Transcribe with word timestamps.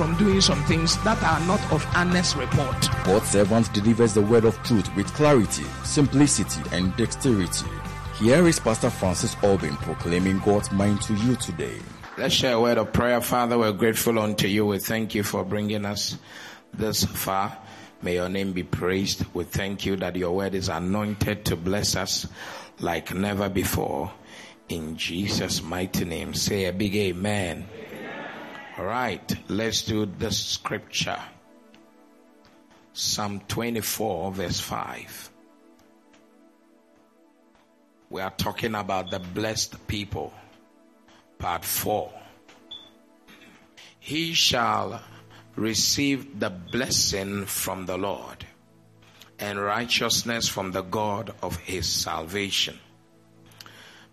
from 0.00 0.16
doing 0.16 0.40
some 0.40 0.64
things 0.64 0.96
that 1.04 1.22
are 1.22 1.46
not 1.46 1.60
of 1.70 1.86
honest 1.94 2.34
report. 2.34 2.88
God's 3.04 3.28
servant 3.28 3.70
delivers 3.74 4.14
the 4.14 4.22
word 4.22 4.46
of 4.46 4.56
truth 4.62 4.88
with 4.96 5.12
clarity, 5.12 5.64
simplicity, 5.84 6.62
and 6.72 6.96
dexterity. 6.96 7.68
Here 8.18 8.48
is 8.48 8.58
Pastor 8.58 8.88
Francis 8.88 9.36
Albin 9.42 9.76
proclaiming 9.76 10.38
God's 10.38 10.72
mind 10.72 11.02
to 11.02 11.12
you 11.16 11.36
today. 11.36 11.76
Let's 12.16 12.32
share 12.32 12.54
a 12.54 12.60
word 12.62 12.78
of 12.78 12.94
prayer. 12.94 13.20
Father, 13.20 13.58
we're 13.58 13.72
grateful 13.72 14.18
unto 14.18 14.46
you. 14.46 14.64
We 14.64 14.78
thank 14.78 15.14
you 15.14 15.22
for 15.22 15.44
bringing 15.44 15.84
us 15.84 16.16
this 16.72 17.04
far. 17.04 17.58
May 18.00 18.14
your 18.14 18.30
name 18.30 18.54
be 18.54 18.62
praised. 18.62 19.26
We 19.34 19.44
thank 19.44 19.84
you 19.84 19.96
that 19.96 20.16
your 20.16 20.34
word 20.34 20.54
is 20.54 20.70
anointed 20.70 21.44
to 21.44 21.56
bless 21.56 21.94
us 21.94 22.26
like 22.78 23.14
never 23.14 23.50
before. 23.50 24.10
In 24.70 24.96
Jesus' 24.96 25.62
mighty 25.62 26.06
name, 26.06 26.32
say 26.32 26.64
a 26.64 26.72
big 26.72 26.96
amen. 26.96 27.66
All 27.68 27.79
right, 28.84 29.36
let's 29.48 29.82
do 29.82 30.06
the 30.06 30.30
scripture. 30.30 31.20
Psalm 32.92 33.40
24, 33.48 34.32
verse 34.32 34.60
5. 34.60 35.30
We 38.10 38.20
are 38.20 38.30
talking 38.30 38.74
about 38.74 39.10
the 39.10 39.18
blessed 39.18 39.86
people. 39.86 40.32
Part 41.38 41.64
4. 41.64 42.12
He 43.98 44.34
shall 44.34 45.00
receive 45.56 46.38
the 46.38 46.50
blessing 46.50 47.46
from 47.46 47.86
the 47.86 47.96
Lord 47.96 48.44
and 49.38 49.60
righteousness 49.60 50.48
from 50.48 50.72
the 50.72 50.82
God 50.82 51.34
of 51.42 51.56
his 51.56 51.88
salvation. 51.88 52.78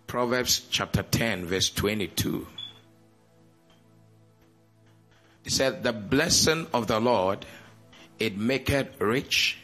Proverbs 0.08 0.66
chapter 0.70 1.04
10, 1.04 1.46
verse 1.46 1.70
22. 1.70 2.48
He 5.48 5.52
said, 5.52 5.82
The 5.82 5.94
blessing 5.94 6.68
of 6.74 6.88
the 6.88 7.00
Lord, 7.00 7.46
it 8.20 8.36
maketh 8.36 9.00
rich, 9.00 9.58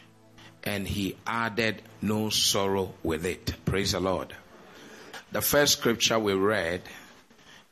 and 0.64 0.88
he 0.88 1.18
added 1.28 1.82
no 2.02 2.30
sorrow 2.30 2.94
with 3.04 3.26
it. 3.26 3.54
Praise 3.66 3.92
the 3.92 4.00
Lord. 4.00 4.34
The 5.34 5.42
first 5.42 5.80
scripture 5.80 6.18
we 6.18 6.36
read 6.36 6.84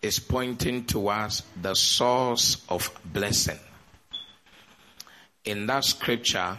is 0.02 0.20
pointing 0.20 0.84
towards 0.84 1.44
the 1.62 1.73
source 1.73 2.66
of 2.67 2.92
blessing. 3.06 3.59
In 5.45 5.67
that 5.67 5.86
scripture, 5.86 6.58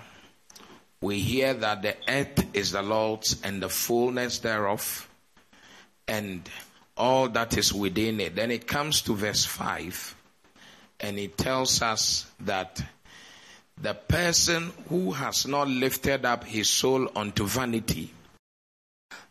we 1.02 1.18
hear 1.18 1.52
that 1.52 1.82
the 1.82 1.96
earth 2.08 2.46
is 2.56 2.72
the 2.72 2.80
Lord's 2.80 3.42
and 3.42 3.62
the 3.62 3.68
fullness 3.68 4.38
thereof, 4.38 5.06
and 6.08 6.48
all 6.96 7.28
that 7.28 7.58
is 7.58 7.74
within 7.74 8.20
it. 8.20 8.36
Then 8.36 8.50
it 8.50 8.66
comes 8.66 9.02
to 9.02 9.14
verse 9.14 9.44
5 9.44 10.16
and 11.02 11.18
it 11.18 11.36
tells 11.36 11.82
us 11.82 12.26
that 12.40 12.82
the 13.80 13.94
person 13.94 14.72
who 14.88 15.12
has 15.12 15.46
not 15.46 15.68
lifted 15.68 16.24
up 16.24 16.44
his 16.44 16.70
soul 16.70 17.08
unto 17.16 17.44
vanity, 17.44 18.12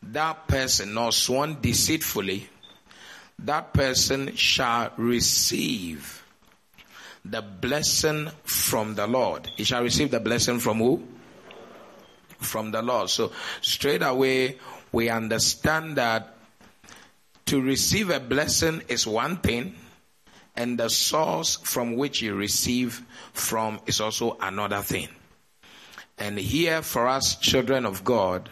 that 0.04 0.48
person, 0.48 0.94
nor 0.94 1.12
sworn 1.12 1.62
deceitfully, 1.62 2.50
that 3.40 3.74
person 3.74 4.36
shall 4.36 4.92
receive 4.98 6.24
the 7.24 7.42
blessing 7.42 8.30
from 8.44 8.96
the 8.96 9.08
Lord. 9.08 9.48
He 9.56 9.64
shall 9.64 9.84
receive 9.84 10.12
the 10.12 10.20
blessing 10.20 10.60
from 10.60 10.80
who? 10.80 11.04
From 12.40 12.72
the 12.72 12.82
Lord. 12.82 13.10
So 13.10 13.32
straight 13.62 14.02
away, 14.02 14.58
we 14.92 15.10
understand 15.10 15.96
that 15.98 16.36
to 17.46 17.62
receive 17.62 18.10
a 18.10 18.20
blessing 18.20 18.82
is 18.88 19.06
one 19.06 19.38
thing, 19.38 19.76
and 20.56 20.78
the 20.78 20.90
source 20.90 21.58
from 21.64 21.96
which 21.96 22.22
you 22.22 22.36
receive 22.36 23.02
from 23.34 23.80
is 23.86 24.02
also 24.02 24.38
another 24.42 24.82
thing. 24.82 25.08
And 26.18 26.38
here 26.38 26.82
for 26.82 27.08
us, 27.08 27.36
children 27.36 27.86
of 27.86 28.04
God, 28.04 28.50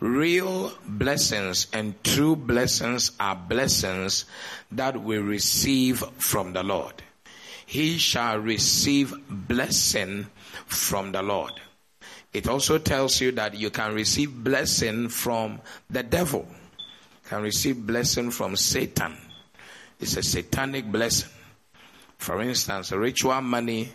real 0.00 0.72
blessings 0.86 1.66
and 1.72 2.02
true 2.02 2.34
blessings 2.34 3.12
are 3.20 3.36
blessings 3.36 4.24
that 4.72 5.00
we 5.00 5.18
receive 5.18 5.98
from 6.18 6.54
the 6.54 6.62
Lord. 6.62 6.94
He 7.66 7.98
shall 7.98 8.38
receive 8.38 9.14
blessing 9.28 10.26
from 10.66 11.12
the 11.12 11.22
Lord. 11.22 11.52
It 12.32 12.48
also 12.48 12.78
tells 12.78 13.20
you 13.20 13.32
that 13.32 13.54
you 13.54 13.70
can 13.70 13.94
receive 13.94 14.32
blessing 14.32 15.08
from 15.08 15.60
the 15.90 16.02
devil, 16.02 16.48
can 17.28 17.42
receive 17.42 17.86
blessing 17.86 18.30
from 18.30 18.56
Satan 18.56 19.16
it's 20.00 20.16
a 20.16 20.22
satanic 20.22 20.90
blessing. 20.90 21.30
For 22.18 22.42
instance, 22.42 22.92
ritual 22.92 23.40
money 23.40 23.90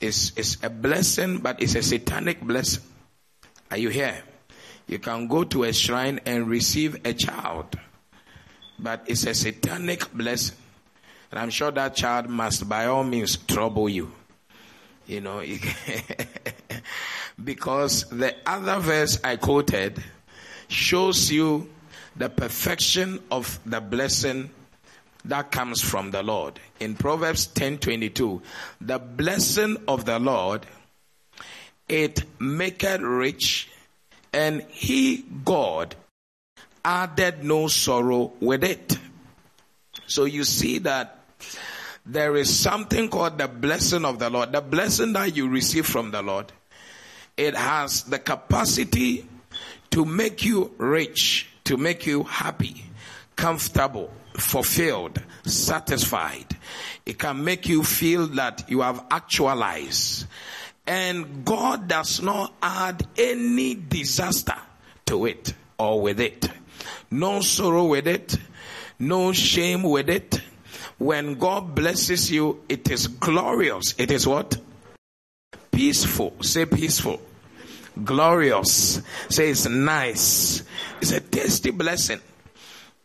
is, 0.00 0.32
is 0.36 0.58
a 0.62 0.70
blessing, 0.70 1.38
but 1.38 1.62
it's 1.62 1.74
a 1.74 1.82
satanic 1.82 2.40
blessing. 2.40 2.82
Are 3.70 3.78
you 3.78 3.88
here? 3.88 4.22
You 4.86 4.98
can 4.98 5.26
go 5.26 5.44
to 5.44 5.64
a 5.64 5.72
shrine 5.72 6.20
and 6.26 6.48
receive 6.48 7.04
a 7.04 7.12
child, 7.12 7.78
but 8.78 9.04
it's 9.06 9.26
a 9.26 9.34
satanic 9.34 10.12
blessing. 10.12 10.56
And 11.30 11.40
I'm 11.40 11.50
sure 11.50 11.70
that 11.72 11.96
child 11.96 12.28
must 12.28 12.68
by 12.68 12.86
all 12.86 13.02
means 13.02 13.36
trouble 13.36 13.88
you. 13.88 14.12
You 15.06 15.20
know, 15.20 15.42
because 17.44 18.08
the 18.10 18.34
other 18.44 18.78
verse 18.78 19.18
I 19.22 19.36
quoted 19.36 20.02
shows 20.68 21.30
you 21.30 21.68
the 22.16 22.28
perfection 22.28 23.20
of 23.30 23.58
the 23.66 23.80
blessing 23.80 24.50
that 25.28 25.50
comes 25.50 25.80
from 25.80 26.10
the 26.10 26.22
Lord. 26.22 26.58
In 26.80 26.94
Proverbs 26.94 27.46
10:22, 27.46 28.42
the 28.80 28.98
blessing 28.98 29.76
of 29.88 30.04
the 30.04 30.18
Lord 30.18 30.66
it 31.88 32.24
maketh 32.40 33.00
rich, 33.00 33.68
and 34.32 34.62
he 34.70 35.24
God 35.44 35.94
added 36.84 37.44
no 37.44 37.68
sorrow 37.68 38.32
with 38.40 38.64
it. 38.64 38.98
So 40.06 40.24
you 40.24 40.44
see 40.44 40.78
that 40.80 41.18
there 42.04 42.36
is 42.36 42.56
something 42.56 43.08
called 43.08 43.38
the 43.38 43.48
blessing 43.48 44.04
of 44.04 44.18
the 44.18 44.30
Lord. 44.30 44.52
The 44.52 44.60
blessing 44.60 45.12
that 45.14 45.36
you 45.36 45.48
receive 45.48 45.86
from 45.86 46.12
the 46.12 46.22
Lord, 46.22 46.52
it 47.36 47.56
has 47.56 48.04
the 48.04 48.18
capacity 48.18 49.26
to 49.90 50.04
make 50.04 50.44
you 50.44 50.72
rich, 50.78 51.48
to 51.64 51.76
make 51.76 52.06
you 52.06 52.22
happy, 52.22 52.84
comfortable, 53.36 54.10
fulfilled, 54.34 55.22
satisfied. 55.44 56.56
It 57.04 57.18
can 57.18 57.44
make 57.44 57.68
you 57.68 57.84
feel 57.84 58.26
that 58.28 58.64
you 58.68 58.80
have 58.80 59.04
actualized. 59.10 60.26
And 60.86 61.44
God 61.44 61.88
does 61.88 62.22
not 62.22 62.54
add 62.62 63.06
any 63.16 63.74
disaster 63.74 64.56
to 65.06 65.26
it 65.26 65.52
or 65.78 66.00
with 66.00 66.20
it. 66.20 66.48
No 67.10 67.40
sorrow 67.40 67.84
with 67.84 68.06
it. 68.08 68.36
No 68.98 69.32
shame 69.32 69.82
with 69.82 70.08
it. 70.08 70.40
When 70.98 71.34
God 71.34 71.74
blesses 71.74 72.30
you, 72.30 72.62
it 72.68 72.90
is 72.90 73.08
glorious. 73.08 73.94
It 73.98 74.10
is 74.10 74.26
what? 74.26 74.56
Peaceful. 75.70 76.34
Say 76.40 76.64
peaceful. 76.64 77.20
Glorious. 78.02 79.02
Say 79.28 79.50
it's 79.50 79.66
nice. 79.68 80.62
It's 81.00 81.12
a 81.12 81.20
tasty 81.20 81.70
blessing. 81.70 82.20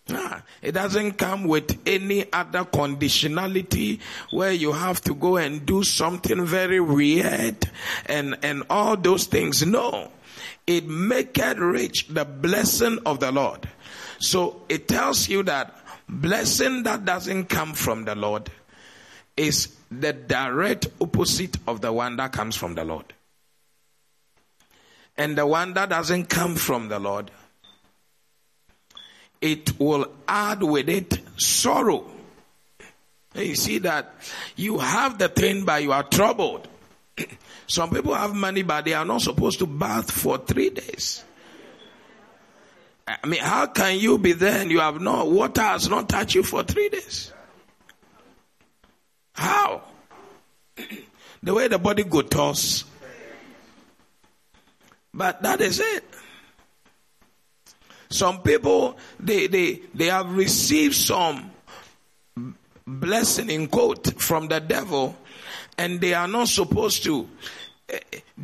Ah, 0.09 0.44
it 0.62 0.74
doesn't 0.74 1.13
come 1.13 1.45
with 1.45 1.80
any 1.86 2.31
other 2.33 2.65
conditionality 2.65 4.00
where 4.31 4.51
you 4.51 4.71
have 4.71 5.01
to 5.01 5.13
go 5.13 5.38
and 5.38 5.65
do 5.65 5.83
something 5.83 6.45
very 6.45 6.80
weird 6.80 7.69
and, 8.07 8.38
and 8.44 8.63
all 8.69 8.98
those 8.98 9.25
things. 9.25 9.65
No. 9.65 10.12
It 10.65 10.88
maketh 10.88 11.57
rich 11.57 12.07
the 12.07 12.25
blessing 12.25 13.00
of 13.06 13.19
the 13.19 13.31
Lord. 13.31 13.68
So 14.19 14.63
it 14.69 14.88
tells 14.88 15.30
you 15.30 15.44
that 15.44 15.75
blessing 16.07 16.83
that 16.83 17.06
doesn't 17.06 17.45
come 17.45 17.74
from 17.74 18.06
the 18.06 18.15
Lord 18.15 18.50
is 19.38 19.75
the 19.89 20.13
direct 20.13 20.88
opposite 21.00 21.57
of 21.68 21.81
the 21.81 21.92
one 21.92 22.18
that 22.18 22.31
comes 22.31 22.56
from 22.56 22.75
the 22.75 22.86
Lord. 22.86 23.13
And 25.18 25.38
the 25.38 25.45
one 25.45 25.74
that 25.74 25.89
doesn't 25.89 26.25
come 26.30 26.56
from 26.56 26.88
the 26.88 27.00
Lord 27.00 27.31
it 29.42 29.80
will 29.80 30.08
add 30.28 30.62
with 30.62 30.88
it 30.88 31.20
sorrow. 31.38 32.06
You 33.34 33.56
see 33.56 33.80
that 33.80 34.14
you 34.56 34.78
have 34.78 35.18
the 35.18 35.30
thing, 35.30 35.66
but 35.66 35.82
you 35.82 35.92
are 35.92 36.04
troubled. 36.04 36.68
Some 37.68 37.90
people 37.90 38.14
have 38.14 38.36
money, 38.36 38.62
but 38.62 38.86
they 38.86 38.94
are 38.94 39.06
not 39.06 39.22
supposed 39.22 39.60
to 39.60 39.66
bath 39.66 40.12
for 40.12 40.38
three 40.38 40.70
days. 40.70 41.24
I 43.08 43.26
mean, 43.28 43.42
how 43.42 43.68
can 43.68 43.98
you 43.98 44.18
be 44.18 44.34
there 44.34 44.62
and 44.62 44.70
you 44.70 44.80
have 44.80 45.02
no 45.02 45.26
water 45.26 45.62
has 45.62 45.90
not 45.90 46.08
touched 46.08 46.36
you 46.36 46.44
for 46.44 46.64
three 46.64 46.90
days? 46.90 47.34
How? 49.34 49.82
the 51.44 51.54
way 51.54 51.68
the 51.68 51.80
body 51.80 52.04
go 52.04 52.22
toss. 52.22 52.84
But 55.14 55.42
that 55.42 55.62
is 55.62 55.80
it. 55.80 56.04
Some 58.12 58.42
people 58.42 58.98
they 59.19 59.48
they 59.48 59.81
they 59.94 60.06
have 60.06 60.36
received 60.36 60.96
some 60.96 61.52
blessing 62.86 63.50
in 63.50 63.68
quote 63.68 64.22
from 64.22 64.48
the 64.48 64.60
devil 64.60 65.16
and 65.78 66.02
they 66.02 66.13
are 66.13 66.28
not 66.28 66.48
supposed 66.48 67.04
to 67.04 67.28
eh, 67.90 68.00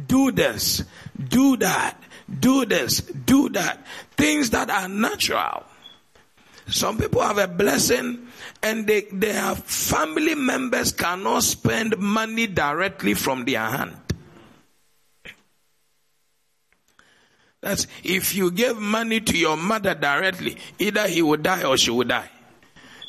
do 0.07 0.31
this, 0.31 0.83
do 1.29 1.57
that, 1.57 2.01
do 2.39 2.65
this, 2.65 3.01
do 3.01 3.49
that. 3.49 3.85
Things 4.15 4.51
that 4.51 4.69
are 4.69 4.87
natural. 4.87 5.63
Some 6.67 6.97
people 6.97 7.21
have 7.21 7.37
a 7.37 7.47
blessing 7.47 8.27
and 8.61 8.87
they, 8.87 9.01
they 9.11 9.33
have 9.33 9.59
family 9.63 10.35
members 10.35 10.91
cannot 10.91 11.43
spend 11.43 11.97
money 11.97 12.47
directly 12.47 13.13
from 13.13 13.45
their 13.45 13.61
hand. 13.61 13.95
That's 17.67 17.85
if 18.01 18.33
you 18.33 18.49
give 18.49 18.79
money 18.79 19.19
to 19.19 19.37
your 19.37 19.57
mother 19.57 19.93
directly, 19.93 20.55
either 20.79 21.05
he 21.05 21.21
will 21.21 21.35
die 21.35 21.63
or 21.65 21.75
she 21.75 21.91
will 21.91 22.07
die. 22.07 22.29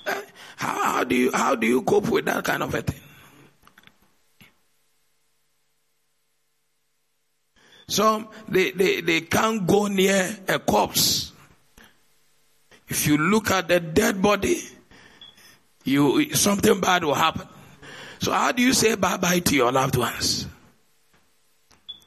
Eh, 0.04 0.22
how, 0.56 0.82
how 0.82 1.04
do 1.04 1.14
you 1.14 1.30
how 1.32 1.54
do 1.54 1.64
you 1.64 1.82
cope 1.82 2.08
with 2.08 2.24
that 2.24 2.42
kind 2.42 2.64
of 2.64 2.74
a 2.74 2.82
thing? 2.82 3.00
Some 7.86 8.28
they, 8.48 8.72
they, 8.72 9.00
they 9.00 9.20
can't 9.20 9.64
go 9.64 9.86
near 9.86 10.36
a 10.48 10.58
corpse. 10.58 11.30
If 12.88 13.06
you 13.06 13.16
look 13.16 13.52
at 13.52 13.68
the 13.68 13.78
dead 13.78 14.20
body, 14.20 14.58
you 15.84 16.34
something 16.34 16.80
bad 16.80 17.04
will 17.04 17.14
happen. 17.14 17.46
So 18.18 18.32
how 18.32 18.50
do 18.50 18.60
you 18.60 18.72
say 18.72 18.96
bye 18.96 19.18
bye 19.18 19.38
to 19.38 19.54
your 19.54 19.70
loved 19.70 19.94
ones? 19.94 20.48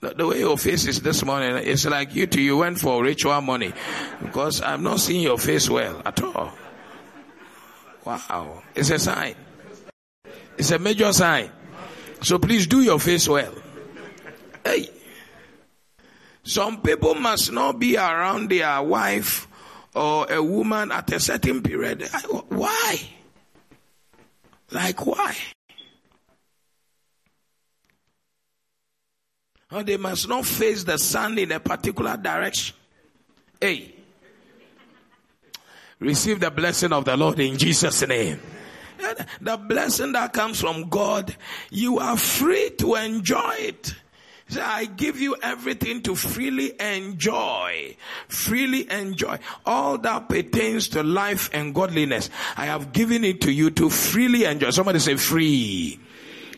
The, 0.02 0.28
way 0.28 0.40
your 0.40 0.58
face 0.58 0.88
is 0.88 1.02
this 1.02 1.24
morning, 1.24 1.56
it's 1.58 1.86
like 1.86 2.16
you 2.16 2.26
two, 2.26 2.42
you 2.42 2.58
went 2.58 2.80
for 2.80 3.04
ritual 3.04 3.40
money 3.42 3.72
because 4.20 4.60
I'm 4.60 4.82
not 4.82 5.00
seeing 5.00 5.22
your 5.22 5.38
face 5.38 5.70
well 5.70 6.02
at 6.04 6.20
all. 6.24 6.52
Wow. 8.04 8.64
It's 8.74 8.90
a 8.90 8.98
sign. 8.98 9.36
It's 10.58 10.72
a 10.72 10.80
major 10.80 11.14
sign. 11.14 11.52
So 12.22 12.40
please 12.40 12.66
do 12.66 12.82
your 12.82 13.00
face 13.00 13.28
well. 13.30 13.54
Hey. 14.66 14.90
Some 16.42 16.82
people 16.82 17.14
must 17.14 17.52
not 17.52 17.78
be 17.78 17.96
around 17.96 18.50
their 18.50 18.82
wife 18.82 19.48
or 19.94 20.32
a 20.32 20.42
woman 20.42 20.92
at 20.92 21.12
a 21.12 21.20
certain 21.20 21.62
period. 21.62 22.10
Why? 22.50 23.02
Like 24.72 25.06
why? 25.06 25.36
Or 29.72 29.84
they 29.84 29.98
must 29.98 30.28
not 30.28 30.46
face 30.46 30.84
the 30.84 30.98
sun 30.98 31.38
in 31.38 31.52
a 31.52 31.60
particular 31.60 32.18
direction. 32.18 32.76
Hey. 33.60 33.96
Receive 36.00 36.40
the 36.40 36.52
blessing 36.52 36.92
of 36.92 37.06
the 37.06 37.16
Lord 37.16 37.40
in 37.40 37.58
Jesus' 37.58 38.06
name. 38.08 38.40
The 39.40 39.58
blessing 39.58 40.12
that 40.14 40.34
comes 40.34 40.60
from 40.60 40.90
God, 40.90 41.36
you 41.70 42.00
are 42.00 42.18
free 42.18 42.72
to 42.80 42.96
enjoy 42.96 43.56
it. 43.60 43.96
I 44.60 44.86
give 44.86 45.22
you 45.22 45.38
everything 45.42 46.02
to 46.04 46.16
freely 46.16 46.74
enjoy. 46.80 47.96
Freely 48.28 48.90
enjoy. 48.92 49.40
All 49.66 49.98
that 50.00 50.28
pertains 50.28 50.90
to 50.90 51.04
life 51.04 51.50
and 51.54 51.74
godliness. 51.74 52.30
I 52.58 52.66
have 52.66 52.92
given 52.92 53.24
it 53.24 53.42
to 53.42 53.52
you 53.52 53.70
to 53.72 53.90
freely 53.90 54.44
enjoy. 54.44 54.72
Somebody 54.72 55.00
say 55.00 55.16
free. 55.16 56.00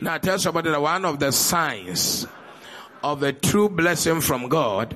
Now 0.01 0.17
tell 0.17 0.39
somebody 0.39 0.71
that 0.71 0.81
one 0.81 1.05
of 1.05 1.19
the 1.19 1.31
signs 1.31 2.25
of 3.03 3.21
a 3.21 3.33
true 3.33 3.69
blessing 3.69 4.21
from 4.21 4.47
God 4.47 4.95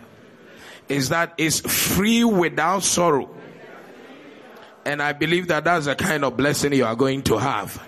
is 0.88 1.10
that 1.10 1.34
it's 1.38 1.60
free 1.60 2.24
without 2.24 2.84
sorrow. 2.84 3.30
And 4.86 5.02
I 5.02 5.12
believe 5.12 5.50
that 5.50 5.66
that's 5.66 5.86
the 5.86 5.96
kind 5.96 6.24
of 6.24 6.38
blessing 6.38 6.72
you 6.72 6.86
are 6.86 6.96
going 6.96 7.24
to 7.24 7.38
have. 7.38 7.84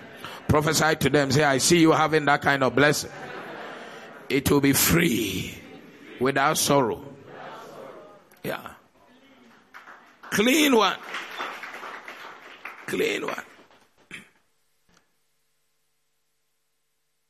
Prophesy 0.48 0.96
to 0.96 1.08
them, 1.08 1.30
say, 1.30 1.44
I 1.44 1.58
see 1.58 1.78
you 1.78 1.92
having 1.92 2.26
that 2.26 2.42
kind 2.42 2.62
of 2.62 2.74
blessing. 2.74 3.10
It 4.28 4.50
will 4.50 4.60
be 4.60 4.74
free 4.74 5.54
without 6.20 6.58
sorrow. 6.58 7.02
Yeah. 8.44 8.70
Clean 10.30 10.76
one. 10.76 10.96
Clean 12.86 13.26
one. 13.26 13.42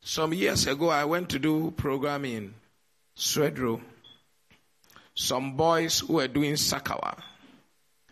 Some 0.03 0.35
years 0.35 0.67
ago, 0.67 0.89
I 0.89 1.05
went 1.05 1.29
to 1.31 1.39
do 1.39 1.73
programming 1.77 2.55
in 3.17 3.21
Swedru. 3.21 3.81
Some 5.15 5.57
boys 5.57 6.01
who 6.01 6.15
were 6.15 6.29
doing 6.29 6.55
Sakawa 6.55 7.19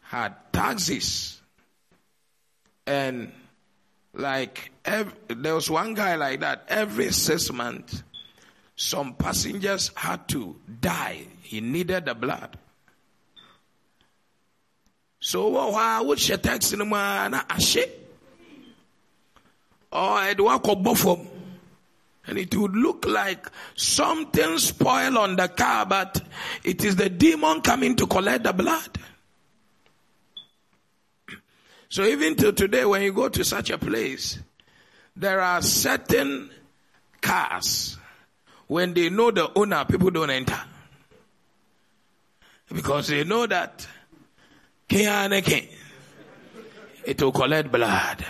had 0.02 0.34
taxis. 0.52 1.40
And 2.86 3.32
like 4.14 4.70
there 4.82 5.54
was 5.54 5.70
one 5.70 5.94
guy 5.94 6.16
like 6.16 6.40
that 6.40 6.64
every 6.68 7.12
six 7.12 7.52
months 7.52 8.02
some 8.76 9.14
passengers 9.14 9.90
had 9.96 10.28
to 10.28 10.56
die. 10.80 11.26
He 11.42 11.60
needed 11.60 12.06
the 12.06 12.14
blood. 12.14 12.56
So 15.20 15.48
why 15.48 16.00
would 16.00 16.18
she 16.18 16.36
taxi 16.36 16.76
or 19.90 20.18
ɛde 20.20 20.38
wakɔbɔ 20.38 20.96
fam 20.96 21.37
and 22.28 22.38
it 22.38 22.54
would 22.54 22.76
look 22.76 23.06
like 23.06 23.46
something 23.74 24.58
spoiled 24.58 25.16
on 25.16 25.36
the 25.36 25.48
car 25.48 25.86
but 25.86 26.20
it 26.62 26.84
is 26.84 26.96
the 26.96 27.08
demon 27.08 27.60
coming 27.60 27.96
to 27.96 28.06
collect 28.06 28.44
the 28.44 28.52
blood 28.52 28.98
so 31.88 32.04
even 32.04 32.36
till 32.36 32.52
today, 32.52 32.84
when 32.84 33.02
you 33.02 33.12
go 33.12 33.28
to 33.28 33.44
such 33.44 33.70
a 33.70 33.78
place, 33.78 34.38
there 35.16 35.40
are 35.40 35.60
certain 35.62 36.50
cars, 37.20 37.96
when 38.68 38.94
they 38.94 39.10
know 39.10 39.30
the 39.30 39.50
owner, 39.58 39.84
people 39.84 40.10
don't 40.10 40.30
enter. 40.30 40.60
Because 42.72 43.08
they 43.08 43.24
know 43.24 43.46
that 43.46 43.86
it 44.90 47.22
will 47.22 47.32
collect 47.32 47.72
blood. 47.72 48.24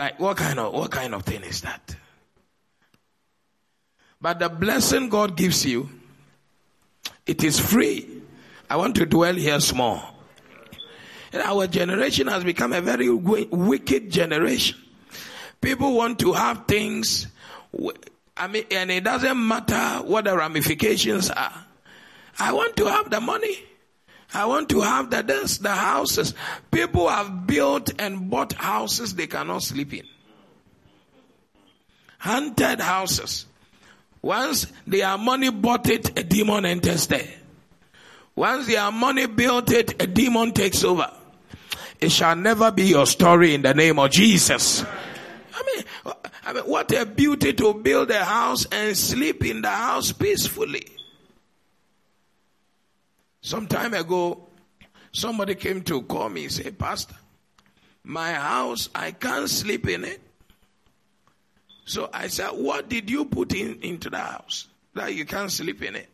Like 0.00 0.18
what 0.18 0.38
kind 0.38 0.58
of 0.58 0.72
what 0.72 0.90
kind 0.90 1.14
of 1.14 1.24
thing 1.24 1.42
is 1.42 1.60
that? 1.60 1.94
But 4.18 4.38
the 4.38 4.48
blessing 4.48 5.10
God 5.10 5.36
gives 5.36 5.66
you, 5.66 5.90
it 7.26 7.44
is 7.44 7.60
free. 7.60 8.08
I 8.70 8.76
want 8.76 8.94
to 8.94 9.04
dwell 9.04 9.34
here 9.34 9.60
small. 9.60 10.02
Our 11.34 11.66
generation 11.66 12.28
has 12.28 12.44
become 12.44 12.72
a 12.72 12.80
very 12.80 13.10
wicked 13.10 14.10
generation. 14.10 14.78
People 15.60 15.92
want 15.92 16.18
to 16.20 16.32
have 16.32 16.64
things, 16.66 17.26
I 18.38 18.46
mean, 18.46 18.64
and 18.70 18.90
it 18.90 19.04
doesn't 19.04 19.46
matter 19.46 20.02
what 20.06 20.24
the 20.24 20.34
ramifications 20.34 21.28
are. 21.28 21.66
I 22.38 22.54
want 22.54 22.74
to 22.76 22.86
have 22.86 23.10
the 23.10 23.20
money. 23.20 23.58
I 24.32 24.46
want 24.46 24.68
to 24.70 24.80
have 24.80 25.10
the 25.10 25.22
this, 25.22 25.58
the 25.58 25.70
houses. 25.74 26.34
People 26.70 27.08
have 27.08 27.46
built 27.46 27.90
and 27.98 28.30
bought 28.30 28.52
houses 28.52 29.14
they 29.14 29.26
cannot 29.26 29.62
sleep 29.62 29.92
in. 29.92 30.06
Hunted 32.18 32.80
houses. 32.80 33.46
Once 34.22 34.66
their 34.86 35.16
money 35.18 35.50
bought 35.50 35.88
it, 35.88 36.18
a 36.18 36.22
demon 36.22 36.64
enters 36.64 37.06
there. 37.06 37.34
Once 38.36 38.66
their 38.66 38.90
money 38.92 39.26
built 39.26 39.72
it, 39.72 40.00
a 40.00 40.06
demon 40.06 40.52
takes 40.52 40.84
over. 40.84 41.10
It 42.00 42.12
shall 42.12 42.36
never 42.36 42.70
be 42.70 42.84
your 42.84 43.06
story 43.06 43.54
in 43.54 43.62
the 43.62 43.74
name 43.74 43.98
of 43.98 44.10
Jesus. 44.10 44.84
I 45.54 45.62
mean, 45.66 46.14
I 46.44 46.52
mean, 46.52 46.64
what 46.64 46.92
a 46.92 47.04
beauty 47.04 47.52
to 47.54 47.74
build 47.74 48.10
a 48.10 48.24
house 48.24 48.66
and 48.70 48.96
sleep 48.96 49.44
in 49.44 49.62
the 49.62 49.70
house 49.70 50.12
peacefully. 50.12 50.86
Some 53.42 53.66
time 53.66 53.94
ago, 53.94 54.48
somebody 55.12 55.54
came 55.54 55.82
to 55.82 56.02
call 56.02 56.28
me 56.28 56.44
and 56.44 56.52
say, 56.52 56.70
Pastor, 56.70 57.14
my 58.04 58.32
house, 58.32 58.88
I 58.94 59.12
can't 59.12 59.48
sleep 59.48 59.88
in 59.88 60.04
it. 60.04 60.20
So 61.84 62.08
I 62.12 62.28
said, 62.28 62.50
What 62.50 62.88
did 62.88 63.10
you 63.10 63.24
put 63.24 63.54
in, 63.54 63.80
into 63.82 64.10
the 64.10 64.18
house 64.18 64.68
that 64.94 65.14
you 65.14 65.24
can't 65.24 65.50
sleep 65.50 65.82
in 65.82 65.96
it? 65.96 66.08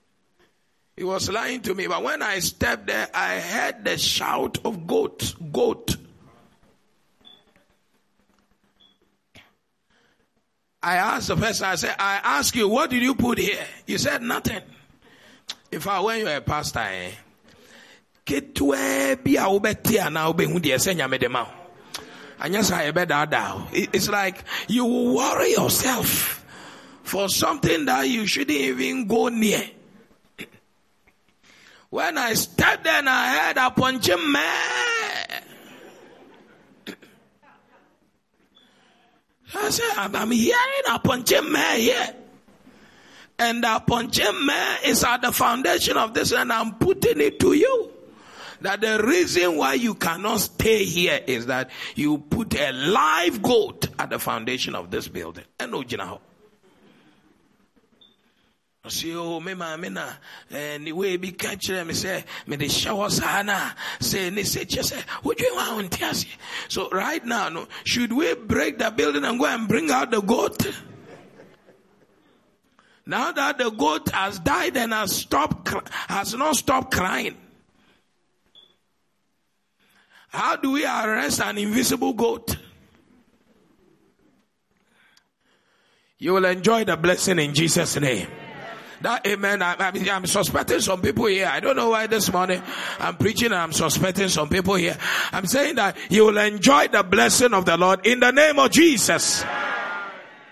He 0.97 1.05
was 1.05 1.29
lying 1.29 1.61
to 1.63 1.75
me, 1.75 1.87
but 1.87 2.03
when 2.03 2.23
I 2.23 2.39
stepped 2.39 2.87
there, 2.87 3.09
I 3.13 3.39
heard 3.41 3.85
the 3.85 3.99
shout 3.99 4.59
of 4.65 4.87
goat, 4.87 5.35
goat. 5.53 5.97
I 10.83 10.97
asked 10.97 11.29
the 11.29 11.37
person, 11.37 11.67
I 11.67 11.75
said, 11.75 11.97
I 11.99 12.21
ask 12.23 12.55
you, 12.55 12.69
what 12.69 12.89
did 12.89 13.03
you 13.03 13.15
put 13.15 13.39
here? 13.39 13.67
You 13.87 13.99
said 13.99 14.23
nothing. 14.23 14.61
If 15.71 15.87
I 15.87 16.01
when 16.01 16.21
you're 16.21 16.37
a 16.37 16.41
pastor, 16.41 16.81
eh? 16.81 17.11
Ketwe 18.25 19.23
bi 19.23 19.33
a 19.33 19.47
wobɛte 19.49 19.99
anaa 20.01 20.33
wobɛhu 20.33 20.59
deɛ 20.61 20.77
sɛ 20.77 20.95
nyame 20.97 21.19
de 21.19 21.29
ma 21.29 21.45
wo 21.45 21.51
anyɛ 22.41 23.93
it's 23.95 24.09
like 24.09 24.45
you 24.69 24.85
worry 24.85 25.53
yourself 25.53 26.45
for 27.03 27.29
something 27.29 27.85
that 27.85 28.09
you 28.09 28.27
shouldn't 28.27 28.51
even 28.51 29.07
go 29.07 29.29
near 29.29 29.63
when 31.91 32.19
i 32.19 32.35
stepped 32.35 32.85
there 32.85 33.03
i 33.07 33.37
heard 33.37 33.57
a 33.57 33.71
punching 33.71 34.33
man 34.33 35.43
I 39.55 39.71
said, 39.71 39.91
I'm 39.97 40.31
hearing 40.33 40.83
a 40.91 40.99
punching 40.99 41.51
man 41.51 41.81
here. 41.81 42.15
And 43.39 43.63
the 43.63 43.83
punching 43.87 44.47
man 44.47 44.79
is 44.85 45.05
at 45.05 45.23
the 45.23 45.33
foundation 45.33 45.97
of 45.97 46.15
this, 46.15 46.33
and 46.33 46.53
I'm 46.53 46.75
putting 46.77 47.21
it 47.21 47.39
to 47.41 47.53
you. 47.53 47.93
That 48.63 48.81
the 48.81 49.03
reason 49.07 49.59
why 49.59 49.75
you 49.75 49.95
cannot 49.95 50.41
stay 50.41 50.85
here 50.85 51.21
is 51.27 51.47
that 51.47 51.71
you 51.95 52.19
put 52.19 52.59
a 52.59 52.73
live 52.73 53.43
goat 53.43 53.89
at 53.99 54.09
the 54.09 54.19
foundation 54.19 54.75
of 54.75 54.91
this 54.91 55.09
building. 55.09 55.45
And 55.61 55.73
know. 55.73 56.21
ɔsi 58.87 59.17
o 59.17 59.41
me 59.41 59.53
maame 59.55 59.91
na 59.91 60.07
ɛɛ 60.51 60.81
ne 60.81 60.93
wei 60.93 61.17
bi 61.17 61.33
ka 61.33 61.49
kyerɛ 61.57 61.85
me 61.85 61.93
sɛ 61.93 62.25
me 62.47 62.57
de 62.57 62.67
hyɛ 62.67 62.93
hɔ 62.95 63.11
saa 63.11 63.43
na 63.43 63.73
sɛ 63.99 64.33
ne 64.33 64.43
sɛ 64.43 64.65
kyɛ 64.65 64.83
sɛ 64.93 65.03
wodwe 65.25 66.27
so 66.69 66.89
right 66.91 67.25
now 67.25 67.49
no 67.49 67.67
should 67.83 68.13
we 68.13 68.33
break 68.35 68.79
the 68.79 68.89
building 68.93 69.25
and 69.25 69.41
go 69.41 69.47
and 69.47 69.67
bring 69.67 69.91
out 69.91 70.13
the 70.13 70.21
goat 70.21 70.65
now 73.07 73.33
that 73.33 73.59
the 73.59 73.71
goat 73.71 74.09
has 74.11 74.39
died 74.41 74.77
and 74.77 74.93
has 74.93 75.15
stopped 75.15 75.69
has 76.09 76.35
not 76.35 76.57
stopped 76.57 76.93
crying 76.93 77.37
how 80.29 80.57
do 80.57 80.73
we 80.73 80.85
arrest 80.85 81.41
an 81.41 81.59
invisible 81.59 82.13
goat 82.13 82.57
you 86.19 86.33
will 86.33 86.45
enjoy 86.45 86.85
the 86.85 86.97
blessing 86.97 87.39
in 87.39 87.55
jesus 87.55 87.99
name 88.01 88.29
that 89.03 89.27
amen. 89.27 89.63
I, 89.63 89.77
I, 89.79 90.11
I'm 90.11 90.27
suspecting 90.27 90.81
some 90.81 91.03
people 91.03 91.27
here. 91.27 91.47
I 91.47 91.61
don't 91.61 91.77
know 91.77 91.91
why 91.91 92.07
this 92.07 92.33
morning 92.33 92.63
I'm 92.99 93.17
preaching 93.17 93.47
and 93.47 93.57
I'm 93.57 93.73
suspecting 93.73 94.29
some 94.29 94.49
people 94.49 94.75
here. 94.75 94.97
I'm 95.33 95.47
saying 95.47 95.77
that 95.77 95.97
you 96.11 96.25
will 96.25 96.39
enjoy 96.39 96.89
the 96.89 97.03
blessing 97.03 97.53
of 97.53 97.65
the 97.67 97.77
Lord 97.77 98.07
in 98.07 98.21
the 98.21 98.31
name 98.31 98.59
of 98.59 98.71
Jesus. 98.71 99.45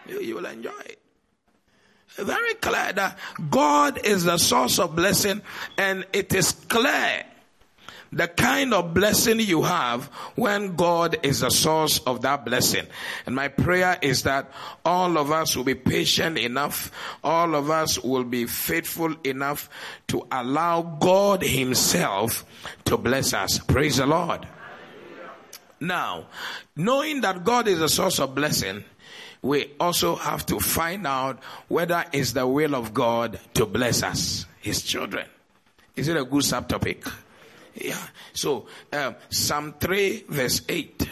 You, 0.06 0.20
you 0.20 0.34
will 0.34 0.46
enjoy 0.46 0.78
it. 0.84 1.03
Very 2.16 2.54
clear 2.54 2.92
that 2.92 3.18
God 3.50 4.04
is 4.04 4.24
the 4.24 4.38
source 4.38 4.78
of 4.78 4.94
blessing 4.94 5.42
and 5.76 6.06
it 6.12 6.32
is 6.32 6.52
clear 6.52 7.24
the 8.14 8.28
kind 8.28 8.72
of 8.72 8.94
blessing 8.94 9.40
you 9.40 9.62
have 9.62 10.04
when 10.36 10.76
God 10.76 11.18
is 11.24 11.40
the 11.40 11.50
source 11.50 11.98
of 12.00 12.22
that 12.22 12.44
blessing. 12.44 12.86
And 13.26 13.34
my 13.34 13.48
prayer 13.48 13.98
is 14.00 14.22
that 14.22 14.50
all 14.84 15.18
of 15.18 15.32
us 15.32 15.56
will 15.56 15.64
be 15.64 15.74
patient 15.74 16.38
enough, 16.38 16.92
all 17.24 17.56
of 17.56 17.70
us 17.70 17.98
will 17.98 18.24
be 18.24 18.46
faithful 18.46 19.14
enough 19.24 19.68
to 20.08 20.26
allow 20.30 20.82
God 20.82 21.42
Himself 21.42 22.44
to 22.84 22.96
bless 22.96 23.34
us. 23.34 23.58
Praise 23.58 23.96
the 23.96 24.06
Lord. 24.06 24.46
Now, 25.80 26.28
knowing 26.76 27.20
that 27.22 27.44
God 27.44 27.66
is 27.66 27.80
the 27.80 27.88
source 27.88 28.20
of 28.20 28.34
blessing, 28.34 28.84
we 29.44 29.70
also 29.78 30.16
have 30.16 30.46
to 30.46 30.58
find 30.58 31.06
out 31.06 31.38
whether 31.68 32.02
it's 32.14 32.32
the 32.32 32.46
will 32.46 32.74
of 32.74 32.94
God 32.94 33.38
to 33.52 33.66
bless 33.66 34.02
us, 34.02 34.46
His 34.62 34.80
children. 34.80 35.26
Is 35.94 36.08
it 36.08 36.16
a 36.16 36.24
good 36.24 36.42
subtopic? 36.42 37.06
Yeah. 37.74 38.00
So, 38.32 38.66
um, 38.90 39.16
Psalm 39.28 39.74
3 39.78 40.24
verse 40.30 40.62
8. 40.66 41.10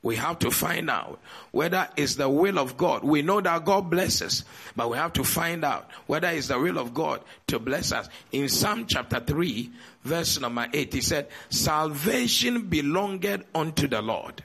We 0.00 0.14
have 0.14 0.38
to 0.40 0.52
find 0.52 0.90
out 0.90 1.20
whether 1.50 1.88
it's 1.96 2.14
the 2.14 2.28
will 2.28 2.60
of 2.60 2.76
God. 2.76 3.02
We 3.02 3.22
know 3.22 3.40
that 3.40 3.64
God 3.64 3.90
blesses, 3.90 4.44
but 4.76 4.88
we 4.88 4.96
have 4.96 5.12
to 5.14 5.24
find 5.24 5.64
out 5.64 5.90
whether 6.06 6.28
it's 6.28 6.48
the 6.48 6.60
will 6.60 6.78
of 6.78 6.94
God 6.94 7.20
to 7.48 7.58
bless 7.58 7.90
us. 7.90 8.08
In 8.30 8.48
Psalm 8.48 8.86
chapter 8.86 9.18
3, 9.18 9.70
verse 10.04 10.40
number 10.40 10.68
8, 10.72 10.94
he 10.94 11.00
said, 11.00 11.28
Salvation 11.50 12.62
belongeth 12.62 13.44
unto 13.54 13.88
the 13.88 14.02
Lord. 14.02 14.42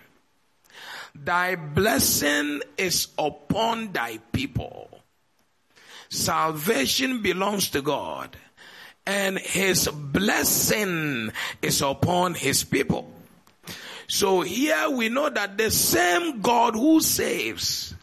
Thy 1.24 1.56
blessing 1.56 2.62
is 2.78 3.08
upon 3.18 3.92
thy 3.92 4.18
people. 4.32 4.90
Salvation 6.10 7.22
belongs 7.22 7.70
to 7.72 7.82
God 7.82 8.38
and 9.06 9.40
his 9.40 9.88
blessing 9.88 11.32
is 11.62 11.82
upon 11.82 12.34
his 12.34 12.64
people. 12.64 13.12
So 14.08 14.42
here 14.42 14.90
we 14.90 15.10
know 15.10 15.30
that 15.30 15.58
the 15.58 15.72
same 15.72 16.42
God 16.42 16.76
who 16.76 17.02
saves 17.02 17.94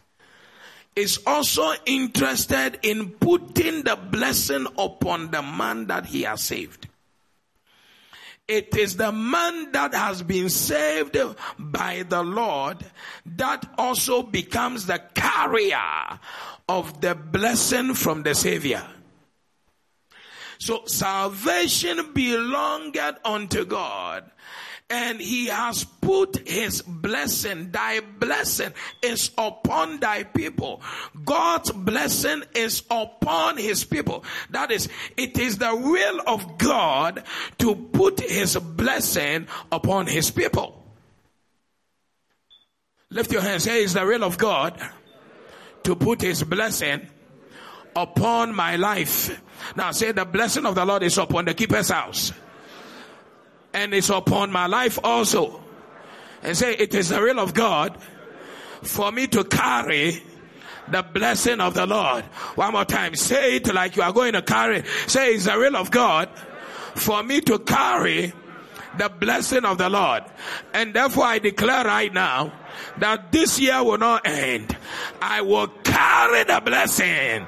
is 0.95 1.19
also 1.25 1.73
interested 1.85 2.79
in 2.83 3.09
putting 3.09 3.83
the 3.83 3.95
blessing 3.95 4.67
upon 4.77 5.31
the 5.31 5.41
man 5.41 5.87
that 5.87 6.05
he 6.05 6.23
has 6.23 6.41
saved. 6.41 6.87
It 8.47 8.75
is 8.77 8.95
the 8.95 9.11
man 9.11 9.71
that 9.71 9.93
has 9.95 10.21
been 10.21 10.49
saved 10.49 11.17
by 11.57 12.05
the 12.07 12.21
Lord 12.21 12.77
that 13.25 13.67
also 13.77 14.21
becomes 14.21 14.85
the 14.85 14.99
carrier 15.15 16.19
of 16.69 17.01
the 17.01 17.15
blessing 17.15 17.95
from 17.95 18.21
the 18.21 18.35
Savior. 18.35 18.85
So 20.59 20.85
salvation 20.85 22.13
belongeth 22.13 23.17
unto 23.25 23.65
God. 23.65 24.29
And 24.87 25.19
he 25.19 25.47
has 25.47 25.83
put 25.83 26.47
his 26.47 26.83
blessing, 26.83 27.71
thy 27.71 28.01
blessing 28.01 28.71
is 29.01 29.31
upon 29.35 29.99
thy 29.99 30.23
people. 30.23 30.81
God's 31.23 31.71
blessing 31.71 32.43
is 32.53 32.83
upon 32.91 33.57
his 33.57 33.83
people. 33.83 34.23
That 34.51 34.69
is, 34.69 34.87
it 35.17 35.39
is 35.39 35.57
the 35.57 35.75
will 35.75 36.21
of 36.27 36.59
God 36.59 37.23
to 37.57 37.75
put 37.75 38.19
his 38.19 38.55
blessing 38.57 39.47
upon 39.71 40.05
his 40.05 40.29
people. 40.29 40.83
Lift 43.09 43.31
your 43.31 43.41
hands. 43.41 43.63
Say, 43.63 43.83
it's 43.83 43.93
the 43.93 44.05
will 44.05 44.23
of 44.23 44.37
God 44.37 44.79
to 45.83 45.95
put 45.95 46.21
his 46.21 46.43
blessing 46.43 47.07
upon 47.95 48.53
my 48.53 48.75
life. 48.75 49.41
Now 49.75 49.91
say 49.91 50.11
the 50.11 50.25
blessing 50.25 50.65
of 50.65 50.75
the 50.75 50.85
Lord 50.85 51.01
is 51.01 51.17
upon 51.17 51.45
the 51.45 51.53
keeper's 51.53 51.89
house. 51.89 52.33
And 53.75 53.93
it's 53.93 54.09
upon 54.09 54.51
my 54.51 54.65
life 54.67 54.97
also. 55.03 55.61
And 56.41 56.57
say 56.57 56.73
it 56.75 56.95
is 56.95 57.09
the 57.09 57.19
will 57.19 57.39
of 57.39 57.53
God 57.53 57.97
for 58.81 59.11
me 59.11 59.27
to 59.27 59.43
carry 59.43 60.23
the 60.87 61.03
blessing 61.03 61.59
of 61.59 61.73
the 61.73 61.85
Lord. 61.85 62.23
One 62.55 62.73
more 62.73 62.85
time. 62.85 63.15
Say 63.15 63.57
it 63.57 63.73
like 63.73 63.95
you 63.95 64.03
are 64.03 64.13
going 64.13 64.33
to 64.33 64.41
carry. 64.41 64.83
Say 65.07 65.33
it's 65.33 65.45
the 65.45 65.57
will 65.57 65.75
of 65.75 65.91
God 65.91 66.29
for 66.95 67.21
me 67.23 67.41
to 67.41 67.59
carry 67.59 68.33
the 68.97 69.09
blessing 69.09 69.65
of 69.65 69.77
the 69.77 69.89
Lord. 69.89 70.23
And 70.73 70.93
therefore 70.93 71.25
I 71.25 71.39
declare 71.39 71.83
right 71.83 72.13
now 72.13 72.53
that 72.99 73.31
this 73.31 73.59
year 73.59 73.83
will 73.83 73.97
not 73.97 74.25
end. 74.25 74.75
I 75.21 75.41
will 75.41 75.67
carry 75.67 76.43
the 76.43 76.61
blessing 76.63 77.45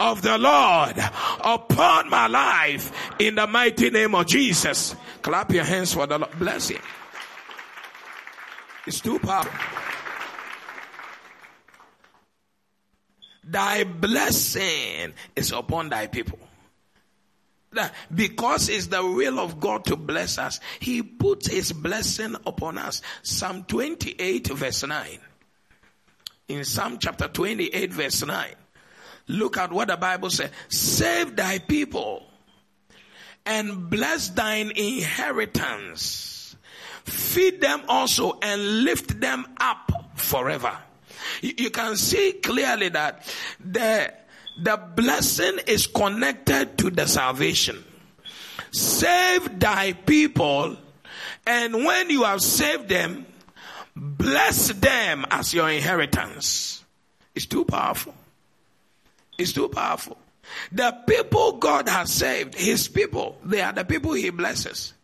of 0.00 0.22
the 0.22 0.38
Lord 0.38 0.96
upon 1.40 2.08
my 2.10 2.26
life 2.28 2.92
in 3.18 3.34
the 3.34 3.46
mighty 3.46 3.90
name 3.90 4.14
of 4.14 4.26
Jesus. 4.26 4.94
Clap 5.26 5.50
your 5.50 5.64
hands 5.64 5.92
for 5.92 6.06
the 6.06 6.18
Lord. 6.18 6.38
Bless 6.38 6.68
him. 6.68 6.80
It's 8.86 9.00
too 9.00 9.18
powerful. 9.18 9.52
Thy 13.42 13.82
blessing 13.82 15.14
is 15.34 15.50
upon 15.50 15.88
thy 15.88 16.06
people. 16.06 16.38
Because 18.14 18.68
it's 18.68 18.86
the 18.86 19.04
will 19.04 19.40
of 19.40 19.58
God 19.58 19.84
to 19.86 19.96
bless 19.96 20.38
us, 20.38 20.60
He 20.78 21.02
puts 21.02 21.48
His 21.48 21.72
blessing 21.72 22.36
upon 22.46 22.78
us. 22.78 23.02
Psalm 23.24 23.64
28 23.64 24.46
verse 24.46 24.86
9. 24.86 25.18
In 26.46 26.64
Psalm 26.64 26.98
chapter 27.00 27.26
28 27.26 27.92
verse 27.92 28.24
9. 28.24 28.54
Look 29.26 29.56
at 29.56 29.72
what 29.72 29.88
the 29.88 29.96
Bible 29.96 30.30
says. 30.30 30.52
Save 30.68 31.34
thy 31.34 31.58
people 31.58 32.25
and 33.46 33.88
bless 33.88 34.30
thine 34.30 34.72
inheritance. 34.74 36.56
Feed 37.04 37.60
them 37.60 37.82
also 37.88 38.38
and 38.42 38.82
lift 38.84 39.20
them 39.20 39.46
up 39.58 39.92
forever. 40.16 40.76
You, 41.40 41.70
can 41.70 41.96
see 41.96 42.32
clearly 42.42 42.88
that 42.90 43.32
the, 43.60 44.12
the 44.60 44.76
blessing 44.76 45.60
is 45.66 45.86
connected 45.86 46.76
to 46.78 46.90
the 46.90 47.06
salvation. 47.06 47.84
Save 48.72 49.58
thy 49.58 49.92
people 49.92 50.76
and 51.46 51.84
when 51.84 52.10
you 52.10 52.24
have 52.24 52.42
saved 52.42 52.88
them, 52.88 53.24
bless 53.94 54.68
them 54.72 55.24
as 55.30 55.54
your 55.54 55.70
inheritance. 55.70 56.84
It's 57.34 57.46
too 57.46 57.64
powerful. 57.64 58.14
It's 59.38 59.52
too 59.52 59.68
powerful. 59.68 60.18
The 60.72 60.92
people 61.06 61.52
God 61.52 61.88
has 61.88 62.12
saved, 62.12 62.54
His 62.54 62.88
people, 62.88 63.38
they 63.44 63.60
are 63.60 63.72
the 63.72 63.84
people 63.84 64.12
He 64.12 64.30
blesses. 64.30 64.94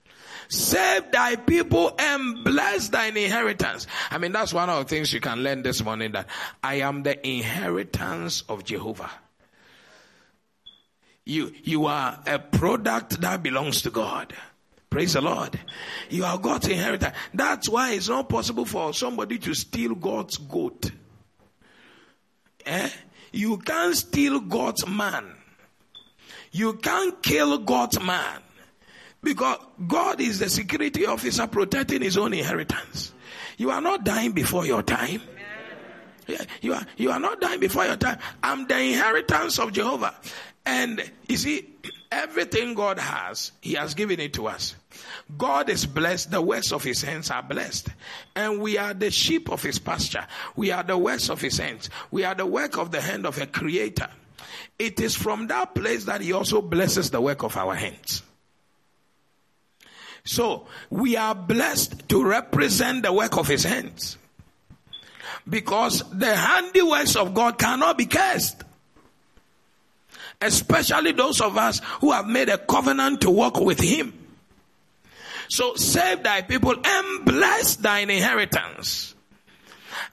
Save 0.48 1.10
thy 1.10 1.36
people 1.36 1.94
and 1.98 2.44
bless 2.44 2.88
thine 2.88 3.16
inheritance. 3.16 3.86
I 4.10 4.18
mean, 4.18 4.32
that's 4.32 4.52
one 4.52 4.68
of 4.68 4.84
the 4.84 4.84
things 4.84 5.10
you 5.12 5.20
can 5.20 5.42
learn 5.42 5.62
this 5.62 5.82
morning 5.82 6.12
that 6.12 6.28
I 6.62 6.76
am 6.76 7.02
the 7.04 7.26
inheritance 7.26 8.42
of 8.50 8.62
Jehovah. 8.62 9.10
You, 11.24 11.52
you 11.62 11.86
are 11.86 12.20
a 12.26 12.38
product 12.38 13.20
that 13.22 13.42
belongs 13.42 13.80
to 13.82 13.90
God. 13.90 14.34
Praise 14.90 15.14
the 15.14 15.22
Lord. 15.22 15.58
You 16.10 16.26
are 16.26 16.36
God's 16.36 16.68
inheritance. 16.68 17.16
That's 17.32 17.70
why 17.70 17.92
it's 17.92 18.10
not 18.10 18.28
possible 18.28 18.66
for 18.66 18.92
somebody 18.92 19.38
to 19.38 19.54
steal 19.54 19.94
God's 19.94 20.36
goat. 20.36 20.90
Eh? 22.66 22.90
You 23.32 23.58
can't 23.58 23.96
steal 23.96 24.40
God's 24.40 24.86
man. 24.86 25.34
You 26.52 26.74
can't 26.74 27.22
kill 27.22 27.58
God's 27.58 28.00
man. 28.00 28.40
Because 29.22 29.58
God 29.86 30.20
is 30.20 30.40
the 30.40 30.50
security 30.50 31.06
officer 31.06 31.46
protecting 31.46 32.02
his 32.02 32.18
own 32.18 32.34
inheritance. 32.34 33.12
You 33.56 33.70
are 33.70 33.80
not 33.80 34.04
dying 34.04 34.32
before 34.32 34.66
your 34.66 34.82
time. 34.82 35.22
You 36.60 36.74
are 36.74 36.86
you 36.96 37.10
are 37.10 37.20
not 37.20 37.40
dying 37.40 37.60
before 37.60 37.84
your 37.84 37.96
time. 37.96 38.18
I'm 38.42 38.66
the 38.66 38.78
inheritance 38.78 39.58
of 39.58 39.72
Jehovah. 39.72 40.14
And 40.64 41.10
you 41.28 41.36
see, 41.36 41.68
everything 42.10 42.74
God 42.74 42.98
has, 42.98 43.52
He 43.60 43.74
has 43.74 43.94
given 43.94 44.20
it 44.20 44.34
to 44.34 44.46
us. 44.46 44.76
God 45.36 45.70
is 45.70 45.86
blessed, 45.86 46.30
the 46.30 46.42
works 46.42 46.72
of 46.72 46.84
His 46.84 47.02
hands 47.02 47.30
are 47.30 47.42
blessed. 47.42 47.88
And 48.36 48.60
we 48.60 48.78
are 48.78 48.94
the 48.94 49.10
sheep 49.10 49.50
of 49.50 49.62
His 49.62 49.78
pasture. 49.78 50.26
We 50.54 50.70
are 50.70 50.82
the 50.82 50.98
works 50.98 51.30
of 51.30 51.40
His 51.40 51.58
hands. 51.58 51.90
We 52.10 52.24
are 52.24 52.34
the 52.34 52.46
work 52.46 52.76
of 52.76 52.90
the 52.90 53.00
hand 53.00 53.26
of 53.26 53.40
a 53.40 53.46
creator. 53.46 54.08
It 54.78 55.00
is 55.00 55.16
from 55.16 55.48
that 55.48 55.74
place 55.74 56.04
that 56.04 56.20
He 56.20 56.32
also 56.32 56.60
blesses 56.62 57.10
the 57.10 57.20
work 57.20 57.42
of 57.42 57.56
our 57.56 57.74
hands. 57.74 58.22
So, 60.24 60.68
we 60.88 61.16
are 61.16 61.34
blessed 61.34 62.08
to 62.10 62.24
represent 62.24 63.02
the 63.02 63.12
work 63.12 63.36
of 63.36 63.48
His 63.48 63.64
hands. 63.64 64.18
Because 65.48 66.08
the 66.10 66.26
handiworks 66.26 67.16
of 67.16 67.34
God 67.34 67.58
cannot 67.58 67.98
be 67.98 68.06
cursed 68.06 68.62
especially 70.42 71.12
those 71.12 71.40
of 71.40 71.56
us 71.56 71.80
who 72.00 72.12
have 72.12 72.26
made 72.26 72.48
a 72.48 72.58
covenant 72.58 73.20
to 73.22 73.30
walk 73.30 73.60
with 73.60 73.80
him. 73.80 74.12
So 75.48 75.74
save 75.74 76.22
thy 76.22 76.42
people 76.42 76.74
and 76.82 77.24
bless 77.24 77.76
thine 77.76 78.10
inheritance. 78.10 79.14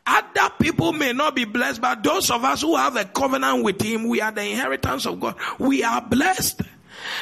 Other 0.06 0.50
people 0.60 0.92
may 0.92 1.14
not 1.14 1.36
be 1.36 1.46
blessed, 1.46 1.82
but 1.82 2.04
those 2.04 2.30
of 2.32 2.44
us 2.44 2.62
who 2.62 2.76
have 2.76 2.96
a 2.96 3.06
covenant 3.06 3.64
with 3.64 3.82
him, 3.82 4.08
we 4.08 4.22
are 4.22 4.32
the 4.32 4.44
inheritance 4.44 5.06
of 5.06 5.20
God. 5.20 5.36
We 5.58 5.84
are 5.84 6.02
blessed. 6.02 6.62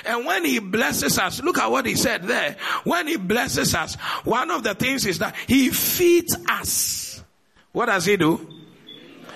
And 0.06 0.26
when 0.26 0.46
he 0.46 0.60
blesses 0.60 1.20
us, 1.20 1.42
look 1.44 1.58
at 1.58 1.70
what 1.70 1.86
he 1.86 1.96
said 1.96 2.24
there. 2.24 2.56
When 2.84 3.08
he 3.08 3.18
blesses 3.18 3.76
us, 3.76 3.96
one 4.24 4.52
of 4.52 4.64
the 4.64 4.74
things 4.74 5.06
is 5.06 5.20
that 5.20 5.36
he 5.48 5.70
feeds 5.70 6.36
us. 6.50 7.24
What 7.72 7.88
does 7.88 8.06
he 8.06 8.18
do? 8.18 8.48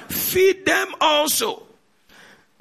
Feed 0.08 0.66
them 0.66 0.88
also. 1.00 1.68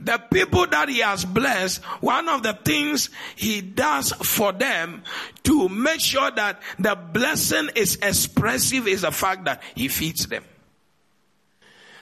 The 0.03 0.19
people 0.33 0.67
that 0.67 0.89
he 0.89 1.01
has 1.01 1.25
blessed, 1.25 1.83
one 2.01 2.29
of 2.29 2.43
the 2.43 2.55
things 2.55 3.11
he 3.37 3.61
does 3.61 4.13
for 4.13 4.53
them 4.53 5.03
to 5.45 5.69
make 5.69 6.01
sure 6.01 6.31
that 6.31 6.63
the 6.79 6.95
blessing 6.95 7.71
is 7.75 7.99
expressive 8.03 8.89
is 8.89 9.03
the 9.03 9.11
fact 9.11 9.45
that 9.45 9.63
he 9.75 9.89
feeds 9.89 10.27
them. 10.27 10.45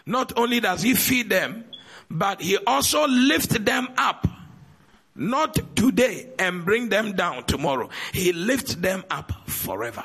Not 0.06 0.32
only 0.38 0.60
does 0.60 0.82
he 0.82 0.94
feed 0.94 1.28
them, 1.28 1.64
but 2.10 2.40
he 2.40 2.56
also 2.58 3.06
lifts 3.06 3.58
them 3.58 3.88
up. 3.96 4.26
Not 5.14 5.76
today 5.76 6.30
and 6.38 6.64
bring 6.64 6.88
them 6.88 7.12
down 7.12 7.44
tomorrow. 7.44 7.90
He 8.12 8.32
lifts 8.32 8.76
them 8.76 9.04
up 9.10 9.32
forever. 9.46 10.04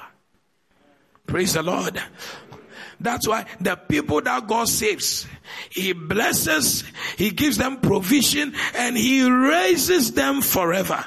Praise 1.28 1.54
the 1.54 1.64
Lord. 1.64 2.02
That's 3.04 3.28
why 3.28 3.46
the 3.60 3.76
people 3.76 4.22
that 4.22 4.48
God 4.48 4.70
saves, 4.70 5.28
He 5.70 5.92
blesses, 5.92 6.86
He 7.18 7.32
gives 7.32 7.58
them 7.58 7.82
provision, 7.82 8.56
and 8.76 8.98
He 8.98 9.30
raises 9.30 10.14
them 10.14 10.42
forever. 10.42 11.06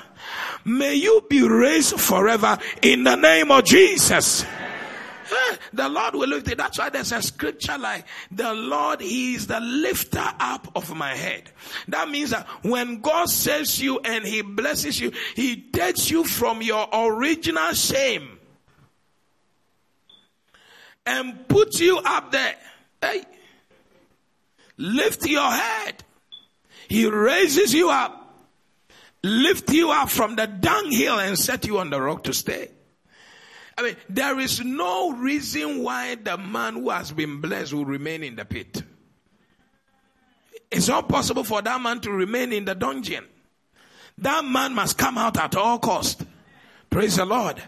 May 0.67 0.97
you 0.97 1.25
be 1.31 1.47
raised 1.47 1.99
forever 1.99 2.59
in 2.83 3.05
the 3.05 3.17
name 3.17 3.51
of 3.51 3.65
Jesus. 3.65 4.45
Eh, 4.45 5.57
the 5.73 5.89
Lord 5.89 6.15
will 6.15 6.29
lift 6.29 6.49
it. 6.49 6.59
That's 6.59 6.79
why 6.79 6.91
there's 6.91 7.13
a 7.13 7.23
scripture 7.23 7.79
like, 7.79 8.05
the 8.31 8.53
Lord, 8.53 9.01
He 9.01 9.35
is 9.35 9.47
the 9.47 9.61
lifter 9.61 10.23
up 10.39 10.71
of 10.77 10.95
my 10.95 11.15
head. 11.15 11.51
That 11.89 12.11
means 12.11 12.31
that 12.31 12.47
when 12.63 13.01
God 13.01 13.31
saves 13.31 13.81
you 13.81 14.01
and 14.01 14.23
He 14.23 14.43
blesses 14.43 15.01
you, 15.01 15.13
He 15.35 15.63
takes 15.63 16.11
you 16.11 16.25
from 16.25 16.61
your 16.61 16.89
original 16.93 17.73
shame 17.73 18.36
and 21.07 21.49
put 21.49 21.79
you 21.81 21.99
up 21.99 22.33
there. 22.33 22.57
Hey, 23.01 23.23
lift 24.77 25.27
your 25.27 25.51
head. 25.51 26.03
He 26.89 27.07
raises 27.09 27.73
you 27.73 27.91
up, 27.91 28.45
lift 29.23 29.73
you 29.73 29.91
up 29.91 30.11
from 30.11 30.37
the 30.37 30.47
dunghill 30.47 31.19
and 31.19 31.39
set 31.39 31.67
you 31.67 31.79
on 31.79 31.91
the 31.91 32.01
rock 32.01 32.25
to 32.25 32.35
stay. 32.35 32.71
I 33.79 33.83
mean, 33.83 33.97
there 34.09 34.39
is 34.39 34.65
no 34.65 35.13
reason 35.13 35.83
why 35.83 36.15
the 36.15 36.39
man 36.39 36.75
who 36.75 36.91
has 36.91 37.13
been 37.13 37.41
blessed 37.41 37.75
will 37.75 37.85
remain 37.85 38.23
in 38.23 38.37
the 38.37 38.45
pit. 38.45 38.83
It's 40.71 40.89
not 40.89 41.09
possible 41.09 41.45
for 41.45 41.61
that 41.63 41.81
man 41.81 42.01
to 42.01 42.11
remain 42.11 42.53
in 42.53 42.65
the 42.65 42.75
dungeon. 42.75 43.25
That 44.19 44.45
man 44.45 44.75
must 44.75 44.97
come 44.97 45.19
out 45.19 45.37
at 45.37 45.57
all 45.57 45.79
cost. 45.79 46.25
Praise 46.91 47.17
the 47.17 47.25
Lord. 47.25 47.63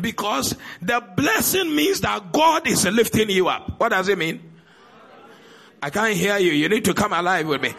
Because 0.00 0.56
the 0.80 1.02
blessing 1.16 1.74
means 1.74 2.00
that 2.02 2.32
God 2.32 2.66
is 2.66 2.84
lifting 2.86 3.30
you 3.30 3.48
up. 3.48 3.80
What 3.80 3.90
does 3.90 4.08
it 4.08 4.18
mean? 4.18 4.42
I 5.82 5.90
can't 5.90 6.14
hear 6.14 6.38
you. 6.38 6.52
You 6.52 6.68
need 6.68 6.84
to 6.86 6.94
come 6.94 7.12
alive 7.12 7.46
with 7.46 7.62
me. 7.62 7.72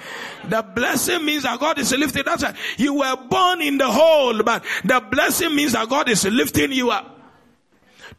The 0.45 0.61
blessing 0.61 1.25
means 1.25 1.43
that 1.43 1.59
God 1.59 1.77
is 1.79 1.91
lifting. 1.91 2.23
That's 2.25 2.43
why 2.43 2.55
you 2.77 2.93
were 2.93 3.15
born 3.29 3.61
in 3.61 3.77
the 3.77 3.91
hole, 3.91 4.41
but 4.41 4.63
the 4.85 5.01
blessing 5.11 5.55
means 5.55 5.73
that 5.73 5.89
God 5.89 6.07
is 6.09 6.25
lifting 6.25 6.71
you 6.71 6.91
up 6.91 7.19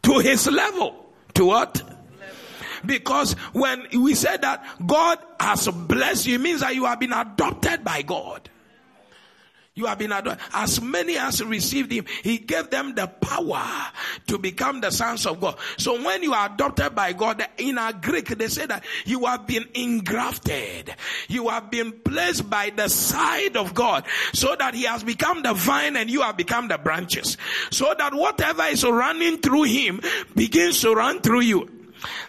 to 0.03 0.19
his 0.19 0.47
level. 0.51 1.07
To 1.35 1.47
what? 1.47 1.83
Because 2.85 3.33
when 3.53 3.87
we 3.95 4.15
said 4.15 4.43
that 4.43 4.65
God 4.87 5.19
has 5.39 5.69
blessed 5.69 6.27
you, 6.27 6.39
means 6.39 6.61
that 6.61 6.75
you 6.75 6.85
have 6.87 7.01
been 7.01 7.13
adopted 7.13 7.85
by 7.85 8.03
God. 8.03 8.49
You 9.81 9.87
have 9.87 9.97
been 9.97 10.13
adopted. 10.13 10.45
As 10.53 10.79
many 10.83 11.17
as 11.17 11.43
received 11.43 11.91
him, 11.91 12.05
he 12.23 12.37
gave 12.37 12.69
them 12.69 12.95
the 12.95 13.07
power 13.07 13.65
to 14.27 14.37
become 14.37 14.83
the 14.83 14.91
sons 14.91 15.25
of 15.25 15.41
God. 15.41 15.57
So 15.79 15.95
when 16.05 16.23
you 16.23 16.35
are 16.35 16.53
adopted 16.53 16.95
by 16.95 17.15
God, 17.15 17.43
in 17.57 17.79
our 17.79 17.95
Greek, 17.95 18.29
they 18.29 18.49
say 18.49 18.67
that 18.67 18.85
you 19.07 19.25
have 19.25 19.47
been 19.47 19.65
engrafted. 19.73 20.95
You 21.29 21.49
have 21.49 21.71
been 21.71 21.93
placed 21.93 22.51
by 22.51 22.69
the 22.77 22.89
side 22.89 23.57
of 23.57 23.73
God 23.73 24.05
so 24.35 24.55
that 24.55 24.75
he 24.75 24.83
has 24.83 25.03
become 25.03 25.43
the 25.43 25.55
vine 25.55 25.97
and 25.97 26.11
you 26.11 26.21
have 26.21 26.37
become 26.37 26.69
the 26.69 26.77
branches. 26.77 27.39
So 27.71 27.95
that 27.97 28.13
whatever 28.13 28.65
is 28.65 28.85
running 28.85 29.39
through 29.39 29.63
him 29.63 30.03
begins 30.35 30.83
to 30.83 30.93
run 30.95 31.23
through 31.23 31.41
you. 31.41 31.80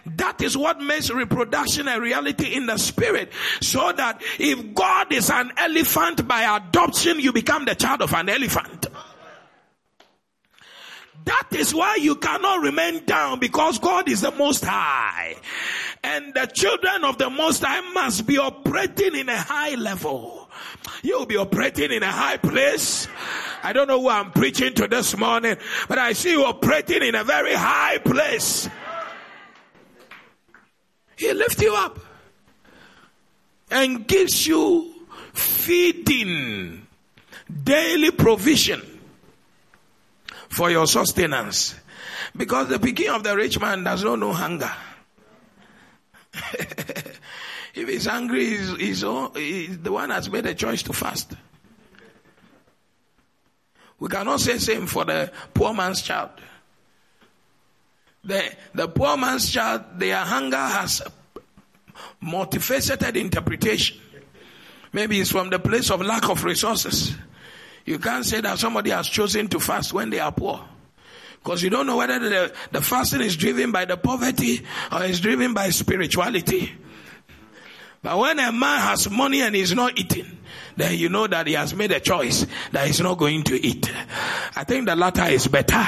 That 0.06 0.42
is 0.42 0.56
what 0.56 0.80
makes 0.80 1.10
reproduction 1.10 1.88
a 1.88 2.00
reality 2.00 2.54
in 2.54 2.66
the 2.66 2.76
spirit. 2.76 3.32
So 3.60 3.92
that 3.92 4.22
if 4.38 4.74
God 4.74 5.12
is 5.12 5.30
an 5.30 5.52
elephant 5.56 6.26
by 6.26 6.56
adoption, 6.56 7.20
you 7.20 7.32
become 7.32 7.64
the 7.64 7.74
child 7.74 8.02
of 8.02 8.12
an 8.14 8.28
elephant. 8.28 8.86
That 11.24 11.48
is 11.52 11.74
why 11.74 11.96
you 11.96 12.16
cannot 12.16 12.62
remain 12.62 13.04
down 13.04 13.38
because 13.38 13.78
God 13.78 14.08
is 14.08 14.22
the 14.22 14.32
most 14.32 14.64
high. 14.64 15.36
And 16.02 16.34
the 16.34 16.46
children 16.46 17.04
of 17.04 17.18
the 17.18 17.30
most 17.30 17.62
high 17.62 17.80
must 17.92 18.26
be 18.26 18.38
operating 18.38 19.14
in 19.14 19.28
a 19.28 19.36
high 19.36 19.76
level. 19.76 20.50
You'll 21.02 21.26
be 21.26 21.36
operating 21.36 21.92
in 21.92 22.02
a 22.02 22.10
high 22.10 22.38
place. 22.38 23.06
I 23.62 23.72
don't 23.72 23.86
know 23.86 24.00
who 24.00 24.08
I'm 24.08 24.32
preaching 24.32 24.74
to 24.74 24.88
this 24.88 25.16
morning, 25.16 25.56
but 25.88 25.98
I 25.98 26.12
see 26.12 26.32
you 26.32 26.44
operating 26.44 27.02
in 27.02 27.14
a 27.14 27.22
very 27.22 27.54
high 27.54 27.98
place. 27.98 28.68
He 31.16 31.32
lifts 31.32 31.60
you 31.60 31.74
up 31.74 31.98
and 33.70 34.06
gives 34.06 34.46
you 34.46 34.92
feeding, 35.32 36.86
daily 37.64 38.10
provision 38.10 38.82
for 40.48 40.70
your 40.70 40.86
sustenance. 40.86 41.74
Because 42.36 42.68
the 42.68 42.78
beginning 42.78 43.14
of 43.14 43.24
the 43.24 43.36
rich 43.36 43.60
man 43.60 43.84
does 43.84 44.04
not 44.04 44.18
know 44.18 44.32
hunger. 44.32 44.70
if 47.74 47.88
he's 47.88 48.06
hungry, 48.06 48.46
he's, 48.46 48.76
he's, 48.76 49.04
he's, 49.34 49.78
the 49.78 49.92
one 49.92 50.10
has 50.10 50.30
made 50.30 50.46
a 50.46 50.54
choice 50.54 50.82
to 50.84 50.92
fast. 50.92 51.34
We 53.98 54.08
cannot 54.08 54.40
say 54.40 54.58
same 54.58 54.86
for 54.86 55.04
the 55.04 55.30
poor 55.54 55.72
man's 55.72 56.02
child. 56.02 56.30
The, 58.24 58.54
the 58.74 58.88
poor 58.88 59.16
man's 59.16 59.50
child, 59.50 59.82
their 59.96 60.16
hunger 60.16 60.56
has 60.56 61.02
multifaceted 62.22 63.16
interpretation. 63.16 63.98
Maybe 64.92 65.20
it's 65.20 65.32
from 65.32 65.50
the 65.50 65.58
place 65.58 65.90
of 65.90 66.02
lack 66.02 66.28
of 66.28 66.44
resources. 66.44 67.14
You 67.84 67.98
can't 67.98 68.24
say 68.24 68.40
that 68.40 68.58
somebody 68.58 68.90
has 68.90 69.08
chosen 69.08 69.48
to 69.48 69.58
fast 69.58 69.92
when 69.92 70.10
they 70.10 70.20
are 70.20 70.30
poor. 70.30 70.64
Because 71.42 71.62
you 71.62 71.70
don't 71.70 71.86
know 71.86 71.96
whether 71.96 72.20
the, 72.20 72.54
the 72.70 72.80
fasting 72.80 73.22
is 73.22 73.36
driven 73.36 73.72
by 73.72 73.84
the 73.84 73.96
poverty 73.96 74.64
or 74.92 75.02
is 75.02 75.20
driven 75.20 75.54
by 75.54 75.70
spirituality. 75.70 76.72
But 78.02 78.18
when 78.18 78.40
a 78.40 78.50
man 78.50 78.80
has 78.80 79.08
money 79.08 79.42
and 79.42 79.54
is 79.54 79.72
not 79.74 79.96
eating, 79.96 80.38
then 80.76 80.98
you 80.98 81.08
know 81.08 81.28
that 81.28 81.46
he 81.46 81.52
has 81.52 81.72
made 81.72 81.92
a 81.92 82.00
choice 82.00 82.46
that 82.72 82.88
he's 82.88 83.00
not 83.00 83.16
going 83.16 83.44
to 83.44 83.64
eat. 83.64 83.88
I 84.56 84.64
think 84.64 84.86
the 84.86 84.96
latter 84.96 85.26
is 85.26 85.46
better. 85.46 85.86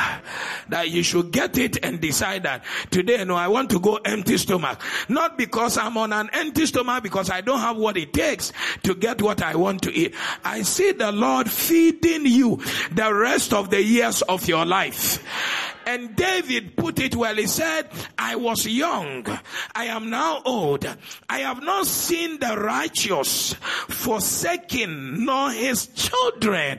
That 0.69 0.91
you 0.91 1.03
should 1.03 1.33
get 1.33 1.59
it 1.59 1.85
and 1.85 2.01
decide 2.01 2.45
that 2.45 2.65
today, 2.91 3.25
no, 3.25 3.35
I 3.35 3.49
want 3.49 3.71
to 3.71 3.81
go 3.81 3.97
empty 3.97 4.39
stomach. 4.39 4.81
Not 5.09 5.37
because 5.37 5.77
I'm 5.77 5.97
on 5.97 6.13
an 6.13 6.31
empty 6.33 6.67
stomach 6.67 7.03
because 7.03 7.31
I 7.31 7.41
don't 7.41 7.59
have 7.59 7.77
what 7.77 7.97
it 7.97 8.13
takes 8.13 8.53
to 8.85 8.95
get 8.95 9.21
what 9.21 9.43
I 9.43 9.57
want 9.57 9.83
to 9.83 9.93
eat. 9.93 10.15
I 10.45 10.63
see 10.63 10.93
the 10.93 11.11
Lord 11.11 11.51
feeding 11.51 12.27
you 12.27 12.63
the 12.93 13.13
rest 13.13 13.53
of 13.53 13.71
the 13.71 13.83
years 13.83 14.23
of 14.23 14.47
your 14.47 14.65
life. 14.65 15.74
And 15.87 16.17
David 16.17 16.77
put 16.77 16.99
it 16.99 17.15
well. 17.15 17.35
He 17.35 17.47
said, 17.47 17.89
I 18.19 18.37
was 18.37 18.67
young. 18.67 19.27
I 19.75 19.87
am 19.87 20.11
now 20.11 20.43
old. 20.45 20.87
I 21.29 21.41
have 21.41 21.63
not 21.63 21.87
seen 21.87 22.39
the 22.39 22.57
righteous 22.57 23.55
forsaken, 23.55 25.25
nor 25.25 25.51
his 25.51 25.87
children 25.89 26.79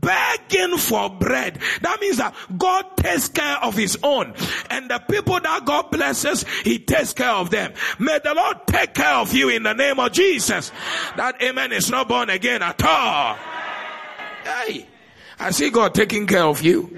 begging 0.00 0.78
for 0.78 1.10
bread. 1.10 1.58
That 1.82 2.00
means 2.00 2.16
that 2.16 2.34
God 2.56 2.96
takes 2.96 3.28
care 3.28 3.58
of 3.58 3.74
his 3.74 3.98
own. 4.02 4.34
And 4.70 4.90
the 4.90 4.98
people 4.98 5.40
that 5.40 5.64
God 5.64 5.90
blesses, 5.90 6.44
he 6.64 6.78
takes 6.78 7.12
care 7.12 7.30
of 7.30 7.50
them. 7.50 7.72
May 7.98 8.18
the 8.22 8.34
Lord 8.34 8.66
take 8.66 8.94
care 8.94 9.14
of 9.14 9.32
you 9.34 9.48
in 9.48 9.62
the 9.62 9.74
name 9.74 10.00
of 10.00 10.12
Jesus. 10.12 10.72
That 11.16 11.40
amen 11.42 11.72
is 11.72 11.90
not 11.90 12.08
born 12.08 12.30
again 12.30 12.62
at 12.62 12.82
all. 12.82 13.36
Hey, 14.44 14.86
I 15.38 15.50
see 15.50 15.70
God 15.70 15.94
taking 15.94 16.26
care 16.26 16.44
of 16.44 16.62
you. 16.62 16.96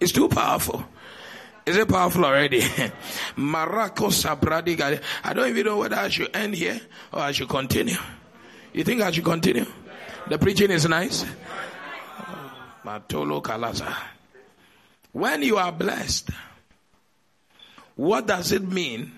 It's 0.00 0.12
too 0.12 0.28
powerful. 0.28 0.84
Is 1.66 1.76
it 1.76 1.88
powerful 1.88 2.24
already? 2.24 2.60
Marako 3.36 4.10
Sabradiga. 4.10 5.00
I 5.22 5.32
don't 5.32 5.48
even 5.48 5.64
know 5.64 5.78
whether 5.78 5.96
I 5.96 6.08
should 6.08 6.34
end 6.36 6.54
here 6.54 6.80
or 7.12 7.20
I 7.20 7.32
should 7.32 7.48
continue. 7.48 7.96
You 8.72 8.84
think 8.84 9.00
I 9.00 9.10
should 9.10 9.24
continue? 9.24 9.66
The 10.28 10.38
preaching 10.38 10.70
is 10.70 10.86
nice. 10.86 11.24
Matolo 12.84 13.42
Kalaza. 13.42 13.94
When 15.12 15.42
you 15.42 15.56
are 15.56 15.72
blessed, 15.72 16.30
what 17.96 18.26
does 18.26 18.52
it 18.52 18.62
mean? 18.62 19.12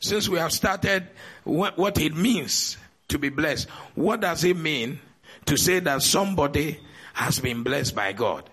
Since 0.00 0.28
we 0.28 0.38
have 0.38 0.52
started 0.52 1.06
what 1.44 1.98
it 1.98 2.16
means 2.16 2.76
to 3.08 3.18
be 3.18 3.28
blessed, 3.28 3.68
what 3.94 4.20
does 4.20 4.44
it 4.44 4.56
mean 4.56 4.98
to 5.46 5.56
say 5.56 5.78
that 5.80 6.02
somebody 6.02 6.80
has 7.14 7.38
been 7.38 7.62
blessed 7.62 7.94
by 7.94 8.12
God? 8.12 8.48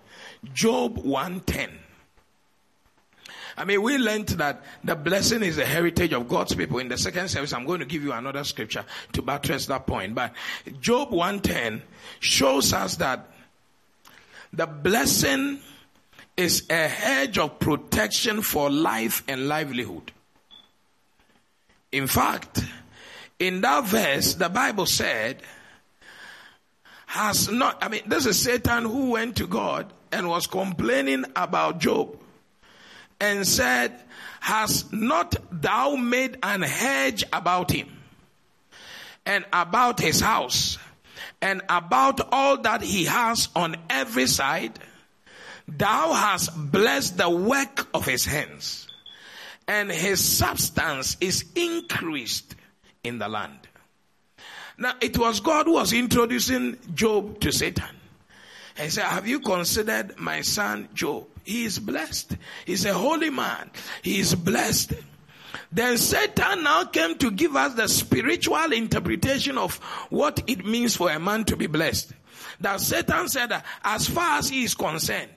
Job 0.53 0.97
110. 0.97 1.69
I 3.59 3.65
mean, 3.65 3.81
we 3.81 3.97
learned 3.97 4.27
that 4.29 4.63
the 4.83 4.95
blessing 4.95 5.41
is 5.41 5.55
the 5.55 5.65
heritage 5.65 6.13
of 6.13 6.27
God's 6.27 6.53
people. 6.53 6.77
In 6.77 6.89
the 6.89 6.97
second 6.97 7.29
service, 7.29 7.53
I'm 7.53 7.65
going 7.65 7.79
to 7.79 7.85
give 7.85 8.03
you 8.03 8.13
another 8.13 8.43
scripture 8.43 8.85
to 9.13 9.21
buttress 9.23 9.65
that 9.65 9.87
point. 9.87 10.13
But 10.13 10.33
Job 10.79 11.09
110 11.09 11.81
shows 12.19 12.71
us 12.71 12.97
that 12.97 13.27
the 14.53 14.67
blessing 14.67 15.59
is 16.37 16.67
a 16.69 16.87
hedge 16.87 17.39
of 17.39 17.57
protection 17.57 18.43
for 18.43 18.69
life 18.69 19.23
and 19.27 19.47
livelihood. 19.47 20.11
In 21.91 22.05
fact, 22.05 22.63
in 23.39 23.61
that 23.61 23.85
verse, 23.85 24.35
the 24.35 24.49
Bible 24.49 24.85
said, 24.85 25.41
has 27.07 27.49
not, 27.49 27.77
I 27.81 27.87
mean, 27.87 28.01
this 28.05 28.27
is 28.27 28.37
Satan 28.37 28.83
who 28.83 29.11
went 29.11 29.37
to 29.37 29.47
God 29.47 29.91
and 30.11 30.27
was 30.27 30.47
complaining 30.47 31.25
about 31.35 31.79
Job 31.79 32.17
and 33.19 33.47
said, 33.47 33.99
Has 34.39 34.91
not 34.91 35.35
thou 35.51 35.95
made 35.95 36.37
an 36.43 36.61
hedge 36.61 37.23
about 37.33 37.71
him 37.71 37.89
and 39.25 39.45
about 39.51 39.99
his 39.99 40.19
house 40.19 40.77
and 41.41 41.61
about 41.69 42.21
all 42.31 42.57
that 42.61 42.81
he 42.81 43.05
has 43.05 43.49
on 43.55 43.75
every 43.89 44.27
side? 44.27 44.79
Thou 45.67 46.13
hast 46.13 46.71
blessed 46.71 47.17
the 47.17 47.29
work 47.29 47.87
of 47.93 48.05
his 48.05 48.25
hands, 48.25 48.87
and 49.67 49.91
his 49.91 50.23
substance 50.23 51.17
is 51.19 51.43
increased 51.55 52.55
in 53.03 53.19
the 53.19 53.27
land. 53.27 53.67
Now, 54.77 54.93
it 55.01 55.17
was 55.17 55.39
God 55.39 55.65
who 55.65 55.73
was 55.73 55.91
introducing 55.91 56.77
Job 56.93 57.39
to 57.41 57.51
Satan. 57.51 57.96
And 58.77 58.91
said, 58.91 59.05
Have 59.05 59.27
you 59.27 59.39
considered 59.39 60.17
my 60.19 60.41
son 60.41 60.89
Job? 60.93 61.27
He 61.43 61.65
is 61.65 61.79
blessed. 61.79 62.37
He's 62.65 62.85
a 62.85 62.93
holy 62.93 63.29
man. 63.29 63.71
He 64.01 64.19
is 64.19 64.35
blessed. 64.35 64.93
Then 65.71 65.97
Satan 65.97 66.63
now 66.63 66.85
came 66.85 67.17
to 67.17 67.31
give 67.31 67.55
us 67.55 67.73
the 67.73 67.87
spiritual 67.87 68.71
interpretation 68.73 69.57
of 69.57 69.77
what 70.09 70.43
it 70.47 70.65
means 70.65 70.95
for 70.95 71.09
a 71.09 71.19
man 71.19 71.45
to 71.45 71.55
be 71.55 71.67
blessed. 71.67 72.13
That 72.61 72.81
Satan 72.81 73.27
said 73.27 73.63
as 73.83 74.07
far 74.07 74.39
as 74.39 74.49
he 74.49 74.63
is 74.63 74.75
concerned, 74.75 75.31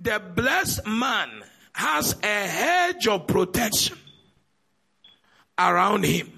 the 0.00 0.20
blessed 0.34 0.86
man 0.86 1.28
has 1.72 2.16
a 2.22 2.26
hedge 2.26 3.06
of 3.06 3.26
protection 3.26 3.96
around 5.58 6.04
him. 6.04 6.32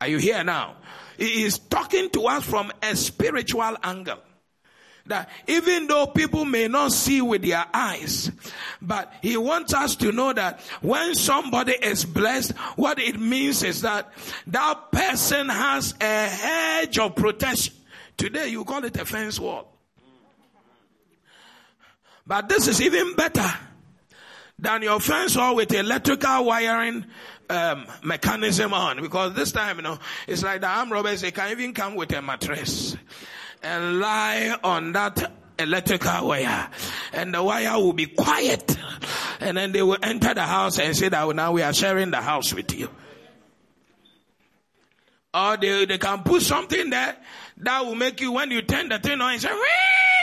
Are 0.00 0.08
you 0.08 0.18
here 0.18 0.44
now? 0.44 0.76
He 1.18 1.42
is 1.42 1.58
talking 1.58 2.08
to 2.10 2.26
us 2.26 2.44
from 2.44 2.72
a 2.82 2.96
spiritual 2.96 3.76
angle. 3.82 4.18
That 5.06 5.28
even 5.46 5.86
though 5.86 6.06
people 6.06 6.44
may 6.44 6.68
not 6.68 6.92
see 6.92 7.20
with 7.20 7.42
their 7.42 7.64
eyes, 7.72 8.30
but 8.80 9.12
he 9.22 9.36
wants 9.36 9.74
us 9.74 9.96
to 9.96 10.12
know 10.12 10.32
that 10.32 10.60
when 10.82 11.14
somebody 11.14 11.72
is 11.72 12.04
blessed, 12.04 12.52
what 12.76 12.98
it 12.98 13.18
means 13.18 13.62
is 13.62 13.82
that 13.82 14.12
that 14.48 14.92
person 14.92 15.48
has 15.48 15.94
a 16.00 16.28
hedge 16.28 16.98
of 16.98 17.16
protection. 17.16 17.74
Today 18.16 18.48
you 18.48 18.64
call 18.64 18.84
it 18.84 18.96
a 18.96 19.04
fence 19.04 19.40
wall. 19.40 19.72
But 22.26 22.48
this 22.48 22.68
is 22.68 22.80
even 22.80 23.16
better 23.16 23.50
than 24.58 24.82
your 24.82 25.00
fence 25.00 25.36
wall 25.36 25.56
with 25.56 25.72
electrical 25.72 26.44
wiring 26.44 27.06
um, 27.48 27.86
mechanism 28.04 28.72
on 28.72 29.02
because 29.02 29.34
this 29.34 29.50
time 29.50 29.76
you 29.76 29.82
know 29.82 29.98
it's 30.28 30.42
like 30.42 30.60
the 30.60 30.68
arm 30.68 30.92
robbers 30.92 31.22
they 31.22 31.32
can 31.32 31.50
even 31.50 31.74
come 31.74 31.96
with 31.96 32.12
a 32.12 32.22
mattress 32.22 32.96
and 33.62 34.00
lie 34.00 34.56
on 34.62 34.92
that 34.92 35.32
electrical 35.58 36.28
wire. 36.28 36.68
And 37.12 37.34
the 37.34 37.42
wire 37.42 37.78
will 37.78 37.92
be 37.92 38.06
quiet. 38.06 38.76
And 39.40 39.56
then 39.56 39.72
they 39.72 39.82
will 39.82 39.98
enter 40.02 40.34
the 40.34 40.42
house 40.42 40.78
and 40.78 40.96
say 40.96 41.08
that 41.08 41.22
oh, 41.22 41.32
now 41.32 41.52
we 41.52 41.62
are 41.62 41.72
sharing 41.72 42.10
the 42.10 42.20
house 42.20 42.52
with 42.52 42.74
you. 42.74 42.88
Or 45.32 45.56
they, 45.56 45.84
they 45.84 45.98
can 45.98 46.22
put 46.22 46.42
something 46.42 46.90
there 46.90 47.16
that 47.58 47.84
will 47.84 47.94
make 47.94 48.20
you 48.20 48.32
when 48.32 48.50
you 48.50 48.62
turn 48.62 48.88
the 48.88 48.98
thing 48.98 49.20
on 49.20 49.32
and 49.32 49.40
say 49.40 49.50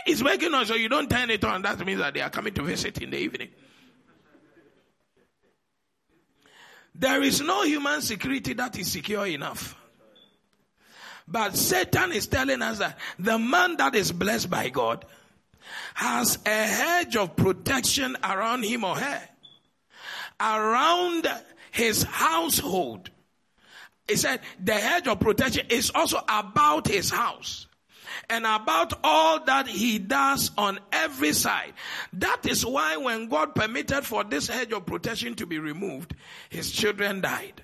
it's 0.06 0.22
making 0.22 0.52
noise 0.52 0.68
so 0.68 0.76
you 0.76 0.90
don't 0.90 1.10
turn 1.10 1.30
it 1.30 1.44
on. 1.44 1.62
That 1.62 1.84
means 1.86 2.00
that 2.00 2.14
they 2.14 2.22
are 2.22 2.30
coming 2.30 2.54
to 2.56 2.64
visit 2.64 3.02
in 3.02 3.12
the 3.12 3.18
evening. 3.18 3.50
There 6.96 7.22
is 7.22 7.42
no 7.42 7.64
human 7.64 8.02
security 8.02 8.54
that 8.54 8.78
is 8.78 8.92
secure 8.92 9.28
enough 9.28 9.77
but 11.28 11.58
Satan 11.58 12.14
is 12.14 12.28
telling 12.28 12.62
us 12.62 12.80
that 12.80 12.98
the 13.20 13.38
man 13.38 13.78
that 13.78 13.96
is 13.96 14.12
blessed 14.12 14.50
by 14.50 14.70
God 14.70 15.06
has 15.94 16.40
a 16.46 16.50
hedge 16.50 17.18
of 17.18 17.36
protection 17.36 18.16
around 18.24 18.64
him 18.64 18.84
or 18.84 18.96
her, 18.96 19.22
around 20.40 21.28
his 21.72 22.04
household. 22.04 23.10
He 24.08 24.16
said 24.16 24.40
the 24.64 24.74
hedge 24.74 25.08
of 25.08 25.20
protection 25.20 25.68
is 25.70 25.92
also 25.94 26.22
about 26.30 26.88
his 26.88 27.10
house 27.10 27.68
and 28.30 28.46
about 28.46 28.94
all 29.04 29.44
that 29.44 29.68
he 29.68 30.00
does 30.00 30.52
on 30.58 30.80
every 30.94 31.34
side. 31.34 31.74
That 32.14 32.46
is 32.46 32.66
why 32.66 32.96
when 32.96 33.28
God 33.28 33.54
permitted 33.54 34.06
for 34.06 34.24
this 34.24 34.48
hedge 34.48 34.72
of 34.72 34.86
protection 34.86 35.36
to 35.36 35.46
be 35.46 35.60
removed, 35.60 36.16
his 36.50 36.72
children 36.72 37.20
died 37.20 37.64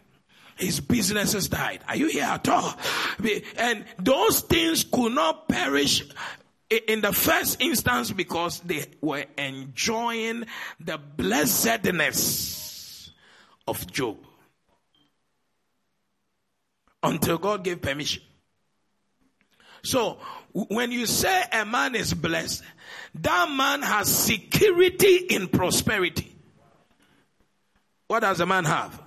his 0.55 0.79
businesses 0.79 1.49
died. 1.49 1.81
Are 1.87 1.95
you 1.95 2.07
here 2.07 2.23
at 2.23 2.47
all? 2.47 2.73
And 3.57 3.85
those 3.99 4.41
things 4.41 4.83
could 4.83 5.13
not 5.13 5.47
perish 5.47 6.03
in 6.69 7.01
the 7.01 7.13
first 7.13 7.61
instance 7.61 8.11
because 8.11 8.59
they 8.61 8.85
were 9.01 9.25
enjoying 9.37 10.45
the 10.79 10.97
blessedness 10.97 13.11
of 13.67 13.85
Job 13.91 14.17
until 17.03 17.37
God 17.37 17.63
gave 17.63 17.81
permission. 17.81 18.23
So 19.83 20.17
when 20.53 20.91
you 20.91 21.05
say 21.05 21.43
a 21.51 21.65
man 21.65 21.95
is 21.95 22.13
blessed, 22.13 22.63
that 23.15 23.51
man 23.51 23.81
has 23.81 24.07
security 24.07 25.17
in 25.17 25.49
prosperity. 25.49 26.33
What 28.07 28.21
does 28.21 28.39
a 28.39 28.45
man 28.45 28.63
have? 28.63 29.02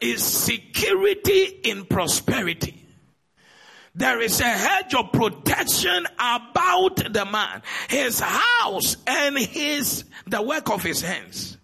Is 0.00 0.22
security 0.22 1.44
in 1.64 1.84
prosperity. 1.86 2.82
There 3.94 4.20
is 4.20 4.40
a 4.40 4.44
hedge 4.44 4.94
of 4.94 5.10
protection 5.12 6.06
about 6.18 6.96
the 6.96 7.24
man, 7.24 7.62
his 7.88 8.20
house 8.20 8.96
and 9.06 9.38
his, 9.38 10.04
the 10.26 10.42
work 10.42 10.70
of 10.70 10.82
his 10.82 11.00
hands. 11.00 11.56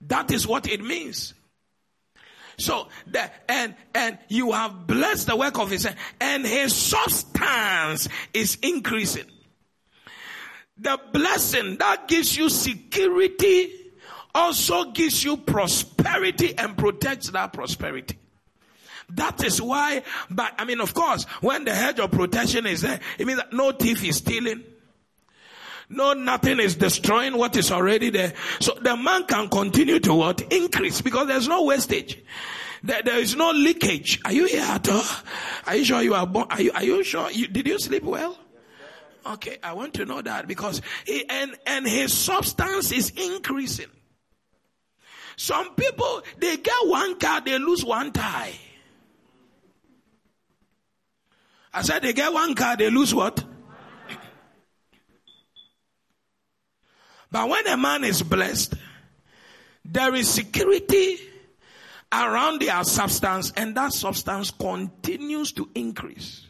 That 0.00 0.32
is 0.32 0.46
what 0.46 0.68
it 0.68 0.82
means. 0.82 1.34
So 2.58 2.88
the, 3.06 3.30
and 3.48 3.76
and 3.94 4.18
you 4.28 4.50
have 4.50 4.88
blessed 4.88 5.28
the 5.28 5.36
work 5.36 5.60
of 5.60 5.70
his 5.70 5.84
hand, 5.84 5.96
and 6.20 6.44
his 6.44 6.74
substance 6.74 8.08
is 8.34 8.58
increasing. 8.62 9.26
The 10.76 10.98
blessing 11.12 11.76
that 11.78 12.08
gives 12.08 12.36
you 12.36 12.48
security 12.48 13.77
also 14.34 14.90
gives 14.92 15.24
you 15.24 15.36
prosperity 15.36 16.56
and 16.56 16.76
protects 16.76 17.30
that 17.30 17.52
prosperity. 17.52 18.18
That 19.10 19.42
is 19.42 19.60
why, 19.60 20.02
but 20.28 20.52
I 20.58 20.64
mean, 20.64 20.80
of 20.80 20.92
course, 20.92 21.24
when 21.40 21.64
the 21.64 21.74
hedge 21.74 21.98
of 21.98 22.10
protection 22.10 22.66
is 22.66 22.82
there, 22.82 23.00
it 23.18 23.26
means 23.26 23.38
that 23.38 23.52
no 23.52 23.72
thief 23.72 24.04
is 24.04 24.18
stealing. 24.18 24.64
No, 25.88 26.12
nothing 26.12 26.60
is 26.60 26.76
destroying 26.76 27.38
what 27.38 27.56
is 27.56 27.72
already 27.72 28.10
there. 28.10 28.34
So 28.60 28.74
the 28.74 28.94
man 28.96 29.24
can 29.24 29.48
continue 29.48 29.98
to 30.00 30.14
what? 30.14 30.52
Increase 30.52 31.00
because 31.00 31.26
there's 31.28 31.48
no 31.48 31.64
wastage. 31.64 32.22
There, 32.82 33.02
there 33.02 33.18
is 33.18 33.34
no 33.34 33.50
leakage. 33.52 34.20
Are 34.26 34.32
you 34.32 34.46
here 34.46 34.62
at 34.62 34.86
all? 34.90 35.02
Are 35.66 35.76
you 35.76 35.84
sure 35.84 36.02
you 36.02 36.14
are 36.14 36.26
born? 36.26 36.46
Are 36.50 36.60
you, 36.60 36.72
are 36.72 36.84
you 36.84 37.02
sure? 37.02 37.30
You, 37.30 37.48
did 37.48 37.66
you 37.66 37.78
sleep 37.78 38.02
well? 38.02 38.38
Okay, 39.26 39.58
I 39.62 39.72
want 39.72 39.94
to 39.94 40.04
know 40.04 40.20
that 40.20 40.46
because 40.46 40.82
he, 41.04 41.24
and, 41.28 41.56
and 41.66 41.86
his 41.86 42.12
substance 42.12 42.92
is 42.92 43.10
increasing. 43.10 43.88
Some 45.38 45.74
people, 45.76 46.22
they 46.38 46.56
get 46.56 46.74
one 46.82 47.16
car, 47.16 47.40
they 47.40 47.56
lose 47.60 47.84
one 47.84 48.12
tie. 48.12 48.58
I 51.72 51.82
said 51.82 52.02
they 52.02 52.12
get 52.12 52.32
one 52.32 52.56
car, 52.56 52.76
they 52.76 52.90
lose 52.90 53.14
what? 53.14 53.44
But 57.30 57.48
when 57.48 57.68
a 57.68 57.76
man 57.76 58.02
is 58.02 58.20
blessed, 58.20 58.74
there 59.84 60.12
is 60.16 60.28
security 60.28 61.20
around 62.12 62.60
their 62.60 62.82
substance 62.82 63.52
and 63.56 63.76
that 63.76 63.92
substance 63.92 64.50
continues 64.50 65.52
to 65.52 65.70
increase 65.76 66.47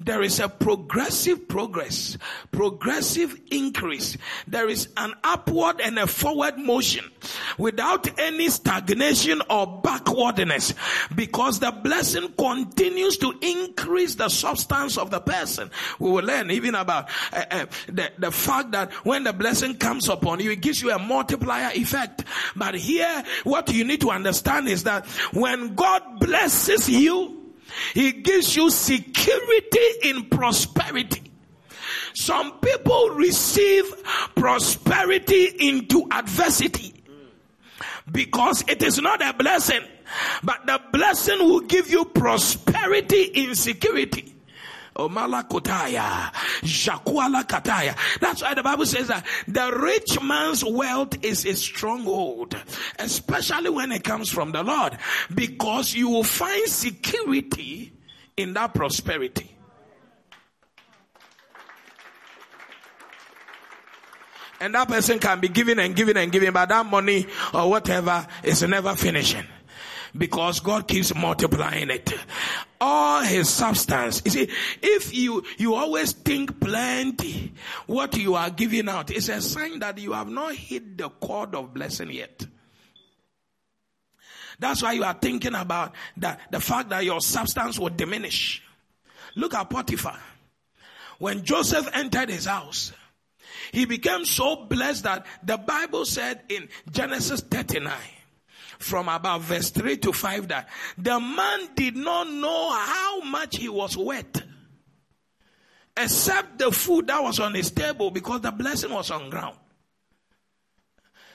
there 0.00 0.22
is 0.22 0.40
a 0.40 0.48
progressive 0.48 1.46
progress, 1.46 2.16
progressive 2.50 3.38
increase. 3.50 4.16
There 4.48 4.68
is 4.68 4.88
an 4.96 5.12
upward 5.22 5.80
and 5.80 5.98
a 5.98 6.06
forward 6.06 6.56
motion 6.58 7.04
without 7.58 8.18
any 8.18 8.48
stagnation 8.48 9.42
or 9.50 9.80
backwardness 9.82 10.72
because 11.14 11.60
the 11.60 11.70
blessing 11.70 12.32
continues 12.38 13.18
to 13.18 13.34
increase 13.42 14.14
the 14.14 14.30
substance 14.30 14.96
of 14.96 15.10
the 15.10 15.20
person. 15.20 15.70
We 15.98 16.10
will 16.10 16.24
learn 16.24 16.50
even 16.50 16.74
about 16.74 17.10
uh, 17.32 17.44
uh, 17.50 17.66
the, 17.86 18.10
the 18.18 18.30
fact 18.30 18.70
that 18.70 18.92
when 19.04 19.24
the 19.24 19.34
blessing 19.34 19.76
comes 19.76 20.08
upon 20.08 20.40
you, 20.40 20.50
it 20.52 20.62
gives 20.62 20.80
you 20.80 20.92
a 20.92 20.98
multiplier 20.98 21.72
effect. 21.74 22.24
But 22.56 22.74
here, 22.74 23.22
what 23.44 23.70
you 23.70 23.84
need 23.84 24.00
to 24.00 24.10
understand 24.10 24.68
is 24.68 24.84
that 24.84 25.06
when 25.32 25.74
God 25.74 26.20
blesses 26.20 26.88
you, 26.88 27.39
he 27.94 28.12
gives 28.12 28.56
you 28.56 28.70
security 28.70 29.88
in 30.02 30.26
prosperity. 30.28 31.22
Some 32.14 32.58
people 32.60 33.10
receive 33.10 33.84
prosperity 34.34 35.44
into 35.68 36.06
adversity 36.10 36.94
because 38.10 38.64
it 38.68 38.82
is 38.82 39.00
not 39.00 39.22
a 39.22 39.32
blessing, 39.32 39.80
but 40.42 40.66
the 40.66 40.80
blessing 40.92 41.38
will 41.38 41.60
give 41.60 41.90
you 41.90 42.04
prosperity 42.04 43.22
in 43.22 43.54
security. 43.54 44.29
Omala 45.00 45.48
Jakuala 46.62 47.44
Kataya. 47.44 47.96
That's 48.20 48.42
why 48.42 48.54
the 48.54 48.62
Bible 48.62 48.84
says 48.86 49.08
that 49.08 49.24
the 49.48 49.72
rich 49.80 50.20
man's 50.22 50.62
wealth 50.64 51.24
is 51.24 51.46
a 51.46 51.54
stronghold, 51.54 52.54
especially 52.98 53.70
when 53.70 53.92
it 53.92 54.04
comes 54.04 54.28
from 54.28 54.52
the 54.52 54.62
Lord, 54.62 54.98
because 55.34 55.94
you 55.94 56.08
will 56.10 56.24
find 56.24 56.68
security 56.68 57.92
in 58.36 58.52
that 58.54 58.74
prosperity. 58.74 59.56
And 64.62 64.74
that 64.74 64.88
person 64.88 65.18
can 65.18 65.40
be 65.40 65.48
giving 65.48 65.78
and 65.78 65.96
giving 65.96 66.18
and 66.18 66.30
giving, 66.30 66.52
but 66.52 66.68
that 66.68 66.84
money 66.84 67.26
or 67.54 67.70
whatever 67.70 68.26
is 68.42 68.62
never 68.62 68.94
finishing 68.94 69.46
because 70.16 70.60
God 70.60 70.88
keeps 70.88 71.14
multiplying 71.14 71.90
it. 71.90 72.12
All 72.80 73.22
his 73.22 73.48
substance. 73.48 74.22
You 74.24 74.30
see, 74.30 74.48
if 74.82 75.14
you, 75.14 75.44
you 75.58 75.74
always 75.74 76.12
think 76.12 76.60
plenty, 76.60 77.52
what 77.86 78.16
you 78.16 78.34
are 78.34 78.50
giving 78.50 78.88
out 78.88 79.10
is 79.10 79.28
a 79.28 79.40
sign 79.40 79.80
that 79.80 79.98
you 79.98 80.12
have 80.12 80.28
not 80.28 80.54
hit 80.54 80.98
the 80.98 81.08
chord 81.08 81.54
of 81.54 81.74
blessing 81.74 82.10
yet. 82.10 82.46
That's 84.58 84.82
why 84.82 84.92
you 84.92 85.04
are 85.04 85.14
thinking 85.14 85.54
about 85.54 85.94
the, 86.16 86.36
the 86.50 86.60
fact 86.60 86.90
that 86.90 87.04
your 87.04 87.20
substance 87.20 87.78
will 87.78 87.88
diminish. 87.88 88.62
Look 89.34 89.54
at 89.54 89.70
Potiphar. 89.70 90.18
When 91.18 91.44
Joseph 91.44 91.88
entered 91.94 92.30
his 92.30 92.46
house, 92.46 92.92
he 93.72 93.84
became 93.84 94.24
so 94.24 94.64
blessed 94.66 95.04
that 95.04 95.26
the 95.42 95.56
Bible 95.56 96.04
said 96.04 96.42
in 96.48 96.68
Genesis 96.90 97.40
39, 97.40 97.92
from 98.80 99.08
about 99.08 99.42
verse 99.42 99.70
3 99.70 99.96
to 99.98 100.12
5 100.12 100.48
that 100.48 100.68
the 100.98 101.20
man 101.20 101.68
did 101.74 101.96
not 101.96 102.28
know 102.30 102.70
how 102.72 103.20
much 103.20 103.56
he 103.58 103.68
was 103.68 103.96
worth 103.96 104.42
except 105.96 106.58
the 106.58 106.72
food 106.72 107.06
that 107.08 107.22
was 107.22 107.38
on 107.40 107.54
his 107.54 107.70
table 107.70 108.10
because 108.10 108.40
the 108.40 108.50
blessing 108.50 108.92
was 108.92 109.10
on 109.10 109.30
ground. 109.30 109.56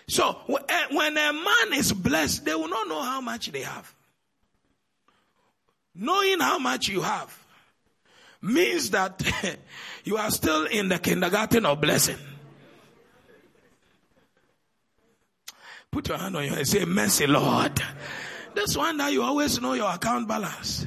So 0.08 0.38
eh, 0.70 0.86
when 0.92 1.18
a 1.18 1.34
man 1.34 1.74
is 1.74 1.94
blessed, 1.94 2.46
they 2.46 2.56
will 2.56 2.68
not 2.68 2.88
know 2.88 3.02
how 3.02 3.22
much 3.22 3.52
they 3.52 3.62
have. 3.62 3.94
Knowing 5.94 6.40
how 6.40 6.60
much 6.60 6.88
you 6.88 7.02
have 7.02 7.38
means 8.42 8.92
that 8.92 9.22
you 10.04 10.18
are 10.18 10.30
still 10.30 10.66
in 10.66 10.90
the 10.90 11.00
kindergarten 11.00 11.66
of 11.66 11.82
blessing. 11.82 12.18
Put 15.96 16.10
your 16.10 16.18
hand 16.18 16.36
on 16.36 16.44
your 16.44 16.50
head 16.50 16.60
and 16.60 16.68
say, 16.68 16.84
Mercy, 16.84 17.26
Lord. 17.26 17.82
That's 18.54 18.76
one 18.76 18.98
that 18.98 19.14
you 19.14 19.24
always 19.24 19.62
know 19.62 19.72
your 19.72 19.90
account 19.90 20.28
balance. 20.28 20.86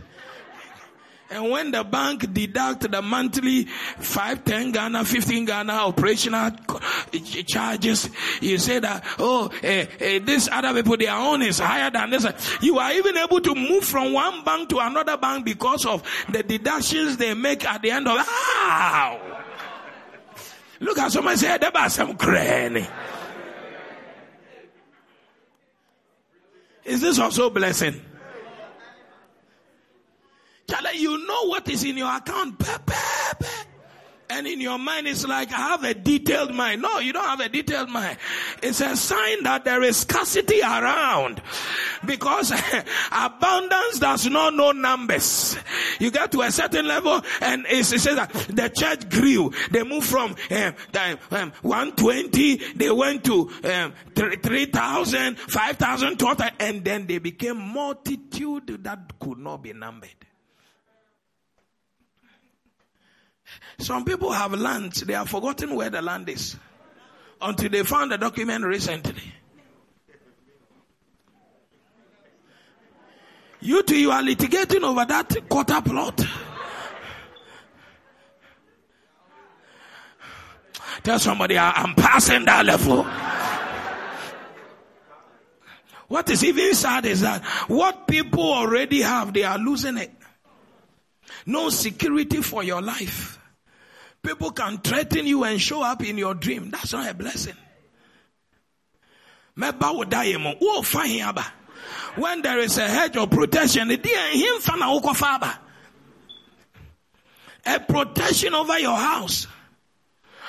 And 1.30 1.48
when 1.50 1.70
the 1.70 1.82
bank 1.82 2.30
deduct 2.34 2.90
the 2.90 3.00
monthly 3.00 3.64
5, 3.64 4.44
10 4.44 4.72
Ghana, 4.72 5.06
15 5.06 5.46
Ghana 5.46 5.72
operational 5.72 6.50
charges, 7.46 8.10
you 8.42 8.58
say 8.58 8.80
that, 8.80 9.02
oh, 9.18 9.50
eh, 9.62 9.86
eh, 9.98 10.18
this 10.18 10.46
other 10.52 10.74
people, 10.74 10.98
their 10.98 11.14
own 11.14 11.40
is 11.40 11.58
higher 11.58 11.90
than 11.90 12.10
this. 12.10 12.26
You 12.60 12.78
are 12.78 12.92
even 12.92 13.16
able 13.16 13.40
to 13.40 13.54
move 13.54 13.84
from 13.84 14.12
one 14.12 14.44
bank 14.44 14.68
to 14.68 14.78
another 14.78 15.16
bank 15.16 15.46
because 15.46 15.86
of 15.86 16.02
the 16.30 16.42
deductions 16.42 17.16
they 17.16 17.32
make 17.32 17.64
at 17.64 17.80
the 17.80 17.92
end 17.92 18.08
of, 18.08 18.16
wow. 18.18 19.18
Look 20.80 20.98
at 20.98 21.12
somebody 21.12 21.38
say, 21.38 21.56
there 21.56 21.88
some 21.88 22.14
cranny. 22.18 22.86
Is 26.88 27.02
this 27.02 27.18
also 27.18 27.50
blessing? 27.50 28.00
Charlie, 30.68 30.98
you 30.98 31.26
know 31.26 31.48
what 31.48 31.68
is 31.68 31.84
in 31.84 31.98
your 31.98 32.14
account. 32.14 32.58
And 34.30 34.46
in 34.46 34.60
your 34.60 34.78
mind, 34.78 35.08
it's 35.08 35.26
like, 35.26 35.50
I 35.52 35.56
have 35.56 35.84
a 35.84 35.94
detailed 35.94 36.54
mind. 36.54 36.82
No, 36.82 36.98
you 36.98 37.12
don't 37.12 37.26
have 37.26 37.40
a 37.40 37.48
detailed 37.48 37.88
mind. 37.88 38.18
It's 38.62 38.80
a 38.80 38.94
sign 38.94 39.42
that 39.44 39.64
there 39.64 39.82
is 39.82 39.98
scarcity 39.98 40.60
around. 40.60 41.40
Because 42.04 42.50
abundance 43.12 43.98
does 43.98 44.26
not 44.26 44.54
know 44.54 44.72
numbers. 44.72 45.56
You 45.98 46.10
get 46.10 46.30
to 46.32 46.42
a 46.42 46.52
certain 46.52 46.86
level 46.86 47.22
and 47.40 47.64
it 47.68 47.84
says 47.84 48.04
that 48.04 48.30
the 48.48 48.68
church 48.68 49.08
grew. 49.08 49.52
They 49.70 49.82
moved 49.82 50.06
from 50.06 50.36
um, 50.50 50.74
um, 51.30 51.52
120, 51.62 52.56
they 52.74 52.90
went 52.90 53.24
to 53.24 53.50
um, 53.64 53.94
3,000, 54.14 55.38
5,000, 55.38 56.18
total, 56.18 56.48
and 56.58 56.84
then 56.84 57.06
they 57.06 57.18
became 57.18 57.58
multitude 57.58 58.84
that 58.84 59.18
could 59.18 59.38
not 59.38 59.62
be 59.62 59.72
numbered. 59.72 60.27
Some 63.78 64.04
people 64.04 64.32
have 64.32 64.52
land, 64.52 64.92
they 64.92 65.14
have 65.14 65.28
forgotten 65.28 65.74
where 65.74 65.90
the 65.90 66.02
land 66.02 66.28
is 66.28 66.56
until 67.40 67.70
they 67.70 67.82
found 67.84 68.12
the 68.12 68.18
document 68.18 68.64
recently. 68.64 69.34
You 73.60 73.82
two, 73.82 73.98
you 73.98 74.10
are 74.10 74.22
litigating 74.22 74.82
over 74.82 75.04
that 75.04 75.48
quarter 75.48 75.80
plot. 75.80 76.24
Tell 81.02 81.18
somebody 81.18 81.58
I'm 81.58 81.94
passing 81.94 82.44
that 82.44 82.64
level. 82.66 83.06
What 86.08 86.30
is 86.30 86.42
even 86.42 86.74
sad 86.74 87.04
is 87.04 87.20
that 87.20 87.44
what 87.68 88.06
people 88.06 88.42
already 88.42 89.02
have, 89.02 89.32
they 89.32 89.44
are 89.44 89.58
losing 89.58 89.98
it. 89.98 90.10
No 91.48 91.70
security 91.70 92.42
for 92.42 92.62
your 92.62 92.82
life. 92.82 93.38
People 94.22 94.50
can 94.50 94.76
threaten 94.76 95.26
you 95.26 95.44
and 95.44 95.58
show 95.58 95.82
up 95.82 96.04
in 96.04 96.18
your 96.18 96.34
dream. 96.34 96.68
That's 96.68 96.92
not 96.92 97.08
a 97.08 97.14
blessing. 97.14 97.54
When 99.54 99.72
there 102.42 102.58
is 102.58 102.76
a 102.76 102.86
hedge 102.86 103.16
of 103.16 103.30
protection, 103.30 103.90
a 103.90 103.96
protection 107.80 108.54
over 108.54 108.78
your 108.78 108.96
house, 108.96 109.46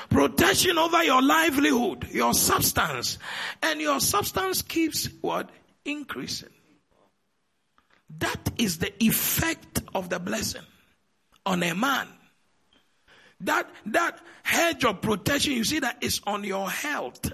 protection 0.10 0.78
over 0.78 1.02
your 1.06 1.22
livelihood, 1.22 2.10
your 2.12 2.34
substance, 2.34 3.18
and 3.64 3.80
your 3.80 4.02
substance 4.02 4.62
keeps 4.64 5.08
what? 5.22 5.50
Increasing. 5.86 6.50
That 8.18 8.52
is 8.58 8.80
the 8.80 8.92
effect 9.02 9.80
of 9.96 10.10
the 10.10 10.20
blessing 10.20 10.64
on 11.46 11.64
a 11.64 11.74
man. 11.74 12.08
That, 13.42 13.70
that 13.88 14.20
hedge 14.44 14.84
of 14.84 15.02
protection, 15.02 15.54
you 15.54 15.64
see 15.64 15.80
that 15.80 15.98
is 16.02 16.22
on 16.28 16.44
your 16.44 16.70
health. 16.70 17.32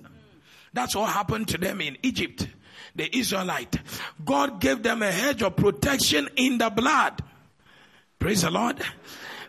That's 0.74 0.96
what 0.96 1.10
happened 1.10 1.48
to 1.50 1.58
them 1.58 1.82
in 1.82 1.98
Egypt. 2.04 2.48
The 2.96 3.18
Israelite. 3.18 3.76
God 4.24 4.62
gave 4.62 4.84
them 4.84 5.02
a 5.02 5.12
hedge 5.12 5.42
of 5.42 5.56
protection 5.56 6.30
in 6.36 6.58
the 6.58 6.70
blood. 6.70 7.22
Praise 8.20 8.44
the 8.44 8.52
Lord 8.52 8.82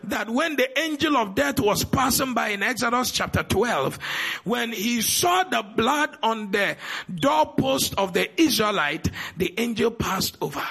that 0.03 0.29
when 0.29 0.55
the 0.55 0.79
angel 0.79 1.17
of 1.17 1.35
death 1.35 1.59
was 1.59 1.83
passing 1.83 2.33
by 2.33 2.49
in 2.49 2.63
Exodus 2.63 3.11
chapter 3.11 3.43
12, 3.43 3.99
when 4.43 4.71
he 4.71 5.01
saw 5.01 5.43
the 5.43 5.63
blood 5.75 6.17
on 6.23 6.51
the 6.51 6.77
doorpost 7.13 7.93
of 7.97 8.13
the 8.13 8.29
Israelite, 8.41 9.09
the 9.37 9.53
angel 9.57 9.91
passed 9.91 10.37
over 10.41 10.63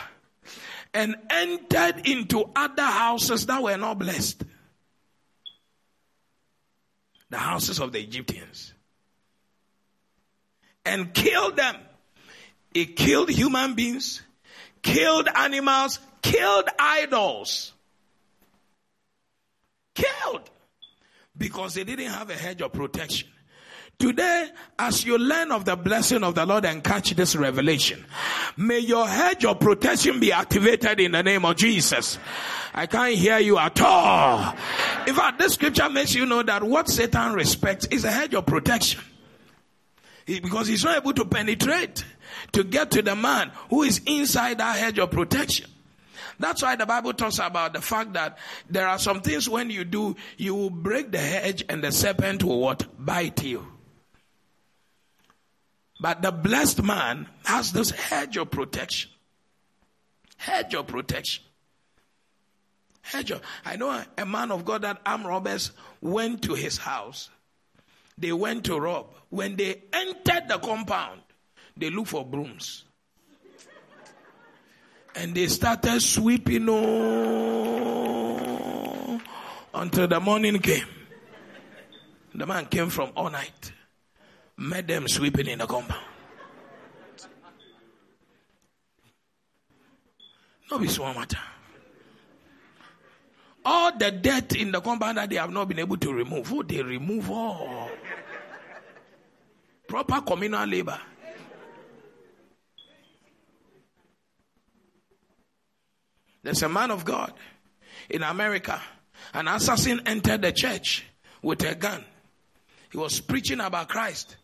and 0.97 1.15
entered 1.29 2.09
into 2.09 2.51
other 2.57 2.83
houses 2.83 3.45
that 3.47 3.63
were 3.63 3.77
not 3.77 3.99
blessed. 3.99 4.43
The 7.29 7.37
houses 7.37 7.81
of 7.81 7.93
the 7.93 8.01
Egyptians. 8.01 8.73
And 10.85 11.13
killed 11.13 11.57
them. 11.57 11.77
He 12.73 12.87
killed 12.87 13.29
human 13.29 13.75
beings, 13.75 14.23
killed 14.83 15.29
animals, 15.35 15.99
killed 16.23 16.69
idols 16.79 17.73
killed 19.97 20.51
because 21.37 21.75
they 21.75 21.85
didn't 21.85 22.11
have 22.11 22.31
a 22.31 22.35
hedge 22.35 22.63
of 22.63 22.73
protection. 22.73 23.29
Today, 23.99 24.51
as 24.79 25.07
you 25.07 25.17
learn 25.17 25.51
of 25.51 25.65
the 25.65 25.75
blessing 25.75 26.23
of 26.23 26.35
the 26.35 26.45
Lord 26.45 26.67
and 26.67 26.85
catch 26.85 27.13
this 27.13 27.35
revelation, 27.35 28.05
may 28.57 28.79
your 28.79 29.09
hedge 29.09 29.47
of 29.47 29.59
protection 29.59 30.21
be 30.21 30.33
activated 30.33 31.01
in 31.01 31.13
the 31.13 31.23
name 31.23 31.47
of 31.47 31.57
Jesus. 31.57 32.19
I 32.75 32.87
can't 32.87 33.15
hear 33.15 33.39
you 33.39 33.57
at 33.57 33.81
all. 33.81 34.55
In 35.07 35.15
fact, 35.15 35.39
this 35.39 35.55
scripture 35.55 35.89
makes 35.89 36.15
you 36.15 36.27
know 36.27 36.43
that 36.43 36.63
what 36.63 36.91
Satan 36.91 37.33
respects 37.33 37.87
is 37.87 38.05
a 38.05 38.11
hedge 38.11 38.35
of 38.35 38.45
protection. 38.45 39.01
Because 40.27 40.67
he's 40.67 40.85
not 40.85 40.99
able 40.99 41.15
to 41.15 41.25
penetrate 41.25 42.05
to 42.53 42.65
get 42.65 42.91
to 42.91 43.01
the 43.01 43.17
man 43.17 43.51
who 43.71 43.83
is 43.83 44.03
inside 44.05 44.59
that 44.59 44.77
hedge 44.77 44.99
of 44.99 45.11
protection. 45.11 45.71
That's 46.39 46.63
why 46.63 46.77
the 46.77 46.85
Bible 46.85 47.15
talks 47.15 47.39
about 47.39 47.73
the 47.73 47.81
fact 47.81 48.13
that 48.13 48.37
there 48.69 48.87
are 48.87 48.99
some 48.99 49.23
things 49.23 49.49
when 49.49 49.71
you 49.71 49.85
do, 49.85 50.17
you 50.37 50.55
will 50.55 50.69
break 50.69 51.13
the 51.13 51.19
hedge 51.19 51.65
and 51.71 51.83
the 51.83 51.93
serpent 51.93 52.45
will 52.45 52.61
what? 52.61 52.85
Bite 52.99 53.43
you. 53.43 53.67
But 55.99 56.23
the 56.23 56.31
blessed 56.31 56.83
man 56.83 57.29
has 57.45 57.73
this 57.73 57.91
hedge 57.91 58.37
of 58.37 58.51
protection. 58.51 59.11
Hedge 60.37 60.75
of 60.75 60.87
protection. 60.87 61.45
Hedge 63.01 63.31
of, 63.31 63.41
I 63.65 63.77
know 63.77 64.03
a, 64.19 64.27
man 64.27 64.51
of 64.51 64.65
God 64.65 64.83
that 64.83 65.01
armed 65.07 65.27
robbers 65.27 65.71
went 66.01 66.43
to 66.43 66.55
his 66.55 66.77
house. 66.77 67.31
They 68.19 68.33
went 68.33 68.65
to 68.65 68.79
rob. 68.79 69.15
When 69.31 69.55
they 69.57 69.83
entered 69.93 70.49
the 70.49 70.59
compound, 70.59 71.21
they 71.77 71.91
looked 71.91 72.09
for 72.09 72.25
brooms. 72.25 72.83
And 75.15 75.35
they 75.35 75.47
started 75.47 76.01
sweeping 76.01 76.67
oh, 76.69 77.97
until 79.73 80.09
the 80.09 80.21
morning 80.21 80.59
came. 80.59 80.87
The 82.35 82.45
man 82.47 82.67
came 82.67 82.91
from 82.91 83.13
all 83.17 83.31
night, 83.31 83.73
met 84.59 84.87
them 84.87 85.09
sweeping 85.09 85.47
in 85.47 85.59
the 85.59 85.67
compound. 85.67 86.03
No 90.71 90.79
be 90.79 90.89
small 90.89 91.15
matter. 91.15 91.39
All 93.65 93.97
the 93.97 94.11
dirt 94.13 94.55
in 94.57 94.71
the 94.73 94.81
compound 94.81 95.19
that 95.19 95.29
they 95.29 95.37
have 95.37 95.51
not 95.51 95.69
been 95.69 95.81
able 95.81 95.97
to 95.97 96.13
remove, 96.13 96.53
oh, 96.53 96.63
they 96.63 96.83
remove 96.83 97.31
all. 97.31 97.91
Proper 99.89 100.21
communal 100.21 100.67
labor. 100.67 100.99
There's 106.43 106.63
a 106.63 106.69
man 106.69 106.93
of 106.93 107.05
God 107.05 107.33
in 108.09 108.23
America. 108.23 108.81
An 109.35 109.49
assassin 109.49 110.01
entered 110.07 110.43
the 110.43 110.53
church 110.53 111.05
with 111.43 111.65
a 111.65 111.75
gun. 111.75 112.05
He 112.93 112.99
was 112.99 113.19
preaching 113.19 113.61
about 113.61 113.89
Christ. 113.89 114.37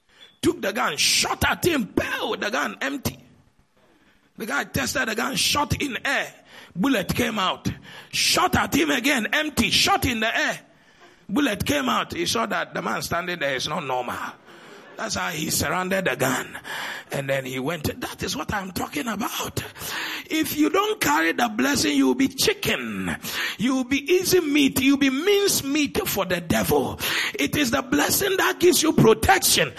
Took 0.43 0.61
the 0.61 0.73
gun, 0.73 0.97
shot 0.97 1.43
at 1.49 1.65
him, 1.65 1.87
pow, 1.87 2.35
the 2.39 2.51
gun 2.51 2.77
empty. 2.81 3.19
The 4.37 4.47
guy 4.47 4.65
tested 4.65 5.09
the 5.09 5.15
gun, 5.15 5.37
shot 5.37 5.81
in 5.81 5.97
air. 6.05 6.35
Bullet 6.75 7.15
came 7.15 7.39
out. 7.39 7.69
Shot 8.11 8.57
at 8.57 8.75
him 8.75 8.91
again, 8.91 9.29
empty, 9.33 9.71
shot 9.71 10.05
in 10.05 10.21
the 10.21 10.37
air. 10.37 10.59
Bullet 11.29 11.65
came 11.65 11.89
out. 11.89 12.13
He 12.13 12.27
saw 12.27 12.47
that 12.47 12.75
the 12.75 12.83
man 12.83 13.03
standing 13.03 13.39
there 13.39 13.55
is 13.55 13.69
not 13.69 13.85
normal. 13.85 14.17
That's 15.03 15.17
how 15.17 15.31
he 15.31 15.51
surrounded 15.51 16.05
the 16.05 16.15
gun. 16.15 16.57
And 17.11 17.29
then 17.29 17.45
he 17.45 17.59
went. 17.59 18.01
That 18.01 18.23
is 18.23 18.37
what 18.37 18.55
I'm 18.55 18.71
talking 18.71 19.09
about. 19.09 19.65
If 20.31 20.57
you 20.57 20.71
don't 20.71 21.01
carry 21.01 21.33
the 21.33 21.49
blessing, 21.49 21.97
you'll 21.97 22.15
be 22.15 22.29
chicken. 22.29 23.17
You'll 23.59 23.83
be 23.83 23.99
easy 23.99 24.39
meat. 24.39 24.81
You'll 24.81 24.99
be 24.99 25.11
mince 25.11 25.65
meat 25.65 26.07
for 26.07 26.25
the 26.25 26.41
devil. 26.41 27.01
It 27.35 27.57
is 27.57 27.73
the 27.73 27.83
blessing 27.83 28.37
that 28.37 28.61
gives 28.61 28.81
you 28.81 28.93
protection. 28.93 29.73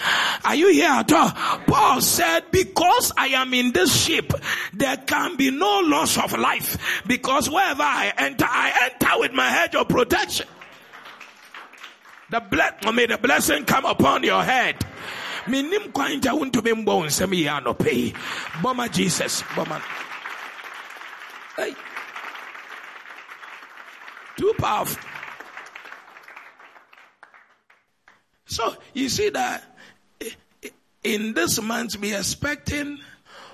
Are 0.44 0.56
you 0.56 0.74
here 0.74 0.92
at 0.92 1.14
all? 1.14 1.32
Paul 1.68 2.02
said, 2.02 2.52
because 2.52 3.14
I 3.18 3.28
am 3.28 3.54
in 3.54 3.72
this 3.72 4.06
ship, 4.06 4.34
there 4.74 4.98
can 4.98 5.38
be 5.38 5.52
no 5.52 5.84
loss 5.86 6.18
of 6.18 6.38
life. 6.38 7.02
Because 7.08 7.50
wherever 7.50 7.82
I 7.82 8.12
enter, 8.18 8.46
I 8.46 8.92
enter 8.92 9.20
with 9.20 9.32
my 9.32 9.48
hedge 9.48 9.76
of 9.76 9.88
protection. 9.88 10.48
The 12.34 12.40
ble- 12.40 12.92
may 12.94 13.06
the 13.06 13.20
blessing 13.20 13.64
come 13.64 13.86
upon 13.86 14.24
your 14.24 14.44
head. 14.44 14.84
menim 15.46 15.94
kwan 15.94 16.20
gya 16.20 16.32
wontumi 16.34 16.74
mbɔ 16.74 16.94
wo 16.98 17.04
nsɛm 17.06 17.32
yie 17.38 17.46
anɔpɛ 17.46 17.92
yi 17.94 18.90
jesus 18.92 19.44
bɔma 19.54 19.80
hey. 21.58 21.76
too 24.36 24.52
powerful 24.58 25.04
so 28.46 28.76
you 28.94 29.10
see 29.10 29.30
that 29.30 29.78
eh, 30.20 30.30
eh, 30.64 30.70
in 31.04 31.34
this 31.34 31.62
month 31.62 32.02
be 32.02 32.14
expecting 32.16 32.98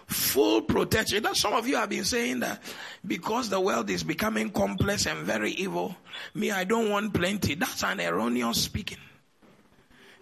full 0.09 0.63
protection. 0.63 1.23
That 1.23 1.37
some 1.37 1.53
of 1.53 1.67
you 1.67 1.75
have 1.75 1.89
been 1.89 2.03
saying 2.03 2.39
that 2.39 2.61
because 3.05 3.49
the 3.49 3.59
world 3.59 3.89
is 3.89 4.03
becoming 4.03 4.49
complex 4.49 5.05
and 5.05 5.19
very 5.19 5.51
evil, 5.51 5.95
me, 6.33 6.51
I 6.51 6.63
don't 6.63 6.89
want 6.89 7.13
plenty. 7.13 7.55
That's 7.55 7.83
an 7.83 8.01
erroneous 8.01 8.61
speaking. 8.61 8.97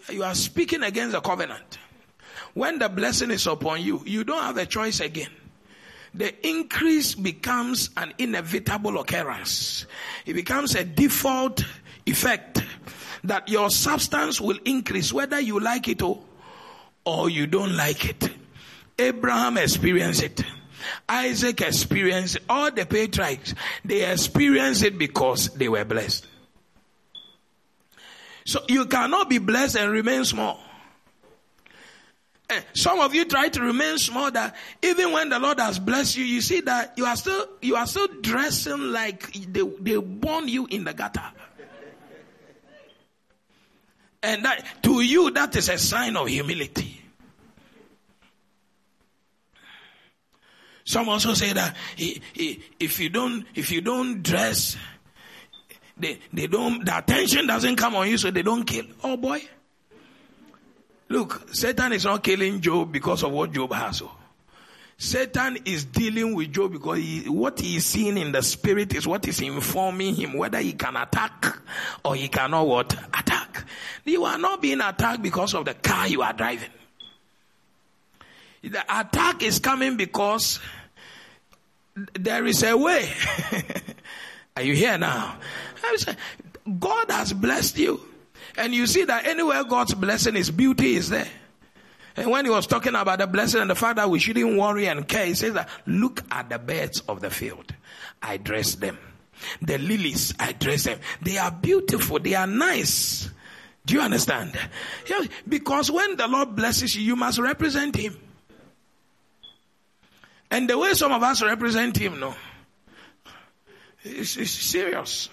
You 0.10 0.24
are 0.24 0.36
speaking 0.36 0.84
against 0.84 1.14
the 1.14 1.22
covenant. 1.22 1.80
When 2.54 2.80
the 2.80 2.90
blessing 2.90 3.32
is 3.32 3.48
upon 3.48 3.82
you, 3.82 4.02
you 4.06 4.24
don't 4.24 4.42
have 4.42 4.58
a 4.58 4.66
choice 4.66 5.00
again. 5.00 5.32
The 6.14 6.48
increase 6.48 7.14
becomes 7.14 7.90
an 7.98 8.14
inevitable 8.18 9.00
occurrence. 9.00 9.86
It 10.26 10.34
becomes 10.34 10.76
a 10.76 10.84
default 10.84 11.64
effect 12.06 12.64
that 13.24 13.50
your 13.50 13.70
substance 13.70 14.40
will 14.40 14.58
increase 14.66 15.12
whether 15.14 15.40
you 15.40 15.60
like 15.60 15.88
it 15.88 16.02
or, 16.02 16.24
or 17.06 17.30
you 17.30 17.46
don't 17.46 17.76
like 17.76 18.06
it. 18.10 18.30
Abraham 19.00 19.58
experienced 19.58 20.24
it. 20.24 20.44
Isaac 21.08 21.62
experienced. 21.62 22.38
All 22.50 22.72
the 22.72 22.86
patriarchs, 22.86 23.54
they 23.84 24.10
experienced 24.10 24.84
it 24.84 24.98
because 24.98 25.50
they 25.50 25.70
were 25.70 25.86
blessed. 25.86 26.26
So 28.46 28.62
you 28.68 28.86
cannot 28.86 29.30
be 29.30 29.40
blessed 29.40 29.76
and 29.76 29.92
remain 29.92 30.24
small. 30.24 30.60
Eh, 32.50 32.62
some 32.74 33.00
of 33.00 33.14
you 33.14 33.26
try 33.26 33.50
to 33.50 33.62
remain 33.62 33.98
small 33.98 34.32
that 34.32 34.56
even 34.82 35.12
when 35.12 35.28
the 35.30 35.38
Lord 35.38 35.60
has 35.60 35.80
blessed 35.80 36.16
you, 36.16 36.24
you 36.24 36.40
see 36.40 36.62
that 36.62 36.94
you 36.98 37.06
are 37.06 37.18
still, 37.18 37.46
you 37.62 37.76
are 37.76 37.86
still 37.86 38.08
dressing 38.22 38.94
like 38.94 39.34
they, 39.34 39.64
they 39.82 39.98
born 39.98 40.48
you 40.48 40.66
in 40.68 40.86
the 40.86 40.94
gutter. 40.94 41.30
And 44.24 44.46
that, 44.46 44.84
to 44.84 45.02
you, 45.02 45.32
that 45.32 45.56
is 45.56 45.70
a 45.70 45.78
sign 45.78 46.16
of 46.16 46.28
humility. 46.28 46.97
Some 50.88 51.10
also 51.10 51.34
say 51.34 51.52
that 51.52 51.76
if 51.98 52.98
you 53.02 53.10
don't, 53.10 53.46
if 53.54 53.74
you 53.74 53.82
don't 53.82 54.24
dress, 54.24 54.78
they, 55.98 56.18
they 56.32 56.48
don't, 56.48 56.86
the 56.86 56.98
attention 56.98 57.46
doesn't 57.46 57.76
come 57.76 57.94
on 57.96 58.10
you, 58.10 58.18
so 58.18 58.32
they 58.32 58.42
don't 58.42 58.64
kill. 58.64 58.86
Oh 59.04 59.18
boy. 59.18 59.42
Look, 61.10 61.54
Satan 61.54 61.92
is 61.92 62.06
not 62.06 62.24
killing 62.24 62.62
Job 62.62 62.90
because 62.90 63.24
of 63.24 63.34
what 63.34 63.52
Job 63.52 63.74
has. 63.74 64.02
Oh. 64.02 64.16
Satan 64.98 65.58
is 65.66 65.84
dealing 65.84 66.34
with 66.34 66.54
Job 66.54 66.72
because 66.72 67.00
he, 67.00 67.24
what 67.28 67.60
he 67.60 67.76
is 67.76 67.86
seeing 67.86 68.18
in 68.18 68.32
the 68.32 68.42
spirit 68.42 68.96
is 68.96 69.06
what 69.06 69.28
is 69.28 69.42
informing 69.42 70.16
him 70.16 70.38
whether 70.38 70.60
he 70.60 70.72
can 70.72 70.96
attack 70.96 71.58
or 72.06 72.16
he 72.16 72.30
cannot 72.30 72.66
what? 72.66 72.94
Attack. 72.94 73.66
You 74.06 74.24
are 74.24 74.38
not 74.38 74.62
being 74.62 74.80
attacked 74.80 75.22
because 75.22 75.54
of 75.54 75.66
the 75.66 75.74
car 75.74 76.08
you 76.08 76.22
are 76.22 76.32
driving. 76.32 76.70
The 78.64 78.84
attack 78.90 79.44
is 79.44 79.60
coming 79.60 79.98
because 79.98 80.60
there 82.14 82.46
is 82.46 82.64
a 82.64 82.76
way. 82.78 83.12
are 84.56 84.64
you 84.64 84.74
here 84.74 84.98
now? 84.98 85.38
God 86.80 87.12
has 87.12 87.34
blessed 87.34 87.78
you. 87.78 88.02
And 88.58 88.74
you 88.74 88.88
see 88.88 89.04
that 89.06 89.26
anywhere 89.26 89.64
God's 89.64 89.94
blessing 89.94 90.36
is 90.36 90.50
beauty 90.52 90.96
is 90.96 91.10
there. 91.10 91.28
And 92.16 92.32
when 92.32 92.46
he 92.46 92.52
was 92.52 92.66
talking 92.66 92.96
about 92.96 93.20
the 93.20 93.28
blessing 93.28 93.62
and 93.62 93.70
the 93.70 93.76
fact 93.76 93.98
that 93.98 94.10
we 94.10 94.18
shouldn't 94.18 94.58
worry 94.58 94.88
and 94.88 95.08
care, 95.08 95.28
he 95.28 95.36
says 95.36 95.54
that 95.54 95.70
look 95.86 96.24
at 96.32 96.50
the 96.50 96.58
birds 96.58 97.02
of 97.02 97.22
the 97.22 97.30
field. 97.30 97.74
I 98.22 98.38
dress 98.38 98.76
them. 98.76 98.98
The 99.62 99.78
lilies, 99.78 100.34
I 100.40 100.54
dress 100.54 100.86
them. 100.86 101.00
They 101.22 101.38
are 101.38 101.52
beautiful. 101.52 102.20
They 102.20 102.34
are 102.34 102.48
nice. 102.48 103.30
Do 103.86 103.94
you 103.94 104.02
understand? 104.02 104.58
Yeah, 105.08 105.20
because 105.48 105.92
when 105.92 106.18
the 106.18 106.28
Lord 106.28 106.56
blesses 106.56 106.96
you, 106.96 107.04
you 107.04 107.16
must 107.16 107.38
represent 107.38 107.96
Him. 107.96 108.18
And 110.50 110.70
the 110.70 110.78
way 110.78 110.94
some 110.94 111.12
of 111.12 111.22
us 111.24 111.44
represent 111.44 111.98
Him, 111.98 112.20
no, 112.20 112.36
it's, 114.04 114.38
it's 114.38 114.52
serious. 114.52 115.30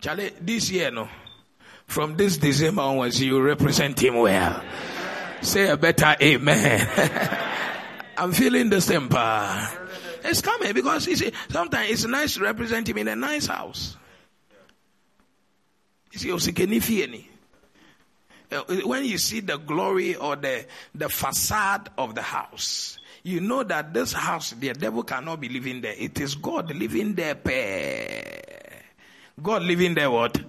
Charlie, 0.00 0.32
this 0.40 0.70
year, 0.70 0.90
no, 0.90 1.08
from 1.86 2.16
this 2.16 2.36
December 2.36 2.82
onwards, 2.82 3.20
you 3.20 3.40
represent 3.42 4.00
him 4.00 4.16
well. 4.16 4.62
Say 5.40 5.68
a 5.68 5.76
better 5.76 6.14
amen. 6.20 6.88
I'm 8.16 8.32
feeling 8.32 8.70
the 8.70 8.80
same 8.80 9.08
power. 9.08 9.68
It's 10.24 10.40
coming 10.40 10.72
because 10.72 11.06
you 11.06 11.16
see, 11.16 11.32
sometimes 11.48 11.90
it's 11.90 12.04
nice 12.04 12.34
to 12.34 12.40
represent 12.42 12.88
him 12.88 12.98
in 12.98 13.08
a 13.08 13.16
nice 13.16 13.46
house. 13.46 13.96
You 16.12 16.18
see, 16.18 17.37
when 18.84 19.04
you 19.04 19.18
see 19.18 19.40
the 19.40 19.58
glory 19.58 20.14
or 20.14 20.36
the, 20.36 20.64
the 20.94 21.08
facade 21.08 21.90
of 21.98 22.14
the 22.14 22.22
house, 22.22 22.98
you 23.22 23.40
know 23.40 23.62
that 23.62 23.92
this 23.92 24.12
house, 24.12 24.52
the 24.52 24.72
devil 24.72 25.02
cannot 25.02 25.40
be 25.40 25.48
living 25.48 25.80
there. 25.80 25.94
It 25.96 26.18
is 26.20 26.34
God 26.34 26.74
living 26.74 27.14
there. 27.14 28.82
God 29.42 29.62
living 29.62 29.94
there 29.94 30.10
what? 30.10 30.40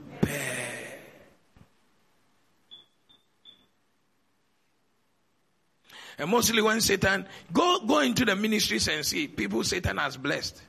And 6.20 6.30
mostly 6.30 6.62
when 6.62 6.82
Satan, 6.82 7.26
go, 7.54 7.80
go 7.88 8.00
into 8.00 8.26
the 8.26 8.36
ministries 8.36 8.90
and 8.90 9.06
see 9.06 9.28
people 9.28 9.64
Satan 9.64 9.98
has 9.98 10.18
blessed. 10.18 10.62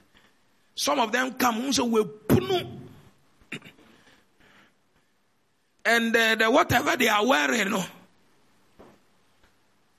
Some 0.77 1.01
of 1.01 1.11
them 1.11 1.35
come 1.35 1.73
so 1.73 1.85
we 1.85 2.05
And 5.91 6.15
uh, 6.15 6.37
the 6.37 6.49
whatever 6.49 6.97
they 6.97 7.09
are 7.09 7.27
wearing. 7.27 7.75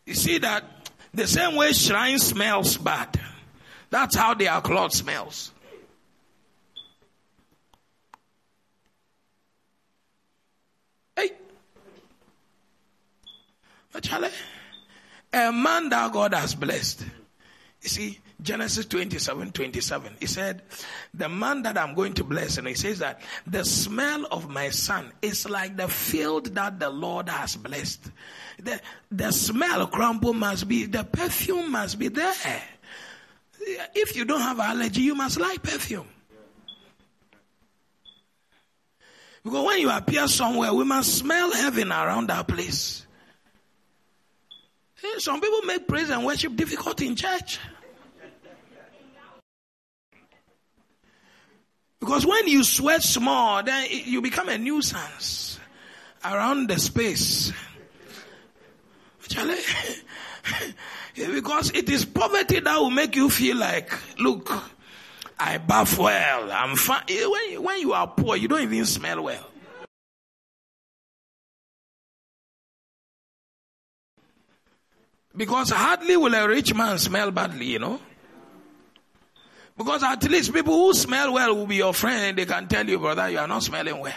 You 0.05 0.13
see 0.13 0.37
that 0.37 0.63
the 1.13 1.27
same 1.27 1.57
way 1.57 1.73
shrine 1.73 2.17
smells 2.17 2.77
bad. 2.77 3.19
That's 3.89 4.15
how 4.15 4.33
their 4.33 4.61
clothes 4.61 4.95
smells. 4.99 5.51
Hey. 11.17 11.31
Charlie, 14.01 14.29
a 15.33 15.51
man 15.51 15.89
that 15.89 16.13
God 16.13 16.33
has 16.33 16.55
blessed. 16.55 17.03
You 17.81 17.89
see, 17.89 18.19
Genesis 18.41 18.85
27, 18.87 19.51
27. 19.51 20.15
He 20.19 20.25
said, 20.25 20.63
the 21.13 21.29
man 21.29 21.61
that 21.63 21.77
I'm 21.77 21.93
going 21.93 22.13
to 22.15 22.23
bless, 22.23 22.57
and 22.57 22.67
he 22.67 22.73
says 22.73 22.99
that 22.99 23.21
the 23.45 23.63
smell 23.63 24.25
of 24.31 24.49
my 24.49 24.69
son 24.69 25.11
is 25.21 25.47
like 25.49 25.77
the 25.77 25.87
field 25.87 26.55
that 26.55 26.79
the 26.79 26.89
Lord 26.89 27.29
has 27.29 27.55
blessed. 27.55 28.09
The, 28.59 28.81
the 29.11 29.31
smell, 29.31 29.85
crumble 29.87 30.33
must 30.33 30.67
be, 30.67 30.85
the 30.85 31.03
perfume 31.03 31.71
must 31.71 31.99
be 31.99 32.07
there. 32.07 32.33
If 33.93 34.15
you 34.15 34.25
don't 34.25 34.41
have 34.41 34.59
allergy, 34.59 35.01
you 35.01 35.13
must 35.13 35.39
like 35.39 35.61
perfume. 35.61 36.07
Because 39.43 39.65
when 39.65 39.79
you 39.79 39.89
appear 39.89 40.27
somewhere, 40.27 40.73
we 40.73 40.83
must 40.83 41.17
smell 41.17 41.51
heaven 41.51 41.91
around 41.91 42.29
that 42.29 42.47
place. 42.47 43.05
Some 45.17 45.41
people 45.41 45.61
make 45.63 45.87
praise 45.87 46.09
and 46.09 46.25
worship 46.25 46.55
difficult 46.55 47.01
in 47.01 47.15
church. 47.15 47.59
Because 52.01 52.25
when 52.25 52.47
you 52.47 52.63
sweat 52.63 53.03
small, 53.03 53.61
then 53.61 53.87
you 53.91 54.21
become 54.21 54.49
a 54.49 54.57
nuisance 54.57 55.59
around 56.25 56.67
the 56.67 56.77
space. 56.79 57.53
Because 61.15 61.71
it 61.71 61.89
is 61.89 62.05
poverty 62.05 62.61
that 62.61 62.77
will 62.79 62.89
make 62.89 63.15
you 63.15 63.29
feel 63.29 63.57
like, 63.57 63.91
look, 64.17 64.51
I 65.39 65.57
bath 65.57 65.97
well, 65.97 66.51
I'm 66.51 66.75
fine. 66.75 67.03
Eh, 67.07 67.25
when, 67.25 67.63
when 67.63 67.79
you 67.79 67.93
are 67.93 68.07
poor, 68.07 68.35
you 68.35 68.47
don't 68.47 68.61
even 68.61 68.85
smell 68.85 69.21
well. 69.21 69.45
Because 75.35 75.69
hardly 75.69 76.17
will 76.17 76.33
a 76.33 76.47
rich 76.47 76.73
man 76.73 76.97
smell 76.97 77.29
badly, 77.31 77.67
you 77.67 77.79
know. 77.79 77.99
Because 79.77 80.03
at 80.03 80.23
least 80.29 80.53
people 80.53 80.73
who 80.73 80.93
smell 80.93 81.33
well 81.33 81.55
will 81.55 81.65
be 81.65 81.77
your 81.77 81.93
friend 81.93 82.37
they 82.37 82.45
can 82.45 82.67
tell 82.67 82.87
you, 82.87 82.99
brother, 82.99 83.29
you 83.29 83.39
are 83.39 83.47
not 83.47 83.63
smelling 83.63 83.99
well. 83.99 84.13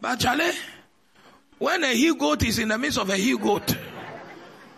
But 0.00 0.20
Charlie, 0.20 0.52
when 1.58 1.82
a 1.82 1.94
he 1.94 2.14
goat 2.14 2.42
is 2.44 2.58
in 2.58 2.68
the 2.68 2.78
midst 2.78 2.98
of 2.98 3.08
a 3.10 3.16
he 3.16 3.36
goat, 3.36 3.76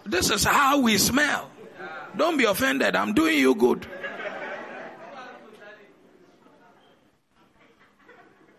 this 0.06 0.30
is 0.30 0.44
how 0.44 0.80
we 0.80 0.96
smell. 0.96 1.50
Don't 2.16 2.36
be 2.36 2.44
offended. 2.44 2.96
I'm 2.96 3.12
doing 3.14 3.38
you 3.38 3.54
good. 3.54 3.86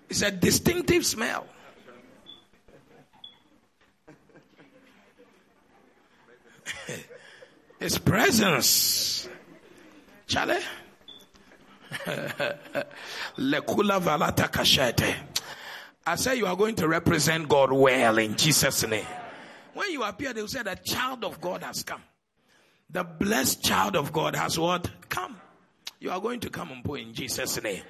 It's 0.10 0.22
a 0.22 0.32
distinctive 0.32 1.06
smell. 1.06 1.46
His 7.80 7.98
presence. 8.00 9.30
Chale? 10.28 10.60
Lekula 13.38 14.00
valata 14.00 14.50
kashete. 14.50 15.16
I 16.06 16.16
say 16.16 16.38
you 16.38 16.48
are 16.48 16.56
going 16.56 16.76
to 16.76 16.88
represent 16.88 17.48
God 17.48 17.72
well 17.72 18.18
in 18.18 18.36
Jesus' 18.36 18.88
name. 18.88 19.06
When 19.74 19.92
you 19.92 20.04
appear, 20.04 20.34
they 20.34 20.42
will 20.42 20.48
say 20.48 20.64
the 20.64 20.76
child 20.76 21.24
of 21.24 21.40
God 21.40 21.64
has 21.64 21.84
come. 21.84 22.02
The 22.90 23.04
blessed 23.04 23.64
child 23.64 23.96
of 23.96 24.12
God 24.12 24.36
has 24.36 24.58
what? 24.58 24.90
Come. 25.10 25.40
You 26.00 26.12
are 26.12 26.20
going 26.20 26.40
to 26.42 26.50
come 26.50 26.72
and 26.72 26.84
put 26.84 27.02
in 27.02 27.14
Jesus' 27.14 27.62
name. 27.62 27.84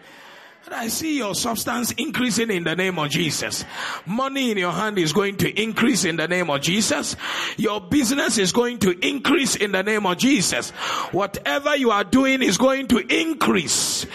I 0.71 0.87
see 0.87 1.17
your 1.17 1.35
substance 1.35 1.91
increasing 1.93 2.51
in 2.51 2.63
the 2.63 2.75
name 2.75 2.99
of 2.99 3.09
Jesus. 3.09 3.65
Money 4.05 4.51
in 4.51 4.57
your 4.57 4.71
hand 4.71 4.99
is 4.99 5.13
going 5.13 5.37
to 5.37 5.61
increase 5.61 6.05
in 6.05 6.17
the 6.17 6.27
name 6.27 6.49
of 6.49 6.61
Jesus. 6.61 7.15
Your 7.57 7.81
business 7.81 8.37
is 8.37 8.51
going 8.51 8.79
to 8.79 8.91
increase 9.05 9.55
in 9.55 9.71
the 9.71 9.83
name 9.83 10.05
of 10.05 10.17
Jesus. 10.17 10.69
Whatever 11.11 11.75
you 11.75 11.91
are 11.91 12.03
doing 12.03 12.43
is 12.43 12.57
going 12.57 12.87
to 12.87 12.99
increase. 12.99 14.05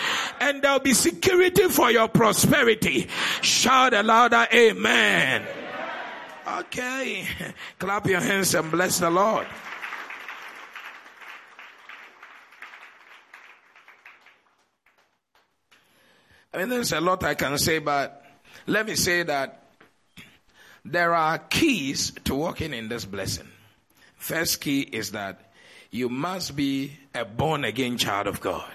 And 0.40 0.62
there'll 0.62 0.78
be 0.78 0.94
security 0.94 1.68
for 1.68 1.90
your 1.90 2.08
prosperity. 2.08 3.08
Shout 3.42 3.94
a 3.94 4.02
louder 4.02 4.46
amen. 4.52 5.46
Okay. 6.46 7.26
Clap 7.78 8.06
your 8.06 8.20
hands 8.20 8.54
and 8.54 8.70
bless 8.70 9.00
the 9.00 9.10
Lord. 9.10 9.46
I 16.54 16.58
mean, 16.58 16.68
there's 16.68 16.92
a 16.92 17.00
lot 17.00 17.24
I 17.24 17.34
can 17.34 17.58
say, 17.58 17.80
but 17.80 18.24
let 18.68 18.86
me 18.86 18.94
say 18.94 19.24
that 19.24 19.64
there 20.84 21.12
are 21.12 21.36
keys 21.38 22.12
to 22.24 22.34
walking 22.36 22.72
in 22.72 22.88
this 22.88 23.04
blessing. 23.04 23.48
First 24.14 24.60
key 24.60 24.82
is 24.82 25.10
that 25.10 25.52
you 25.90 26.08
must 26.08 26.54
be 26.54 26.92
a 27.12 27.24
born 27.24 27.64
again 27.64 27.98
child 27.98 28.28
of 28.28 28.40
God. 28.40 28.72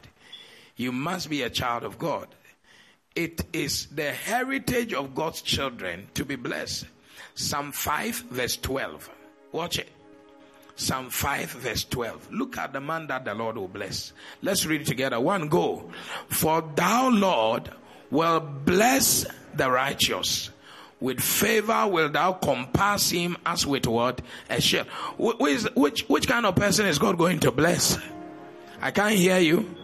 You 0.75 0.91
must 0.91 1.29
be 1.29 1.41
a 1.43 1.49
child 1.49 1.85
of 1.85 1.97
God. 1.97 2.27
It 3.15 3.45
is 3.53 3.85
the 3.87 4.11
heritage 4.11 4.93
of 4.93 5.15
God's 5.15 5.41
children 5.41 6.07
to 6.15 6.25
be 6.25 6.35
blessed. 6.35 6.85
Psalm 7.35 7.71
5 7.71 8.15
verse 8.29 8.57
12. 8.57 9.09
Watch 9.53 9.79
it. 9.79 9.89
Psalm 10.79 11.09
5 11.09 11.51
verse 11.51 11.83
12. 11.83 12.31
Look 12.31 12.57
at 12.57 12.71
the 12.71 12.79
man 12.79 13.07
that 13.07 13.25
the 13.25 13.33
Lord 13.33 13.57
will 13.57 13.67
bless. 13.67 14.13
Let's 14.41 14.65
read 14.65 14.81
it 14.81 14.87
together. 14.87 15.19
One 15.19 15.49
go. 15.49 15.91
For 16.29 16.63
thou, 16.73 17.09
Lord, 17.09 17.69
will 18.09 18.39
bless 18.39 19.25
the 19.53 19.69
righteous. 19.69 20.51
With 21.01 21.19
favor 21.19 21.85
will 21.85 22.07
thou 22.09 22.31
compass 22.31 23.09
him 23.09 23.35
as 23.45 23.67
with 23.67 23.87
what? 23.87 24.21
A 24.49 24.61
shield. 24.61 24.87
Which, 25.17 25.63
which, 25.75 26.01
which 26.07 26.27
kind 26.29 26.45
of 26.45 26.55
person 26.55 26.85
is 26.85 26.97
God 26.97 27.17
going 27.17 27.41
to 27.41 27.51
bless? 27.51 27.97
I 28.81 28.91
can't 28.91 29.15
hear 29.15 29.39
you. 29.39 29.75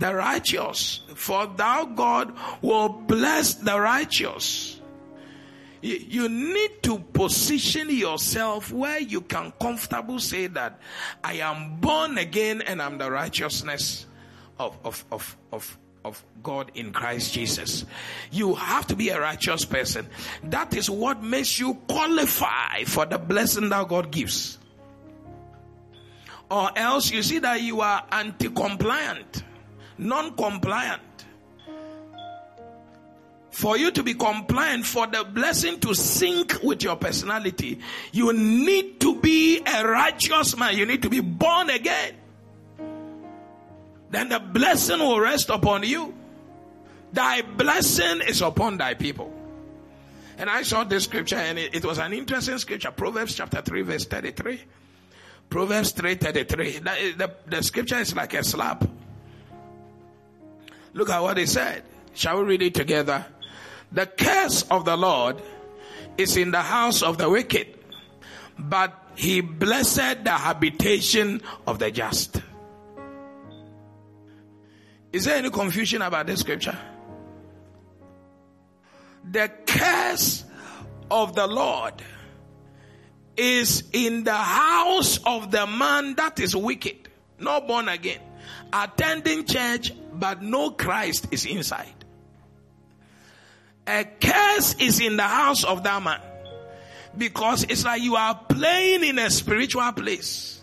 The 0.00 0.12
righteous. 0.12 1.00
For 1.14 1.46
thou, 1.46 1.84
God, 1.84 2.36
will 2.60 2.88
bless 2.88 3.54
the 3.54 3.78
righteous. 3.78 4.77
You 5.80 6.28
need 6.28 6.82
to 6.82 6.98
position 6.98 7.90
yourself 7.90 8.72
where 8.72 8.98
you 8.98 9.20
can 9.20 9.52
comfortably 9.60 10.18
say 10.18 10.46
that 10.48 10.80
I 11.22 11.34
am 11.34 11.76
born 11.76 12.18
again 12.18 12.62
and 12.62 12.82
I'm 12.82 12.98
the 12.98 13.10
righteousness 13.10 14.06
of, 14.58 14.76
of, 14.84 15.04
of, 15.12 15.36
of, 15.52 15.78
of 16.04 16.24
God 16.42 16.72
in 16.74 16.92
Christ 16.92 17.32
Jesus. 17.32 17.84
You 18.32 18.54
have 18.54 18.88
to 18.88 18.96
be 18.96 19.10
a 19.10 19.20
righteous 19.20 19.64
person. 19.64 20.08
That 20.44 20.74
is 20.74 20.90
what 20.90 21.22
makes 21.22 21.60
you 21.60 21.74
qualify 21.88 22.84
for 22.84 23.06
the 23.06 23.18
blessing 23.18 23.68
that 23.68 23.86
God 23.88 24.10
gives. 24.10 24.58
Or 26.50 26.70
else 26.76 27.10
you 27.10 27.22
see 27.22 27.38
that 27.40 27.60
you 27.60 27.82
are 27.82 28.04
anti-compliant, 28.10 29.44
non-compliant 29.98 31.02
for 33.50 33.76
you 33.76 33.90
to 33.90 34.02
be 34.02 34.14
compliant, 34.14 34.86
for 34.86 35.06
the 35.06 35.24
blessing 35.24 35.80
to 35.80 35.94
sync 35.94 36.62
with 36.62 36.82
your 36.82 36.96
personality, 36.96 37.80
you 38.12 38.32
need 38.32 39.00
to 39.00 39.20
be 39.20 39.62
a 39.66 39.86
righteous 39.86 40.56
man. 40.56 40.76
You 40.76 40.86
need 40.86 41.02
to 41.02 41.10
be 41.10 41.20
born 41.20 41.70
again. 41.70 42.14
Then 44.10 44.28
the 44.28 44.38
blessing 44.38 45.00
will 45.00 45.20
rest 45.20 45.50
upon 45.50 45.82
you. 45.82 46.14
Thy 47.12 47.42
blessing 47.42 48.20
is 48.26 48.42
upon 48.42 48.78
thy 48.78 48.94
people. 48.94 49.32
And 50.36 50.48
I 50.48 50.62
saw 50.62 50.84
this 50.84 51.04
scripture 51.04 51.36
and 51.36 51.58
it, 51.58 51.74
it 51.74 51.84
was 51.84 51.98
an 51.98 52.12
interesting 52.12 52.58
scripture. 52.58 52.90
Proverbs 52.90 53.34
chapter 53.34 53.60
3 53.60 53.82
verse 53.82 54.04
33. 54.06 54.60
Proverbs 55.50 55.90
3 55.92 56.14
33. 56.14 56.78
The, 56.78 57.14
the, 57.16 57.34
the 57.46 57.62
scripture 57.62 57.98
is 57.98 58.14
like 58.14 58.34
a 58.34 58.44
slap. 58.44 58.84
Look 60.94 61.10
at 61.10 61.20
what 61.20 61.38
it 61.38 61.48
said. 61.48 61.82
Shall 62.14 62.38
we 62.38 62.44
read 62.44 62.62
it 62.62 62.74
together? 62.74 63.26
The 63.92 64.06
curse 64.06 64.62
of 64.70 64.84
the 64.84 64.96
Lord 64.96 65.40
is 66.16 66.36
in 66.36 66.50
the 66.50 66.62
house 66.62 67.02
of 67.02 67.18
the 67.18 67.28
wicked, 67.28 67.78
but 68.58 68.92
he 69.14 69.40
blessed 69.40 70.24
the 70.24 70.30
habitation 70.30 71.42
of 71.66 71.78
the 71.78 71.90
just. 71.90 72.42
Is 75.12 75.24
there 75.24 75.36
any 75.36 75.50
confusion 75.50 76.02
about 76.02 76.26
this 76.26 76.40
scripture? 76.40 76.78
The 79.30 79.50
curse 79.66 80.44
of 81.10 81.34
the 81.34 81.46
Lord 81.46 81.94
is 83.36 83.84
in 83.92 84.24
the 84.24 84.34
house 84.34 85.18
of 85.24 85.50
the 85.50 85.66
man 85.66 86.14
that 86.16 86.40
is 86.40 86.54
wicked, 86.54 87.08
not 87.38 87.66
born 87.66 87.88
again, 87.88 88.20
attending 88.72 89.44
church, 89.46 89.92
but 90.12 90.42
no 90.42 90.70
Christ 90.70 91.28
is 91.30 91.46
inside. 91.46 91.97
A 93.88 94.04
curse 94.20 94.74
is 94.74 95.00
in 95.00 95.16
the 95.16 95.22
house 95.22 95.64
of 95.64 95.82
that 95.84 96.02
man. 96.02 96.20
Because 97.16 97.64
it's 97.64 97.84
like 97.84 98.02
you 98.02 98.16
are 98.16 98.34
playing 98.34 99.02
in 99.02 99.18
a 99.18 99.30
spiritual 99.30 99.90
place. 99.92 100.60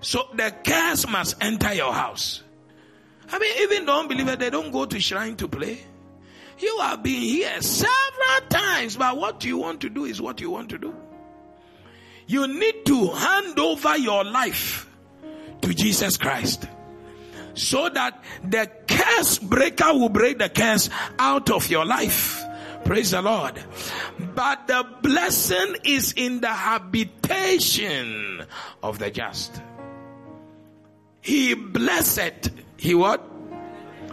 So 0.00 0.28
the 0.34 0.52
curse 0.64 1.08
must 1.08 1.36
enter 1.40 1.72
your 1.72 1.92
house. 1.92 2.42
I 3.30 3.38
mean, 3.38 3.56
even 3.62 3.86
believe 4.08 4.28
it, 4.28 4.40
they 4.40 4.50
don't 4.50 4.72
go 4.72 4.84
to 4.86 5.00
shrine 5.00 5.36
to 5.36 5.48
play. 5.48 5.78
You 6.58 6.78
have 6.80 7.02
been 7.02 7.22
here 7.22 7.62
several 7.62 8.48
times, 8.50 8.96
but 8.96 9.16
what 9.16 9.44
you 9.44 9.58
want 9.58 9.80
to 9.82 9.88
do 9.88 10.04
is 10.04 10.20
what 10.20 10.40
you 10.40 10.50
want 10.50 10.70
to 10.70 10.78
do. 10.78 10.94
You 12.26 12.48
need 12.48 12.86
to 12.86 13.10
hand 13.12 13.58
over 13.58 13.96
your 13.96 14.24
life 14.24 14.88
to 15.62 15.72
Jesus 15.72 16.16
Christ 16.16 16.66
so 17.54 17.88
that 17.88 18.22
the 18.42 18.70
curse 18.86 19.38
breaker 19.38 19.92
will 19.92 20.08
break 20.08 20.38
the 20.38 20.48
curse 20.48 20.90
out 21.18 21.50
of 21.50 21.70
your 21.70 21.84
life. 21.84 22.42
Praise 22.84 23.12
the 23.12 23.22
Lord. 23.22 23.54
But 24.34 24.66
the 24.66 24.86
blessing 25.02 25.76
is 25.84 26.12
in 26.12 26.40
the 26.40 26.52
habitation 26.52 28.44
of 28.82 28.98
the 28.98 29.10
just. 29.10 29.60
He 31.22 31.54
blessed. 31.54 32.50
He 32.76 32.94
what? 32.94 33.24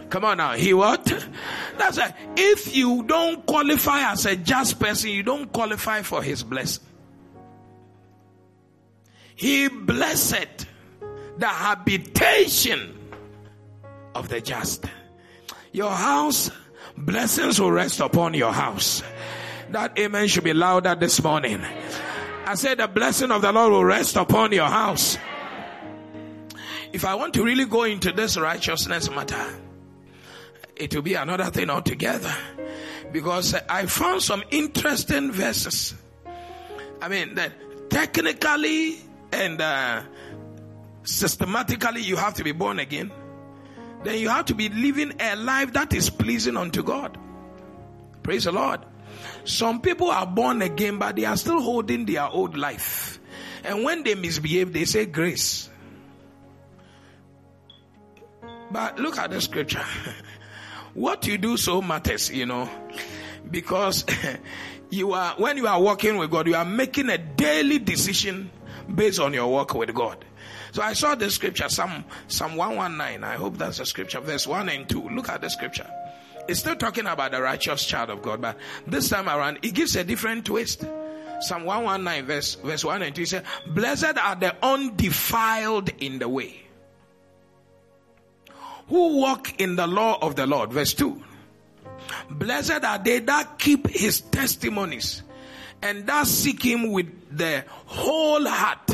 Come 0.08 0.24
on 0.24 0.38
now. 0.38 0.52
He 0.52 0.72
what? 0.72 1.04
That's 1.78 1.98
it. 1.98 2.14
If 2.36 2.74
you 2.74 3.02
don't 3.02 3.44
qualify 3.44 4.12
as 4.12 4.24
a 4.24 4.36
just 4.36 4.78
person, 4.80 5.10
you 5.10 5.22
don't 5.22 5.52
qualify 5.52 6.02
for 6.02 6.22
his 6.22 6.42
blessing. 6.42 6.84
He 9.34 9.68
blessed 9.68 10.66
the 11.36 11.48
habitation 11.48 12.98
of 14.14 14.28
the 14.28 14.40
just. 14.40 14.84
Your 15.72 15.90
house, 15.90 16.50
blessings 16.96 17.60
will 17.60 17.72
rest 17.72 18.00
upon 18.00 18.34
your 18.34 18.52
house. 18.52 19.02
That 19.70 19.98
amen 19.98 20.28
should 20.28 20.44
be 20.44 20.52
louder 20.52 20.94
this 20.94 21.22
morning. 21.22 21.62
I 22.44 22.54
said 22.54 22.78
the 22.78 22.88
blessing 22.88 23.30
of 23.30 23.42
the 23.42 23.52
Lord 23.52 23.72
will 23.72 23.84
rest 23.84 24.16
upon 24.16 24.52
your 24.52 24.66
house. 24.66 25.16
If 26.92 27.04
I 27.06 27.14
want 27.14 27.34
to 27.34 27.44
really 27.44 27.64
go 27.64 27.84
into 27.84 28.12
this 28.12 28.36
righteousness 28.36 29.10
matter, 29.10 29.46
it 30.76 30.94
will 30.94 31.02
be 31.02 31.14
another 31.14 31.46
thing 31.46 31.70
altogether. 31.70 32.34
Because 33.12 33.54
I 33.54 33.86
found 33.86 34.22
some 34.22 34.42
interesting 34.50 35.32
verses. 35.32 35.94
I 37.00 37.08
mean, 37.08 37.34
that 37.36 37.52
technically 37.90 38.98
and 39.32 39.60
uh, 39.60 40.02
systematically 41.04 42.02
you 42.02 42.16
have 42.16 42.34
to 42.34 42.44
be 42.44 42.52
born 42.52 42.78
again 42.78 43.10
then 44.04 44.18
you 44.18 44.28
have 44.28 44.46
to 44.46 44.54
be 44.54 44.68
living 44.68 45.12
a 45.20 45.36
life 45.36 45.72
that 45.74 45.92
is 45.92 46.10
pleasing 46.10 46.56
unto 46.56 46.82
God. 46.82 47.18
Praise 48.22 48.44
the 48.44 48.52
Lord. 48.52 48.80
Some 49.44 49.80
people 49.80 50.10
are 50.10 50.26
born 50.26 50.62
again, 50.62 50.98
but 50.98 51.16
they 51.16 51.24
are 51.24 51.36
still 51.36 51.60
holding 51.60 52.06
their 52.06 52.26
old 52.26 52.56
life. 52.56 53.20
And 53.64 53.84
when 53.84 54.02
they 54.02 54.14
misbehave, 54.14 54.72
they 54.72 54.84
say 54.84 55.06
grace. 55.06 55.68
But 58.70 58.98
look 58.98 59.18
at 59.18 59.30
the 59.30 59.40
scripture. 59.40 59.84
what 60.94 61.26
you 61.26 61.38
do 61.38 61.56
so 61.56 61.82
matters, 61.82 62.30
you 62.30 62.46
know, 62.46 62.68
because 63.50 64.04
you 64.90 65.12
are, 65.12 65.34
when 65.36 65.56
you 65.56 65.66
are 65.66 65.80
walking 65.80 66.16
with 66.16 66.30
God, 66.30 66.46
you 66.46 66.54
are 66.54 66.64
making 66.64 67.10
a 67.10 67.18
daily 67.18 67.78
decision 67.78 68.50
based 68.92 69.20
on 69.20 69.34
your 69.34 69.48
walk 69.48 69.74
with 69.74 69.94
God. 69.94 70.24
So 70.72 70.80
I 70.82 70.94
saw 70.94 71.14
the 71.14 71.30
scripture, 71.30 71.68
Psalm, 71.68 72.04
Psalm 72.28 72.56
119. 72.56 73.22
I 73.22 73.34
hope 73.34 73.58
that's 73.58 73.78
the 73.78 73.86
scripture, 73.86 74.20
verse 74.20 74.46
1 74.46 74.70
and 74.70 74.88
2. 74.88 75.10
Look 75.10 75.28
at 75.28 75.42
the 75.42 75.50
scripture. 75.50 75.88
It's 76.48 76.60
still 76.60 76.76
talking 76.76 77.06
about 77.06 77.30
the 77.32 77.42
righteous 77.42 77.84
child 77.84 78.10
of 78.10 78.22
God, 78.22 78.40
but 78.40 78.56
this 78.86 79.10
time 79.10 79.28
around, 79.28 79.58
it 79.62 79.74
gives 79.74 79.94
a 79.96 80.02
different 80.02 80.46
twist. 80.46 80.84
Psalm 81.40 81.64
119 81.64 82.24
verse, 82.24 82.54
verse 82.54 82.84
1 82.84 83.02
and 83.02 83.14
2 83.14 83.26
says, 83.26 83.42
Blessed 83.66 84.16
are 84.16 84.34
the 84.34 84.56
undefiled 84.64 85.90
in 85.98 86.18
the 86.18 86.28
way, 86.28 86.62
who 88.88 89.18
walk 89.18 89.60
in 89.60 89.76
the 89.76 89.86
law 89.86 90.18
of 90.22 90.36
the 90.36 90.46
Lord. 90.46 90.72
Verse 90.72 90.94
2. 90.94 91.22
Blessed 92.30 92.82
are 92.84 92.98
they 92.98 93.18
that 93.20 93.58
keep 93.58 93.88
his 93.88 94.20
testimonies 94.20 95.22
and 95.82 96.06
that 96.06 96.26
seek 96.26 96.62
him 96.62 96.92
with 96.92 97.36
their 97.36 97.66
whole 97.86 98.46
heart. 98.46 98.90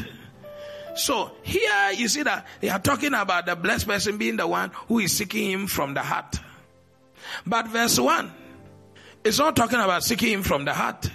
So 0.98 1.30
here 1.42 1.92
you 1.94 2.08
see 2.08 2.22
that 2.24 2.46
they 2.60 2.68
are 2.68 2.78
talking 2.78 3.14
about 3.14 3.46
the 3.46 3.54
blessed 3.54 3.86
person 3.86 4.18
being 4.18 4.36
the 4.36 4.46
one 4.46 4.70
who 4.88 4.98
is 4.98 5.16
seeking 5.16 5.50
him 5.50 5.66
from 5.66 5.94
the 5.94 6.02
heart. 6.02 6.40
But 7.46 7.68
verse 7.68 7.98
1 7.98 8.32
is 9.24 9.38
not 9.38 9.54
talking 9.54 9.78
about 9.78 10.02
seeking 10.02 10.32
him 10.32 10.42
from 10.42 10.64
the 10.64 10.72
heart. 10.72 11.10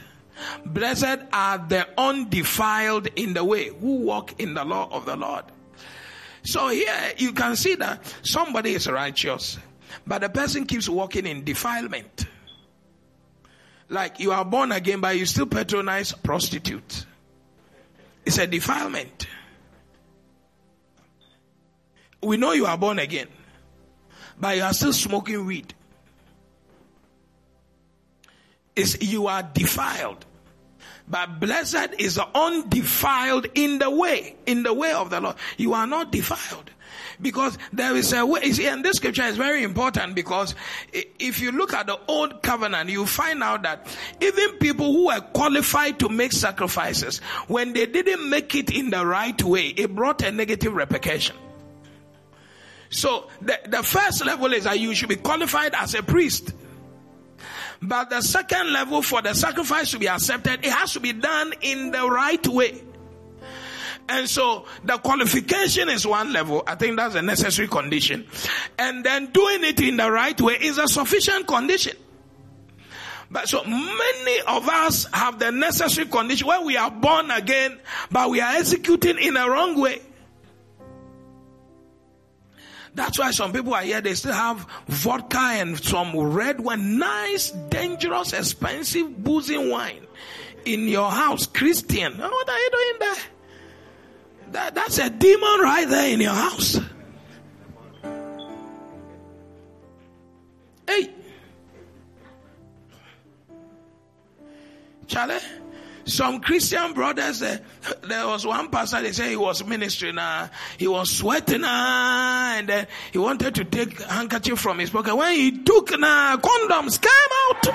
Blessed 0.65 1.19
are 1.31 1.57
the 1.57 1.87
undefiled 1.97 3.07
in 3.15 3.33
the 3.33 3.43
way 3.43 3.69
who 3.69 3.97
walk 3.97 4.39
in 4.39 4.53
the 4.53 4.63
law 4.63 4.87
of 4.91 5.05
the 5.05 5.15
Lord. 5.15 5.45
So 6.43 6.69
here 6.69 7.13
you 7.17 7.33
can 7.33 7.55
see 7.55 7.75
that 7.75 8.01
somebody 8.23 8.73
is 8.73 8.87
righteous, 8.87 9.57
but 10.07 10.21
the 10.21 10.29
person 10.29 10.65
keeps 10.65 10.89
walking 10.89 11.25
in 11.25 11.43
defilement. 11.43 12.25
Like 13.89 14.19
you 14.19 14.31
are 14.31 14.45
born 14.45 14.71
again, 14.71 15.01
but 15.01 15.17
you 15.17 15.25
still 15.25 15.45
patronize 15.45 16.13
prostitute. 16.13 17.05
It's 18.25 18.37
a 18.37 18.47
defilement 18.47 19.27
we 22.23 22.37
know 22.37 22.51
you 22.53 22.65
are 22.65 22.77
born 22.77 22.99
again, 22.99 23.27
but 24.39 24.57
you 24.57 24.63
are 24.63 24.73
still 24.73 24.93
smoking 24.93 25.45
weed. 25.45 25.73
Is 28.75 28.97
you 29.01 29.27
are 29.27 29.43
defiled. 29.43 30.25
But 31.07 31.39
blessed 31.39 31.95
is 31.99 32.15
the 32.15 32.27
undefiled 32.33 33.47
in 33.55 33.79
the 33.79 33.89
way, 33.89 34.35
in 34.45 34.63
the 34.63 34.73
way 34.73 34.93
of 34.93 35.09
the 35.09 35.19
Lord. 35.19 35.35
You 35.57 35.73
are 35.73 35.85
not 35.85 36.11
defiled. 36.11 36.69
Because 37.21 37.57
there 37.71 37.95
is 37.95 38.11
a 38.13 38.25
way, 38.25 38.51
see, 38.51 38.67
and 38.67 38.83
this 38.83 38.97
scripture 38.97 39.23
is 39.23 39.37
very 39.37 39.63
important 39.63 40.15
because 40.15 40.55
if 40.91 41.39
you 41.39 41.51
look 41.51 41.73
at 41.73 41.85
the 41.85 41.99
old 42.07 42.41
covenant, 42.41 42.89
you 42.89 43.05
find 43.05 43.43
out 43.43 43.63
that 43.63 43.85
even 44.19 44.57
people 44.57 44.91
who 44.91 45.07
were 45.07 45.19
qualified 45.19 45.99
to 45.99 46.09
make 46.09 46.31
sacrifices, 46.31 47.19
when 47.47 47.73
they 47.73 47.85
didn't 47.85 48.27
make 48.29 48.55
it 48.55 48.75
in 48.75 48.89
the 48.89 49.05
right 49.05 49.41
way, 49.43 49.67
it 49.67 49.93
brought 49.93 50.21
a 50.23 50.31
negative 50.31 50.73
repercussion. 50.73 51.35
So 52.93 53.27
the, 53.41 53.59
the 53.67 53.83
first 53.83 54.25
level 54.25 54.53
is 54.53 54.63
that 54.65 54.79
you 54.79 54.93
should 54.95 55.09
be 55.09 55.15
qualified 55.15 55.73
as 55.75 55.95
a 55.95 56.03
priest. 56.03 56.53
But 57.81 58.09
the 58.09 58.21
second 58.21 58.71
level 58.71 59.01
for 59.01 59.21
the 59.21 59.33
sacrifice 59.33 59.91
to 59.91 59.99
be 59.99 60.07
accepted, 60.07 60.65
it 60.65 60.71
has 60.71 60.93
to 60.93 60.99
be 60.99 61.11
done 61.11 61.53
in 61.61 61.91
the 61.91 62.09
right 62.09 62.45
way. 62.47 62.81
And 64.07 64.29
so 64.29 64.65
the 64.83 64.97
qualification 64.97 65.89
is 65.89 66.05
one 66.05 66.33
level. 66.33 66.63
I 66.67 66.75
think 66.75 66.97
that's 66.97 67.15
a 67.15 67.21
necessary 67.21 67.67
condition. 67.67 68.27
And 68.77 69.03
then 69.03 69.27
doing 69.27 69.63
it 69.63 69.79
in 69.81 69.97
the 69.97 70.11
right 70.11 70.39
way 70.39 70.57
is 70.61 70.77
a 70.77 70.87
sufficient 70.87 71.47
condition. 71.47 71.95
But 73.31 73.49
so 73.49 73.63
many 73.63 74.41
of 74.47 74.69
us 74.69 75.07
have 75.11 75.39
the 75.39 75.51
necessary 75.51 76.07
condition 76.07 76.47
where 76.47 76.61
we 76.61 76.77
are 76.77 76.91
born 76.91 77.31
again, 77.31 77.79
but 78.11 78.29
we 78.29 78.39
are 78.39 78.55
executing 78.55 79.17
in 79.17 79.35
a 79.35 79.49
wrong 79.49 79.79
way. 79.79 80.01
That's 82.95 83.17
why 83.17 83.31
some 83.31 83.51
people 83.51 83.73
are 83.73 83.81
here, 83.81 84.01
they 84.01 84.13
still 84.13 84.33
have 84.33 84.67
vodka 84.87 85.39
and 85.39 85.83
some 85.83 86.15
red 86.15 86.61
wine, 86.61 86.99
nice, 86.99 87.49
dangerous, 87.51 88.33
expensive, 88.33 89.23
boozing 89.23 89.69
wine 89.69 90.05
in 90.65 90.87
your 90.87 91.09
house. 91.09 91.47
Christian, 91.47 92.17
what 92.17 92.49
are 92.49 92.59
you 92.59 92.69
doing 92.71 92.93
there? 92.99 93.23
That, 94.51 94.75
that's 94.75 94.99
a 94.99 95.09
demon 95.09 95.59
right 95.61 95.87
there 95.89 96.13
in 96.13 96.21
your 96.21 96.33
house. 96.33 96.79
Hey. 100.87 101.09
Charlie, 105.07 105.39
some 106.05 106.41
Christian 106.41 106.93
brothers, 106.93 107.41
uh, 107.41 107.57
there 108.03 108.27
was 108.27 108.45
one 108.45 108.69
pastor, 108.69 109.01
they 109.01 109.11
say 109.11 109.29
he 109.29 109.35
was 109.37 109.65
ministering, 109.65 110.17
uh, 110.17 110.49
he 110.77 110.87
was 110.87 111.09
sweating, 111.11 111.63
uh, 111.63 112.53
and 112.57 112.67
then 112.67 112.87
he 113.11 113.17
wanted 113.17 113.55
to 113.55 113.63
take 113.63 114.01
handkerchief 114.01 114.59
from 114.59 114.79
his 114.79 114.89
pocket. 114.89 115.15
When 115.15 115.33
he 115.33 115.63
took 115.63 115.91
uh, 115.91 116.37
condoms, 116.37 117.01
came 117.01 117.11
out. 117.49 117.67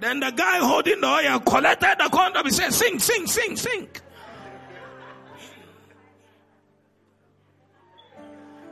Then 0.00 0.20
the 0.20 0.30
guy 0.30 0.58
holding 0.58 1.00
the 1.00 1.06
oil 1.08 1.40
collected 1.40 1.96
the 1.98 2.08
condom. 2.08 2.44
He 2.46 2.52
said, 2.52 2.72
sing, 2.72 3.00
sing, 3.00 3.26
sing, 3.26 3.56
sing. 3.56 3.88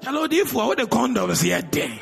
Hello, 0.05 0.29
therefore, 0.29 0.69
what 0.69 0.79
the 0.79 0.85
condoms 0.85 1.43
here 1.43 1.61
there? 1.63 1.99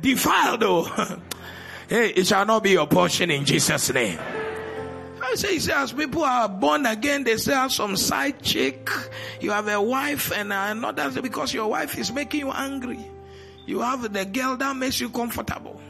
Defiled 0.00 0.60
though. 0.60 0.82
hey, 1.88 2.10
it 2.10 2.26
shall 2.26 2.46
not 2.46 2.62
be 2.62 2.70
your 2.70 2.86
portion 2.86 3.30
in 3.30 3.44
Jesus' 3.44 3.92
name. 3.92 4.18
I 5.22 5.34
say, 5.36 5.54
he 5.54 5.60
says, 5.60 5.92
people 5.92 6.24
are 6.24 6.48
born 6.48 6.86
again, 6.86 7.24
they 7.24 7.36
say 7.36 7.52
have 7.52 7.72
some 7.72 7.96
side 7.96 8.42
chick. 8.42 8.90
You 9.40 9.52
have 9.52 9.68
a 9.68 9.80
wife 9.80 10.32
and 10.32 10.48
not 10.48 10.96
that 10.96 11.22
because 11.22 11.54
your 11.54 11.68
wife 11.68 11.96
is 11.96 12.12
making 12.12 12.40
you 12.40 12.50
angry. 12.50 12.98
You 13.66 13.80
have 13.80 14.12
the 14.12 14.24
girl 14.24 14.56
that 14.56 14.76
makes 14.76 15.00
you 15.00 15.10
comfortable. 15.10 15.80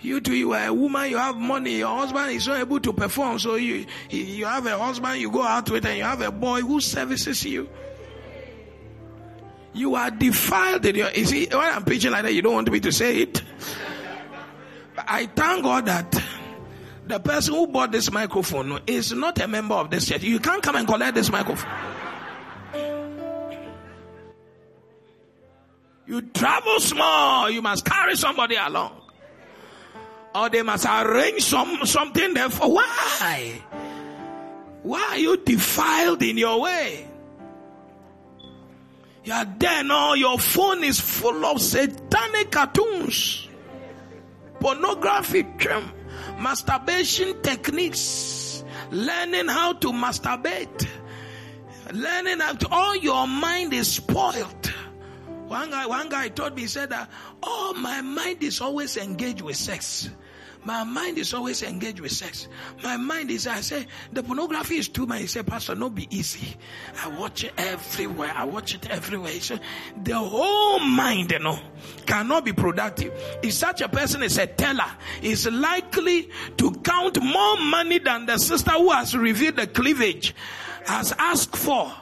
You 0.00 0.20
too, 0.20 0.34
you 0.34 0.52
are 0.52 0.66
a 0.66 0.74
woman, 0.74 1.10
you 1.10 1.16
have 1.18 1.36
money, 1.36 1.76
your 1.78 1.96
husband 1.96 2.32
is 2.32 2.48
not 2.48 2.58
able 2.58 2.80
to 2.80 2.92
perform, 2.92 3.38
so 3.38 3.54
you, 3.54 3.86
you 4.10 4.44
have 4.46 4.66
a 4.66 4.76
husband 4.76 5.20
you 5.20 5.30
go 5.30 5.44
out 5.44 5.70
with 5.70 5.86
and 5.86 5.96
you 5.96 6.02
have 6.02 6.20
a 6.22 6.32
boy 6.32 6.60
who 6.62 6.80
services 6.80 7.44
you. 7.44 7.68
You 9.74 9.94
are 9.94 10.10
defiled 10.10 10.84
in 10.84 10.96
your, 10.96 11.10
you 11.12 11.24
see, 11.24 11.46
when 11.46 11.60
I'm 11.60 11.84
preaching 11.84 12.10
like 12.10 12.24
that, 12.24 12.34
you 12.34 12.42
don't 12.42 12.54
want 12.54 12.70
me 12.70 12.80
to 12.80 12.92
say 12.92 13.18
it. 13.18 13.42
I 14.98 15.26
thank 15.26 15.64
God 15.64 15.86
that 15.86 16.22
the 17.06 17.18
person 17.18 17.54
who 17.54 17.66
bought 17.66 17.90
this 17.90 18.10
microphone 18.12 18.80
is 18.86 19.12
not 19.12 19.40
a 19.40 19.48
member 19.48 19.74
of 19.74 19.90
this 19.90 20.06
church. 20.06 20.22
You 20.22 20.38
can't 20.38 20.62
come 20.62 20.76
and 20.76 20.86
collect 20.86 21.14
this 21.14 21.30
microphone. 21.30 21.70
You 26.06 26.20
travel 26.20 26.80
small, 26.80 27.48
you 27.48 27.62
must 27.62 27.84
carry 27.84 28.16
somebody 28.16 28.56
along. 28.56 29.00
Or 30.34 30.48
they 30.50 30.62
must 30.62 30.86
arrange 30.86 31.42
some, 31.42 31.86
something 31.86 32.34
there 32.34 32.50
for 32.50 32.72
why? 32.72 33.62
Why 34.82 35.00
are 35.10 35.18
you 35.18 35.36
defiled 35.38 36.22
in 36.22 36.36
your 36.36 36.60
way? 36.60 37.08
You 39.24 39.32
are 39.32 39.44
there 39.44 39.84
now, 39.84 40.14
your 40.14 40.38
phone 40.38 40.82
is 40.82 40.98
full 40.98 41.44
of 41.46 41.60
satanic 41.60 42.50
cartoons, 42.50 43.48
pornography, 44.58 45.46
masturbation 46.40 47.40
techniques, 47.40 48.64
learning 48.90 49.46
how 49.46 49.74
to 49.74 49.92
masturbate, 49.92 50.88
learning 51.92 52.40
how 52.40 52.54
to, 52.54 52.68
all 52.68 52.96
your 52.96 53.28
mind 53.28 53.72
is 53.72 53.92
spoiled. 53.92 54.66
One 55.46 55.70
guy, 55.70 55.86
one 55.86 56.08
guy 56.08 56.28
told 56.28 56.56
me, 56.56 56.62
he 56.62 56.68
said 56.68 56.90
that, 56.90 57.08
oh, 57.42 57.74
my 57.76 58.00
mind 58.00 58.42
is 58.42 58.60
always 58.60 58.96
engaged 58.96 59.42
with 59.42 59.56
sex. 59.56 60.10
My 60.64 60.84
mind 60.84 61.18
is 61.18 61.34
always 61.34 61.62
engaged 61.62 62.00
with 62.00 62.12
sex. 62.12 62.46
My 62.84 62.96
mind 62.96 63.30
is, 63.30 63.46
I 63.46 63.60
say, 63.60 63.86
the 64.12 64.22
pornography 64.22 64.76
is 64.76 64.88
too 64.88 65.06
much. 65.06 65.20
He 65.20 65.26
said, 65.26 65.46
Pastor, 65.46 65.74
no 65.74 65.90
be 65.90 66.06
easy. 66.16 66.56
I 67.02 67.08
watch 67.08 67.42
it 67.44 67.52
everywhere. 67.58 68.32
I 68.34 68.44
watch 68.44 68.74
it 68.74 68.88
everywhere. 68.88 69.32
He 69.32 69.40
said, 69.40 69.60
the 70.04 70.16
whole 70.16 70.78
mind, 70.78 71.32
you 71.32 71.40
know, 71.40 71.58
cannot 72.06 72.44
be 72.44 72.52
productive. 72.52 73.12
If 73.42 73.54
such 73.54 73.80
a 73.80 73.88
person 73.88 74.22
is 74.22 74.38
a 74.38 74.46
teller, 74.46 74.90
is 75.20 75.46
likely 75.48 76.30
to 76.58 76.70
count 76.70 77.20
more 77.20 77.56
money 77.58 77.98
than 77.98 78.26
the 78.26 78.38
sister 78.38 78.70
who 78.70 78.90
has 78.90 79.16
revealed 79.16 79.56
the 79.56 79.66
cleavage 79.66 80.34
has 80.86 81.12
asked 81.18 81.56
for. 81.56 81.92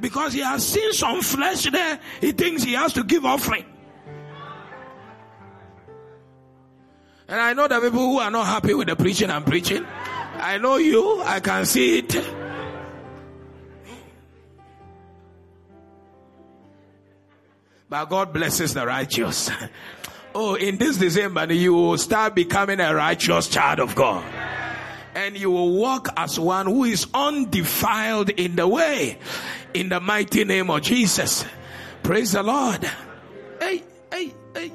Because 0.00 0.32
he 0.34 0.40
has 0.40 0.66
seen 0.66 0.92
some 0.92 1.22
flesh 1.22 1.70
there, 1.70 1.98
he 2.20 2.32
thinks 2.32 2.62
he 2.62 2.72
has 2.74 2.92
to 2.94 3.04
give 3.04 3.24
offering. 3.24 3.64
And 7.32 7.40
I 7.40 7.54
know 7.54 7.66
the 7.66 7.80
people 7.80 7.98
who 7.98 8.18
are 8.18 8.30
not 8.30 8.44
happy 8.44 8.74
with 8.74 8.88
the 8.88 8.94
preaching 8.94 9.30
I'm 9.30 9.42
preaching. 9.42 9.86
I 10.36 10.58
know 10.58 10.76
you, 10.76 11.22
I 11.22 11.40
can 11.40 11.64
see 11.64 12.00
it. 12.00 12.14
But 17.88 18.04
God 18.10 18.34
blesses 18.34 18.74
the 18.74 18.86
righteous. 18.86 19.50
Oh, 20.34 20.56
in 20.56 20.76
this 20.76 20.98
December, 20.98 21.50
you 21.52 21.72
will 21.72 21.96
start 21.96 22.34
becoming 22.34 22.80
a 22.80 22.94
righteous 22.94 23.48
child 23.48 23.80
of 23.80 23.94
God. 23.94 24.24
And 25.14 25.36
you 25.36 25.50
will 25.50 25.72
walk 25.72 26.08
as 26.16 26.38
one 26.38 26.66
who 26.66 26.84
is 26.84 27.06
undefiled 27.14 28.28
in 28.28 28.56
the 28.56 28.68
way. 28.68 29.18
In 29.72 29.88
the 29.88 30.00
mighty 30.00 30.44
name 30.44 30.70
of 30.70 30.82
Jesus. 30.82 31.46
Praise 32.02 32.32
the 32.32 32.42
Lord. 32.42 32.82
Hey, 33.60 33.82
hey, 34.10 34.34
hey, 34.54 34.72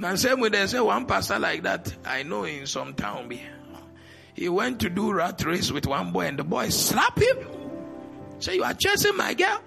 Now, 0.00 0.14
same 0.14 0.40
way 0.40 0.48
they 0.48 0.66
say 0.66 0.80
one 0.80 1.04
pastor 1.04 1.38
like 1.38 1.62
that, 1.64 1.94
I 2.06 2.22
know 2.22 2.44
in 2.44 2.66
some 2.66 2.94
town. 2.94 3.30
He 4.32 4.48
went 4.48 4.80
to 4.80 4.88
do 4.88 5.12
rat 5.12 5.44
race 5.44 5.70
with 5.70 5.86
one 5.86 6.10
boy 6.10 6.22
and 6.22 6.38
the 6.38 6.42
boy 6.42 6.70
slapped 6.70 7.20
him. 7.20 7.36
Say, 8.38 8.54
you 8.54 8.64
are 8.64 8.72
chasing 8.72 9.14
my 9.14 9.34
girl. 9.34 9.60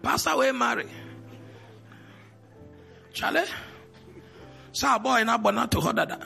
Pastor 0.00 0.38
we 0.38 0.50
marry. 0.52 0.86
Charlie. 3.12 3.44
Sa 4.72 4.94
ah, 4.94 4.98
boy 4.98 5.24
na 5.24 5.36
bona 5.36 5.68
to 5.68 5.76
hodada. 5.76 6.24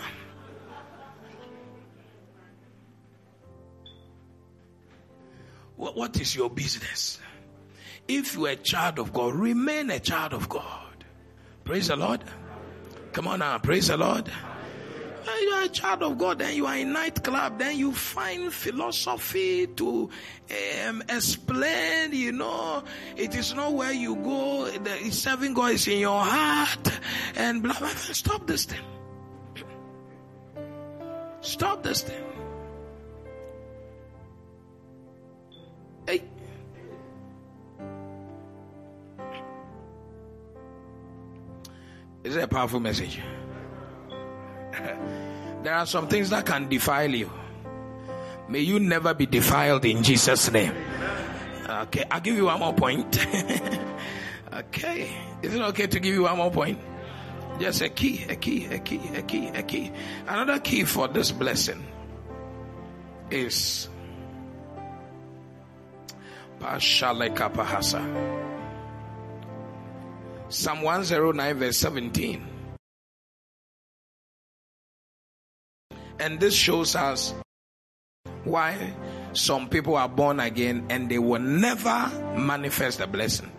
What 5.75 6.21
is 6.21 6.37
your 6.37 6.51
business? 6.51 7.19
If 8.07 8.35
you 8.35 8.47
are 8.47 8.51
a 8.51 8.57
child 8.57 9.01
of 9.01 9.13
God, 9.13 9.35
remain 9.35 9.91
a 9.91 9.99
child 9.99 10.35
of 10.35 10.49
God. 10.49 10.82
Praise 11.65 11.89
the 11.89 11.97
Lord. 11.97 12.25
Come 13.13 13.29
on 13.29 13.39
now, 13.41 13.59
praise 13.59 13.89
the 13.89 13.97
Lord. 13.97 14.31
You 15.25 15.49
are 15.51 15.65
a 15.65 15.69
child 15.69 16.03
of 16.03 16.19
God, 16.19 16.39
then 16.39 16.55
you 16.57 16.67
are 16.67 16.77
in 16.77 16.93
nightclub, 16.93 17.59
then 17.59 17.77
you 17.77 17.93
find 17.93 18.53
philosophy 18.53 19.67
to 19.67 20.11
um, 20.87 21.03
explain, 21.09 22.13
you 22.13 22.33
know, 22.33 22.83
it 23.17 23.35
is 23.35 23.55
not 23.55 23.73
where 23.73 23.93
you 23.93 24.17
go, 24.17 24.69
the 24.71 25.11
serving 25.11 25.55
God 25.55 25.73
is 25.73 25.87
in 25.87 25.99
your 25.99 26.21
heart, 26.21 27.01
and 27.37 27.63
blah, 27.63 27.73
blah, 27.73 27.89
blah. 27.89 27.97
Stop 27.97 28.47
this 28.47 28.65
thing. 28.65 28.81
Stop 31.41 31.83
this 31.83 32.03
thing. 32.03 32.32
A 42.25 42.47
powerful 42.47 42.81
message. 42.81 43.21
there 45.63 45.75
are 45.75 45.87
some 45.87 46.09
things 46.09 46.31
that 46.31 46.47
can 46.47 46.69
defile 46.69 47.11
you. 47.11 47.31
May 48.49 48.61
you 48.61 48.81
never 48.81 49.15
be 49.15 49.27
defiled 49.27 49.85
in 49.85 50.03
Jesus' 50.03 50.51
name. 50.51 50.75
Okay, 51.69 52.05
I'll 52.11 52.21
give 52.21 52.37
you 52.37 52.45
one 52.47 52.61
more 52.61 52.75
point. 52.75 53.19
okay, 54.53 55.11
is 55.43 55.55
it 55.55 55.61
okay 55.61 55.87
to 55.87 56.01
give 56.01 56.15
you 56.15 56.23
one 56.23 56.37
more 56.37 56.51
point? 56.51 56.79
Just 57.59 57.81
a 57.83 57.89
key, 57.89 58.25
a 58.29 58.37
key, 58.37 58.67
a 58.67 58.79
key, 58.79 59.01
a 59.15 59.23
key, 59.23 59.49
a 59.49 59.63
key. 59.63 59.91
Another 60.27 60.59
key 60.59 60.85
for 60.85 61.09
this 61.09 61.33
blessing 61.33 61.85
is 63.31 63.89
Pashalekapahasa. 66.61 68.42
Psalm 70.53 70.83
109, 70.83 71.55
verse 71.57 71.79
17. 71.79 72.47
And 76.21 76.39
this 76.39 76.55
shows 76.55 76.95
us 76.95 77.33
why 78.45 78.93
some 79.33 79.71
people 79.71 79.97
are 79.97 80.11
born 80.11 80.41
again 80.41 80.85
and 80.91 81.11
they 81.11 81.19
will 81.19 81.41
never 81.41 82.07
manifest 82.37 82.99
the 82.99 83.07
blessing. 83.07 83.51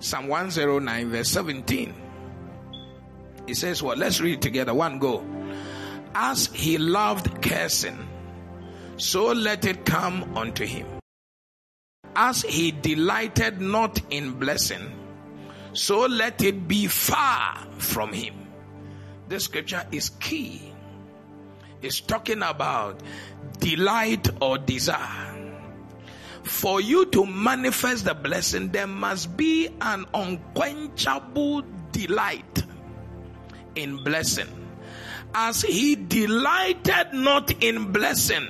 Psalm 0.00 0.28
109, 0.28 1.08
verse 1.08 1.30
17. 1.30 1.94
It 3.46 3.54
says, 3.54 3.82
Well, 3.82 3.96
let's 3.96 4.20
read 4.20 4.42
together. 4.42 4.74
One 4.74 4.98
go. 4.98 5.24
As 6.14 6.48
he 6.48 6.76
loved 6.76 7.40
cursing, 7.40 8.06
so 8.98 9.32
let 9.32 9.64
it 9.64 9.86
come 9.86 10.36
unto 10.36 10.66
him. 10.66 10.86
As 12.14 12.42
he 12.42 12.70
delighted 12.70 13.62
not 13.62 13.98
in 14.10 14.32
blessing, 14.32 15.03
so 15.74 16.06
let 16.06 16.42
it 16.42 16.66
be 16.66 16.86
far 16.86 17.66
from 17.78 18.12
him. 18.12 18.34
This 19.28 19.44
scripture 19.44 19.84
is 19.92 20.10
key. 20.10 20.72
It's 21.82 22.00
talking 22.00 22.42
about 22.42 23.02
delight 23.58 24.28
or 24.40 24.58
desire. 24.58 25.32
For 26.44 26.80
you 26.80 27.06
to 27.06 27.26
manifest 27.26 28.04
the 28.04 28.14
blessing, 28.14 28.70
there 28.70 28.86
must 28.86 29.36
be 29.36 29.68
an 29.80 30.06
unquenchable 30.14 31.64
delight 31.92 32.62
in 33.74 34.02
blessing. 34.04 34.48
As 35.34 35.62
he 35.62 35.96
delighted 35.96 37.12
not 37.12 37.50
in 37.62 37.92
blessing, 37.92 38.46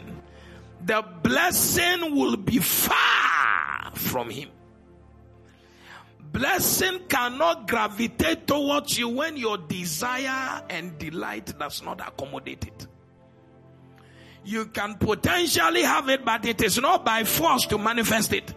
the 0.84 1.02
blessing 1.22 2.14
will 2.14 2.36
be 2.36 2.58
far 2.58 3.92
from 3.94 4.28
him. 4.28 4.50
Blessing 6.34 6.98
cannot 7.08 7.68
gravitate 7.68 8.48
towards 8.48 8.98
you 8.98 9.08
when 9.08 9.36
your 9.36 9.56
desire 9.56 10.64
and 10.68 10.98
delight 10.98 11.56
does 11.56 11.80
not 11.80 12.00
accommodate 12.00 12.66
it. 12.66 12.88
You 14.44 14.66
can 14.66 14.96
potentially 14.96 15.82
have 15.82 16.08
it, 16.08 16.24
but 16.24 16.44
it 16.44 16.60
is 16.60 16.76
not 16.80 17.04
by 17.04 17.22
force 17.22 17.66
to 17.66 17.78
manifest 17.78 18.32
it. 18.32 18.52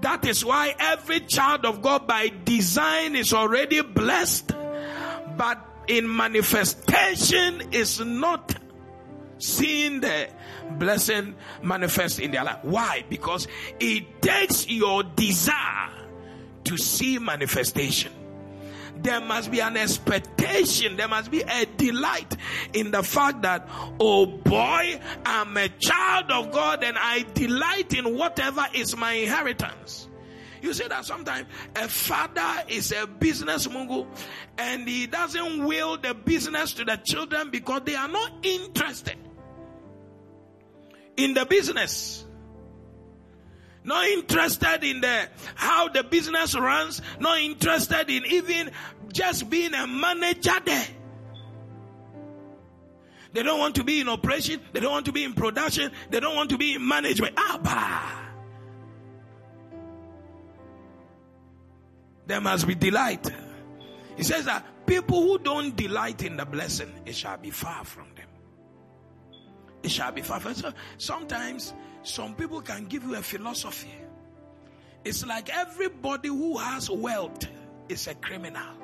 That 0.00 0.24
is 0.24 0.42
why 0.42 0.74
every 0.78 1.20
child 1.20 1.66
of 1.66 1.82
God 1.82 2.06
by 2.06 2.32
design 2.44 3.14
is 3.14 3.34
already 3.34 3.82
blessed, 3.82 4.54
but 5.36 5.62
in 5.86 6.16
manifestation 6.16 7.74
is 7.74 8.00
not 8.00 8.54
seeing 9.36 10.00
the 10.00 10.30
blessing 10.78 11.34
manifest 11.62 12.20
in 12.20 12.30
their 12.30 12.44
life. 12.44 12.60
Why? 12.62 13.04
Because 13.06 13.46
it 13.78 14.22
takes 14.22 14.66
your 14.66 15.02
desire 15.02 15.97
to 16.68 16.76
see 16.76 17.18
manifestation. 17.18 18.12
There 19.00 19.20
must 19.20 19.50
be 19.50 19.60
an 19.60 19.76
expectation, 19.76 20.96
there 20.96 21.08
must 21.08 21.30
be 21.30 21.40
a 21.40 21.64
delight 21.64 22.36
in 22.74 22.90
the 22.90 23.02
fact 23.02 23.42
that, 23.42 23.68
oh 23.98 24.26
boy, 24.26 25.00
I'm 25.24 25.56
a 25.56 25.68
child 25.68 26.30
of 26.30 26.52
God 26.52 26.84
and 26.84 26.96
I 26.98 27.24
delight 27.32 27.94
in 27.94 28.16
whatever 28.16 28.66
is 28.74 28.96
my 28.96 29.12
inheritance. 29.12 30.08
You 30.60 30.74
see 30.74 30.88
that 30.88 31.04
sometimes 31.04 31.46
a 31.76 31.88
father 31.88 32.64
is 32.68 32.92
a 32.92 33.06
business 33.06 33.70
mogul 33.70 34.08
and 34.58 34.86
he 34.86 35.06
doesn't 35.06 35.64
will 35.64 35.96
the 35.96 36.12
business 36.12 36.74
to 36.74 36.84
the 36.84 37.00
children 37.04 37.50
because 37.50 37.82
they 37.84 37.94
are 37.94 38.08
not 38.08 38.32
interested 38.42 39.16
in 41.16 41.34
the 41.34 41.46
business 41.46 42.24
not 43.88 44.06
interested 44.06 44.84
in 44.84 45.00
the 45.00 45.28
how 45.54 45.88
the 45.88 46.04
business 46.04 46.54
runs, 46.54 47.00
not 47.18 47.38
interested 47.40 48.08
in 48.10 48.24
even 48.26 48.70
just 49.12 49.48
being 49.48 49.74
a 49.74 49.86
manager 49.86 50.52
there. 50.64 50.86
They 53.32 53.42
don't 53.42 53.58
want 53.58 53.74
to 53.76 53.84
be 53.84 54.00
in 54.00 54.08
operation, 54.08 54.60
they 54.72 54.80
don't 54.80 54.92
want 54.92 55.06
to 55.06 55.12
be 55.12 55.24
in 55.24 55.32
production, 55.32 55.90
they 56.10 56.20
don't 56.20 56.36
want 56.36 56.50
to 56.50 56.58
be 56.58 56.74
in 56.74 56.86
management. 56.86 57.34
Ah, 57.36 57.54
Abba. 57.54 58.28
There 62.26 62.40
must 62.42 62.66
be 62.66 62.74
delight. 62.74 63.26
He 64.16 64.22
says 64.22 64.44
that 64.44 64.86
people 64.86 65.22
who 65.22 65.38
don't 65.38 65.74
delight 65.74 66.22
in 66.22 66.36
the 66.36 66.44
blessing, 66.44 66.92
it 67.06 67.14
shall 67.14 67.38
be 67.38 67.50
far 67.50 67.84
from 67.84 68.08
them. 68.16 68.26
It 69.82 69.90
shall 69.90 70.12
be 70.12 70.20
far 70.20 70.40
from 70.40 70.52
them. 70.52 70.60
So 70.60 70.72
sometimes 70.98 71.72
some 72.08 72.34
people 72.34 72.60
can 72.60 72.86
give 72.86 73.04
you 73.04 73.14
a 73.14 73.22
philosophy. 73.22 73.92
It's 75.04 75.24
like 75.26 75.48
everybody 75.50 76.28
who 76.28 76.56
has 76.58 76.90
wealth 76.90 77.46
is 77.88 78.06
a 78.06 78.14
criminal. 78.14 78.74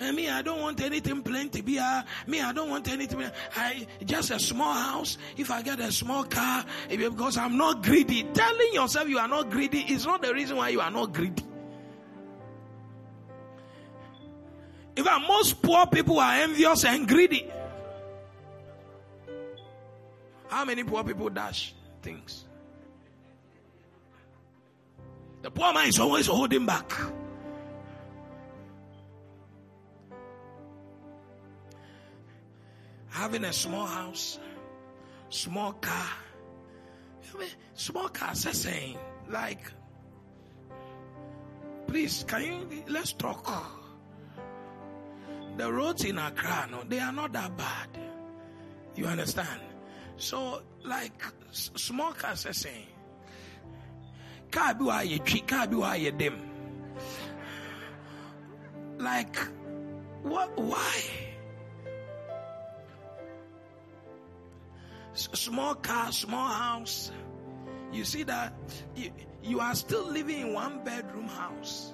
Me, 0.00 0.28
I 0.30 0.42
don't 0.42 0.60
want 0.60 0.80
anything 0.80 1.22
plenty. 1.22 1.60
Be 1.60 1.78
uh, 1.78 2.02
me, 2.28 2.40
I 2.40 2.52
don't 2.52 2.70
want 2.70 2.88
anything. 2.88 3.28
I 3.56 3.84
just 4.04 4.30
a 4.30 4.38
small 4.38 4.72
house. 4.72 5.18
If 5.36 5.50
I 5.50 5.60
get 5.62 5.80
a 5.80 5.90
small 5.90 6.22
car, 6.22 6.64
because 6.88 7.36
I'm 7.36 7.56
not 7.56 7.82
greedy. 7.82 8.22
Telling 8.22 8.72
yourself 8.72 9.08
you 9.08 9.18
are 9.18 9.26
not 9.26 9.50
greedy 9.50 9.80
is 9.80 10.06
not 10.06 10.22
the 10.22 10.32
reason 10.32 10.56
why 10.56 10.68
you 10.68 10.80
are 10.80 10.90
not 10.90 11.12
greedy. 11.12 11.42
Fact, 14.96 15.24
most 15.26 15.62
poor 15.62 15.86
people 15.86 16.18
are 16.20 16.34
envious 16.34 16.84
and 16.84 17.06
greedy. 17.08 17.50
How 20.48 20.64
many 20.64 20.82
poor 20.82 21.04
people 21.04 21.28
dash 21.28 21.74
things? 22.02 22.44
The 25.42 25.50
poor 25.50 25.72
man 25.72 25.88
is 25.88 25.98
always 26.00 26.26
holding 26.26 26.66
back. 26.66 26.90
Having 33.10 33.44
a 33.44 33.52
small 33.52 33.86
house, 33.86 34.38
small 35.28 35.72
car, 35.74 36.10
small 37.74 38.08
car, 38.08 38.34
saying, 38.34 38.96
like, 39.28 39.72
please, 41.86 42.24
can 42.26 42.42
you, 42.42 42.84
let's 42.88 43.12
talk. 43.12 43.46
The 45.56 45.72
roads 45.72 46.04
in 46.04 46.18
Accra, 46.18 46.68
no, 46.70 46.84
they 46.88 47.00
are 47.00 47.12
not 47.12 47.32
that 47.32 47.56
bad. 47.56 47.88
You 48.94 49.06
understand? 49.06 49.60
So, 50.18 50.62
like 50.84 51.22
small 51.52 52.12
cars 52.12 52.44
are 52.46 52.52
saying, 52.52 52.86
car 54.50 54.74
be 54.74 54.84
why 54.84 55.02
you 55.02 55.20
treat, 55.20 55.46
car 55.46 55.66
be 55.68 55.76
why 55.76 55.94
you 55.96 56.10
them. 56.10 56.42
Like, 58.98 59.36
what? 60.22 60.58
Why? 60.58 61.00
Small 65.14 65.76
car, 65.76 66.10
small 66.10 66.48
house. 66.48 67.12
You 67.92 68.04
see 68.04 68.24
that 68.24 68.52
you, 68.96 69.12
you 69.42 69.60
are 69.60 69.74
still 69.76 70.04
living 70.04 70.40
in 70.40 70.52
one 70.52 70.82
bedroom 70.84 71.28
house 71.28 71.92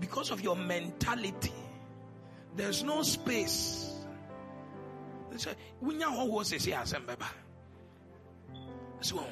because 0.00 0.30
of 0.30 0.42
your 0.42 0.54
mentality. 0.54 1.52
There's 2.56 2.82
no 2.82 3.02
space 3.02 3.97
so 9.00 9.24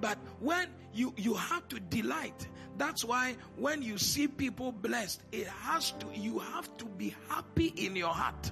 but 0.00 0.18
when 0.40 0.68
you 0.92 1.14
you 1.16 1.34
have 1.34 1.66
to 1.68 1.80
delight 1.80 2.48
that's 2.76 3.04
why 3.04 3.34
when 3.56 3.80
you 3.82 3.96
see 3.96 4.28
people 4.28 4.72
blessed 4.72 5.22
it 5.32 5.46
has 5.46 5.92
to 5.92 6.06
you 6.14 6.38
have 6.38 6.74
to 6.76 6.84
be 6.84 7.14
happy 7.28 7.72
in 7.76 7.96
your 7.96 8.12
heart 8.12 8.50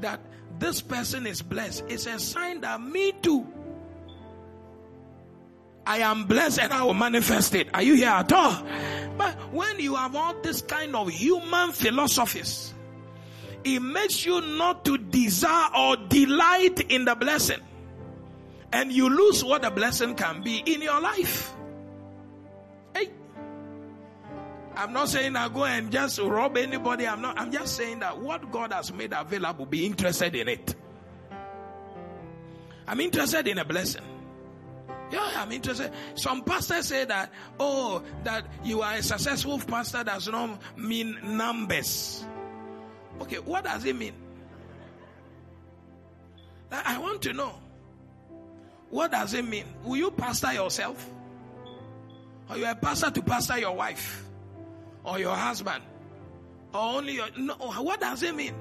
that 0.00 0.20
this 0.58 0.80
person 0.80 1.26
is 1.26 1.42
blessed 1.42 1.84
it's 1.88 2.06
a 2.06 2.18
sign 2.18 2.60
that 2.60 2.80
me 2.80 3.12
too 3.22 3.46
I 5.84 5.98
am 5.98 6.24
blessed 6.24 6.60
and 6.60 6.72
I 6.72 6.84
will 6.84 6.94
manifest 6.94 7.54
it. 7.54 7.68
Are 7.74 7.82
you 7.82 7.94
here 7.94 8.08
at 8.08 8.32
all? 8.32 8.64
But 9.16 9.34
when 9.52 9.80
you 9.80 9.96
have 9.96 10.14
all 10.14 10.34
this 10.40 10.62
kind 10.62 10.94
of 10.94 11.10
human 11.10 11.72
philosophies, 11.72 12.72
it 13.64 13.80
makes 13.80 14.24
you 14.24 14.40
not 14.40 14.84
to 14.84 14.98
desire 14.98 15.68
or 15.76 15.96
delight 15.96 16.80
in 16.90 17.04
the 17.04 17.14
blessing. 17.14 17.60
And 18.72 18.90
you 18.90 19.08
lose 19.08 19.44
what 19.44 19.62
the 19.62 19.70
blessing 19.70 20.14
can 20.14 20.42
be 20.42 20.58
in 20.58 20.80
your 20.80 21.00
life. 21.00 21.52
Hey. 22.94 23.10
I'm 24.74 24.92
not 24.92 25.08
saying 25.08 25.36
I 25.36 25.48
go 25.48 25.64
and 25.64 25.92
just 25.92 26.18
rob 26.18 26.56
anybody. 26.56 27.06
I'm 27.06 27.20
not. 27.20 27.38
I'm 27.38 27.52
just 27.52 27.76
saying 27.76 28.00
that 28.00 28.18
what 28.18 28.50
God 28.50 28.72
has 28.72 28.92
made 28.92 29.12
available, 29.12 29.66
be 29.66 29.84
interested 29.84 30.34
in 30.34 30.48
it. 30.48 30.74
I'm 32.86 33.00
interested 33.00 33.46
in 33.46 33.58
a 33.58 33.64
blessing. 33.64 34.02
Yeah, 35.10 35.30
I'm 35.36 35.52
interested. 35.52 35.92
Some 36.14 36.42
pastors 36.42 36.88
say 36.88 37.04
that, 37.04 37.30
oh, 37.60 38.02
that 38.24 38.46
you 38.64 38.80
are 38.80 38.94
a 38.94 39.02
successful 39.02 39.58
pastor 39.58 40.02
does 40.02 40.26
not 40.28 40.58
mean 40.76 41.18
numbers. 41.22 42.24
Okay, 43.20 43.36
what 43.36 43.64
does 43.64 43.84
it 43.84 43.96
mean? 43.96 44.14
I 46.70 46.98
want 46.98 47.22
to 47.22 47.32
know. 47.32 47.54
What 48.90 49.10
does 49.10 49.34
it 49.34 49.46
mean? 49.46 49.64
Will 49.84 49.96
you 49.96 50.10
pastor 50.10 50.52
yourself? 50.52 51.08
Or 52.48 52.56
you 52.56 52.66
a 52.66 52.74
pastor 52.74 53.10
to 53.10 53.22
pastor 53.22 53.58
your 53.58 53.74
wife? 53.74 54.24
Or 55.04 55.18
your 55.18 55.34
husband? 55.34 55.82
Or 56.74 56.80
only 56.96 57.14
your. 57.14 57.28
No, 57.36 57.54
what 57.54 58.00
does 58.00 58.22
it 58.22 58.34
mean? 58.34 58.54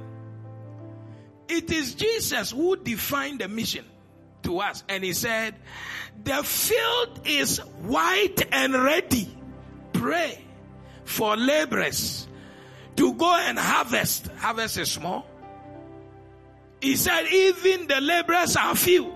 It 1.48 1.72
is 1.72 1.96
Jesus 1.96 2.52
who 2.52 2.78
defined 2.78 3.40
the 3.40 3.48
mission 3.48 3.86
to 4.44 4.60
us. 4.60 4.84
And 4.88 5.04
he 5.04 5.14
said, 5.14 5.56
The 6.24 6.44
field 6.44 7.22
is 7.26 7.60
white 7.60 8.42
and 8.52 8.74
ready. 8.74 9.28
Pray 9.94 10.44
for 11.04 11.36
laborers 11.36 12.28
to 12.96 13.14
go 13.14 13.36
and 13.36 13.58
harvest. 13.58 14.28
Harvest 14.38 14.78
is 14.78 14.92
small. 14.92 15.26
He 16.82 16.96
said, 16.96 17.28
Even 17.32 17.88
the 17.88 18.02
laborers 18.02 18.56
are 18.56 18.76
few. 18.76 19.14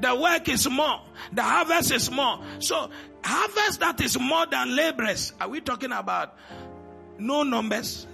The 0.00 0.14
work 0.14 0.48
is 0.48 0.68
more. 0.68 1.02
The 1.32 1.42
harvest 1.42 1.92
is 1.92 2.10
more. 2.10 2.40
So, 2.58 2.90
harvest 3.22 3.80
that 3.80 4.00
is 4.00 4.18
more 4.18 4.46
than 4.46 4.74
laborers. 4.74 5.32
Are 5.40 5.48
we 5.48 5.60
talking 5.60 5.92
about 5.92 6.36
no 7.18 7.42
numbers? 7.42 8.06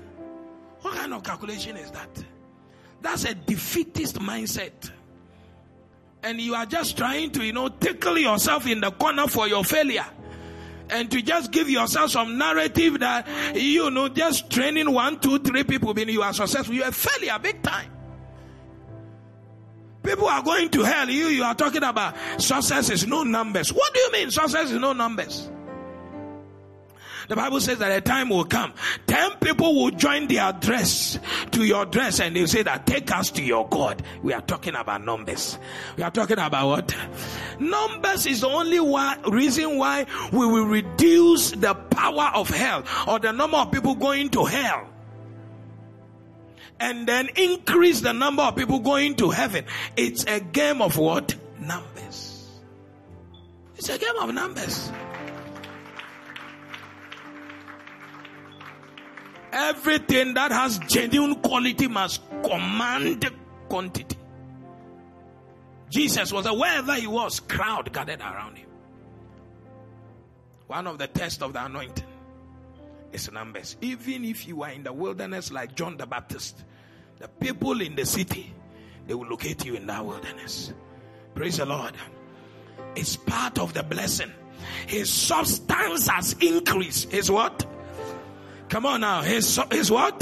What 0.80 0.94
kind 0.94 1.14
of 1.14 1.22
calculation 1.22 1.76
is 1.76 1.90
that? 1.92 2.24
That's 3.02 3.24
a 3.24 3.34
defeatist 3.34 4.18
mindset. 4.18 4.90
And 6.22 6.40
you 6.40 6.54
are 6.54 6.66
just 6.66 6.96
trying 6.96 7.30
to, 7.32 7.44
you 7.44 7.52
know, 7.52 7.68
tickle 7.68 8.18
yourself 8.18 8.66
in 8.66 8.80
the 8.80 8.90
corner 8.90 9.28
for 9.28 9.46
your 9.46 9.62
failure. 9.64 10.06
And 10.88 11.10
to 11.10 11.20
just 11.20 11.50
give 11.50 11.68
yourself 11.68 12.12
some 12.12 12.38
narrative 12.38 13.00
that, 13.00 13.26
you 13.56 13.90
know, 13.90 14.08
just 14.08 14.50
training 14.50 14.92
one, 14.92 15.18
two, 15.18 15.38
three 15.38 15.64
people, 15.64 15.94
mean 15.94 16.08
you 16.08 16.22
are 16.22 16.32
successful. 16.32 16.74
You're 16.74 16.88
a 16.88 16.92
failure 16.92 17.38
big 17.40 17.62
time. 17.62 17.90
People 20.02 20.28
are 20.28 20.42
going 20.42 20.68
to 20.70 20.82
hell. 20.84 21.10
You, 21.10 21.26
you 21.26 21.42
are 21.42 21.54
talking 21.54 21.82
about 21.82 22.14
success 22.40 22.90
is 22.90 23.06
no 23.06 23.24
numbers. 23.24 23.72
What 23.72 23.92
do 23.92 24.00
you 24.00 24.12
mean 24.12 24.30
success 24.30 24.70
is 24.70 24.78
no 24.78 24.92
numbers? 24.92 25.50
The 27.28 27.36
Bible 27.36 27.60
says 27.60 27.78
that 27.78 27.90
a 27.90 28.00
time 28.00 28.28
will 28.28 28.44
come. 28.44 28.72
Ten 29.06 29.32
people 29.40 29.74
will 29.74 29.90
join 29.90 30.28
their 30.28 30.52
dress 30.52 31.18
to 31.52 31.64
your 31.64 31.84
dress 31.84 32.20
and 32.20 32.36
they 32.36 32.46
say 32.46 32.62
that 32.62 32.86
take 32.86 33.10
us 33.10 33.30
to 33.32 33.42
your 33.42 33.68
God. 33.68 34.02
We 34.22 34.32
are 34.32 34.40
talking 34.40 34.74
about 34.74 35.04
numbers. 35.04 35.58
We 35.96 36.02
are 36.02 36.10
talking 36.10 36.38
about 36.38 36.66
what? 36.68 36.96
Numbers 37.58 38.26
is 38.26 38.42
the 38.42 38.48
only 38.48 38.80
one 38.80 39.22
reason 39.22 39.76
why 39.76 40.06
we 40.32 40.46
will 40.46 40.66
reduce 40.66 41.50
the 41.50 41.74
power 41.74 42.30
of 42.34 42.48
hell 42.48 42.84
or 43.08 43.18
the 43.18 43.32
number 43.32 43.56
of 43.56 43.72
people 43.72 43.94
going 43.94 44.30
to 44.30 44.44
hell 44.44 44.88
and 46.78 47.06
then 47.06 47.28
increase 47.36 48.00
the 48.00 48.12
number 48.12 48.42
of 48.42 48.56
people 48.56 48.78
going 48.80 49.14
to 49.16 49.30
heaven. 49.30 49.64
It's 49.96 50.24
a 50.24 50.40
game 50.40 50.82
of 50.82 50.96
what? 50.98 51.34
Numbers. 51.58 52.46
It's 53.76 53.88
a 53.88 53.98
game 53.98 54.16
of 54.20 54.32
numbers. 54.32 54.90
Everything 59.56 60.34
that 60.34 60.52
has 60.52 60.78
genuine 60.80 61.36
quality 61.36 61.88
must 61.88 62.20
command 62.42 63.24
quantity. 63.70 64.18
Jesus 65.88 66.30
was 66.30 66.44
wherever 66.44 66.94
he 66.94 67.06
was, 67.06 67.40
crowd 67.40 67.90
gathered 67.90 68.20
around 68.20 68.56
him. 68.56 68.68
One 70.66 70.86
of 70.86 70.98
the 70.98 71.06
tests 71.06 71.40
of 71.40 71.54
the 71.54 71.64
anointing 71.64 72.04
is 73.12 73.32
numbers. 73.32 73.76
Even 73.80 74.26
if 74.26 74.46
you 74.46 74.62
are 74.62 74.70
in 74.72 74.82
the 74.82 74.92
wilderness 74.92 75.50
like 75.50 75.74
John 75.74 75.96
the 75.96 76.06
Baptist, 76.06 76.62
the 77.18 77.28
people 77.28 77.80
in 77.80 77.96
the 77.96 78.04
city, 78.04 78.52
they 79.06 79.14
will 79.14 79.28
locate 79.28 79.64
you 79.64 79.74
in 79.74 79.86
that 79.86 80.04
wilderness. 80.04 80.74
Praise 81.34 81.56
the 81.56 81.64
Lord. 81.64 81.94
It's 82.94 83.16
part 83.16 83.58
of 83.58 83.72
the 83.72 83.82
blessing. 83.82 84.32
His 84.86 85.10
substance 85.10 86.08
has 86.08 86.34
increased. 86.40 87.10
His 87.10 87.30
what? 87.30 87.64
Come 88.68 88.86
on 88.86 89.00
now. 89.00 89.22
His, 89.22 89.60
his 89.70 89.90
what? 89.90 90.20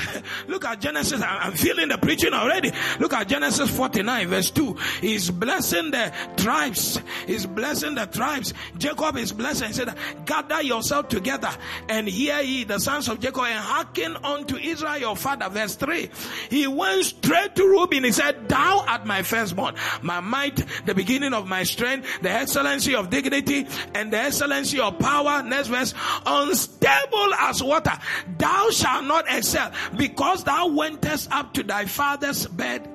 Look 0.48 0.64
at 0.64 0.80
Genesis. 0.80 1.22
I'm 1.22 1.52
feeling 1.52 1.88
the 1.88 1.98
preaching 1.98 2.32
already. 2.32 2.72
Look 2.98 3.12
at 3.12 3.28
Genesis 3.28 3.70
49 3.70 4.28
verse 4.28 4.50
2. 4.50 4.76
He's 5.00 5.30
blessing 5.30 5.90
the 5.90 6.12
tribes. 6.36 7.00
He's 7.26 7.46
blessing 7.46 7.94
the 7.94 8.06
tribes. 8.06 8.54
Jacob 8.78 9.16
is 9.16 9.32
blessing. 9.32 9.68
He 9.68 9.74
said, 9.74 9.94
gather 10.24 10.62
yourself 10.62 11.08
together 11.08 11.50
and 11.88 12.08
hear 12.08 12.40
ye 12.40 12.64
the 12.64 12.78
sons 12.78 13.08
of 13.08 13.20
Jacob 13.20 13.44
and 13.44 13.58
hearken 13.58 14.16
unto 14.24 14.56
Israel 14.56 14.98
your 14.98 15.16
father. 15.16 15.48
Verse 15.48 15.74
3. 15.76 16.10
He 16.50 16.66
went 16.66 17.04
straight 17.04 17.54
to 17.56 17.66
Reuben. 17.66 18.04
He 18.04 18.12
said, 18.12 18.48
thou 18.48 18.84
art 18.86 19.06
my 19.06 19.22
firstborn, 19.22 19.74
my 20.02 20.20
might, 20.20 20.64
the 20.86 20.94
beginning 20.94 21.34
of 21.34 21.46
my 21.46 21.62
strength, 21.62 22.06
the 22.22 22.30
excellency 22.30 22.94
of 22.94 23.10
dignity 23.10 23.66
and 23.94 24.12
the 24.12 24.18
excellency 24.18 24.80
of 24.80 24.98
power. 24.98 25.42
Next 25.42 25.68
verse. 25.68 25.94
Unstable 26.24 27.34
as 27.34 27.62
water. 27.62 27.92
Thou 28.38 28.70
shalt 28.70 29.04
not 29.04 29.24
excel 29.28 29.72
because 29.96 30.44
thou 30.44 30.68
wentest 30.68 31.30
up 31.32 31.54
to 31.54 31.62
thy 31.62 31.84
father's 31.86 32.46
bed, 32.46 32.88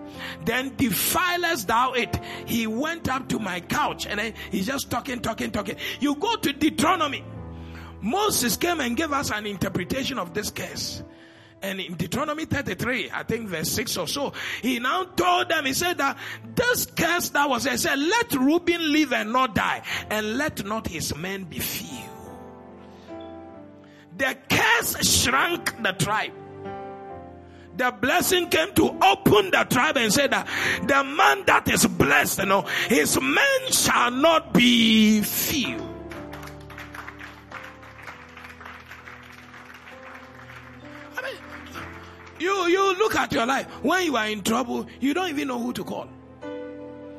then 0.46 0.76
defilest 0.76 1.68
thou 1.68 1.94
it. 1.94 2.20
He 2.46 2.68
went 2.68 3.10
up 3.10 3.30
to 3.30 3.40
my 3.40 3.60
couch 3.60 4.06
and 4.08 4.34
he's 4.52 4.68
just 4.68 4.90
talking, 4.90 5.20
talking, 5.20 5.52
talking. 5.52 5.78
You 6.00 6.16
go 6.16 6.36
to 6.36 6.54
Deuteronomy. 6.54 7.24
Moses 8.02 8.58
came 8.58 8.80
and 8.80 8.96
gave 8.96 9.12
us 9.12 9.32
an 9.32 9.46
interpretation 9.46 10.20
of 10.20 10.34
this 10.34 10.52
case. 10.52 11.04
And 11.62 11.80
in 11.80 11.96
Deuteronomy 11.96 12.46
33, 12.46 13.10
I 13.12 13.24
think 13.24 13.48
verse 13.48 13.70
6 13.72 13.98
or 13.98 14.08
so, 14.08 14.34
he 14.62 14.78
now 14.78 15.06
told 15.06 15.50
them, 15.50 15.66
he 15.66 15.74
said 15.74 15.98
that 15.98 16.18
this 16.54 16.86
curse 16.86 17.30
that 17.30 17.50
was, 17.50 17.66
he 17.66 17.76
said, 17.78 17.98
let 17.98 18.32
Reuben 18.34 18.92
live 18.92 19.12
and 19.12 19.34
not 19.34 19.56
die, 19.56 19.82
and 20.12 20.38
let 20.38 20.64
not 20.66 20.88
his 20.88 21.16
men 21.16 21.46
be 21.46 21.58
few. 21.58 21.98
The 24.18 24.38
curse 24.50 25.24
shrank 25.24 25.82
the 25.82 25.94
tribe 25.94 26.34
the 27.78 27.92
blessing 27.92 28.50
came 28.50 28.74
to 28.74 28.90
open 29.02 29.52
the 29.52 29.66
tribe 29.70 29.98
and 29.98 30.12
said 30.12 30.32
that 30.32 30.48
the 30.82 31.04
man 31.04 31.44
that 31.46 31.68
is 31.70 31.86
blessed, 31.86 32.40
you 32.40 32.46
know, 32.46 32.62
his 32.88 33.20
men 33.22 33.72
shall 33.72 34.12
not 34.12 34.54
be 34.54 35.22
few. 35.22 35.78
I 41.16 41.22
mean, 41.22 41.36
you 42.40 42.52
you 42.68 42.98
look 42.98 43.16
at 43.16 43.32
your 43.32 43.46
life 43.46 43.68
when 43.84 44.06
you 44.06 44.18
are 44.18 44.28
in 44.28 44.42
trouble, 44.42 44.88
you 45.00 45.14
don't 45.14 45.30
even 45.30 45.48
know 45.48 45.60
who 45.60 45.72
to 45.74 45.84
call. 45.84 46.10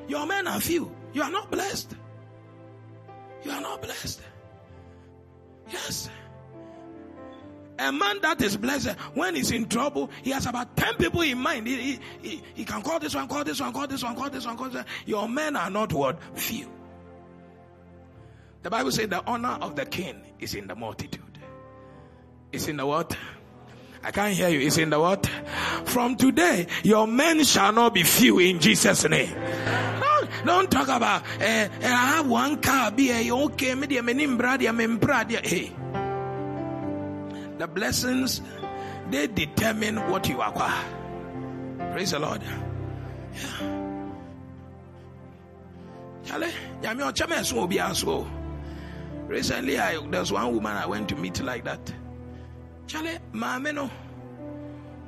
Your 0.09 0.27
men 0.27 0.49
are 0.49 0.61
few. 0.61 0.91
You 1.13 1.23
are 1.23 1.31
not 1.31 1.51
blessed. 1.51 1.95
You 3.45 3.53
are 3.53 3.61
not 3.61 3.81
blessed. 3.81 4.23
Yes. 5.71 6.11
A 7.79 7.93
man 7.93 8.20
that 8.22 8.43
is 8.43 8.57
blessed, 8.57 8.97
when 9.14 9.37
he's 9.37 9.53
in 9.53 9.68
trouble, 9.68 10.11
he 10.22 10.31
has 10.31 10.47
about 10.47 10.76
10 10.76 10.95
people 10.97 11.20
in 11.20 11.39
mind. 11.39 11.66
He, 11.66 11.76
he, 11.76 11.99
he, 12.22 12.43
he 12.55 12.64
can 12.64 12.83
call 12.83 12.99
this 12.99 13.14
one, 13.14 13.29
call 13.29 13.45
this 13.45 13.61
one, 13.61 13.72
call 13.72 13.87
this 13.87 14.03
one, 14.03 14.16
call 14.16 14.31
this 14.31 14.45
one, 14.47 14.57
call 14.57 14.66
this 14.66 14.76
one. 14.76 14.87
Your 15.07 15.29
men 15.29 15.55
are 15.55 15.70
not 15.70 15.93
what? 15.93 16.18
Few. 16.35 16.68
The 18.62 18.70
Bible 18.70 18.91
says 18.91 19.09
the 19.09 19.24
honor 19.24 19.59
of 19.61 19.76
the 19.76 19.87
king 19.87 20.20
is 20.41 20.55
in 20.55 20.66
the 20.66 20.74
multitude. 20.74 21.22
It's 22.51 22.66
in 22.66 22.76
the 22.79 22.87
what? 22.87 23.16
I 24.03 24.11
can't 24.11 24.35
hear 24.35 24.49
you. 24.49 24.61
It's 24.61 24.79
in 24.79 24.91
the 24.91 24.99
what? 24.99 25.26
From 25.85 26.16
today, 26.16 26.66
your 26.83 27.07
men 27.07 27.45
shall 27.45 27.72
not 27.72 27.95
be 27.95 28.03
few 28.03 28.39
in 28.41 28.59
Jesus' 28.59 29.09
name. 29.09 29.33
Don't, 30.01 30.31
don't 30.45 30.70
talk 30.70 30.89
about, 30.89 31.22
eh, 31.41 31.68
eh, 31.81 31.87
I 31.87 32.16
have 32.16 32.29
one 32.29 32.61
car, 32.61 32.91
be 32.91 33.31
okay, 33.31 33.74
me, 33.74 33.87
me, 34.01 34.26
me, 34.26 34.26
the 37.59 37.67
blessings, 37.67 38.41
they 39.11 39.27
determine 39.27 39.97
what 40.11 40.29
you 40.29 40.41
acquire. 40.41 40.85
Praise 41.93 42.13
the 42.13 42.19
Lord. 42.19 42.43
Yeah. 42.43 43.75
Recently, 49.29 49.79
I, 49.79 50.07
there's 50.11 50.33
one 50.33 50.55
woman 50.55 50.77
I 50.77 50.87
went 50.87 51.09
to 51.11 51.17
meet 51.17 51.43
like 51.43 51.65
that. 51.65 51.93
Charlie, 52.87 53.19
maame 53.33 53.75
no, 53.75 53.91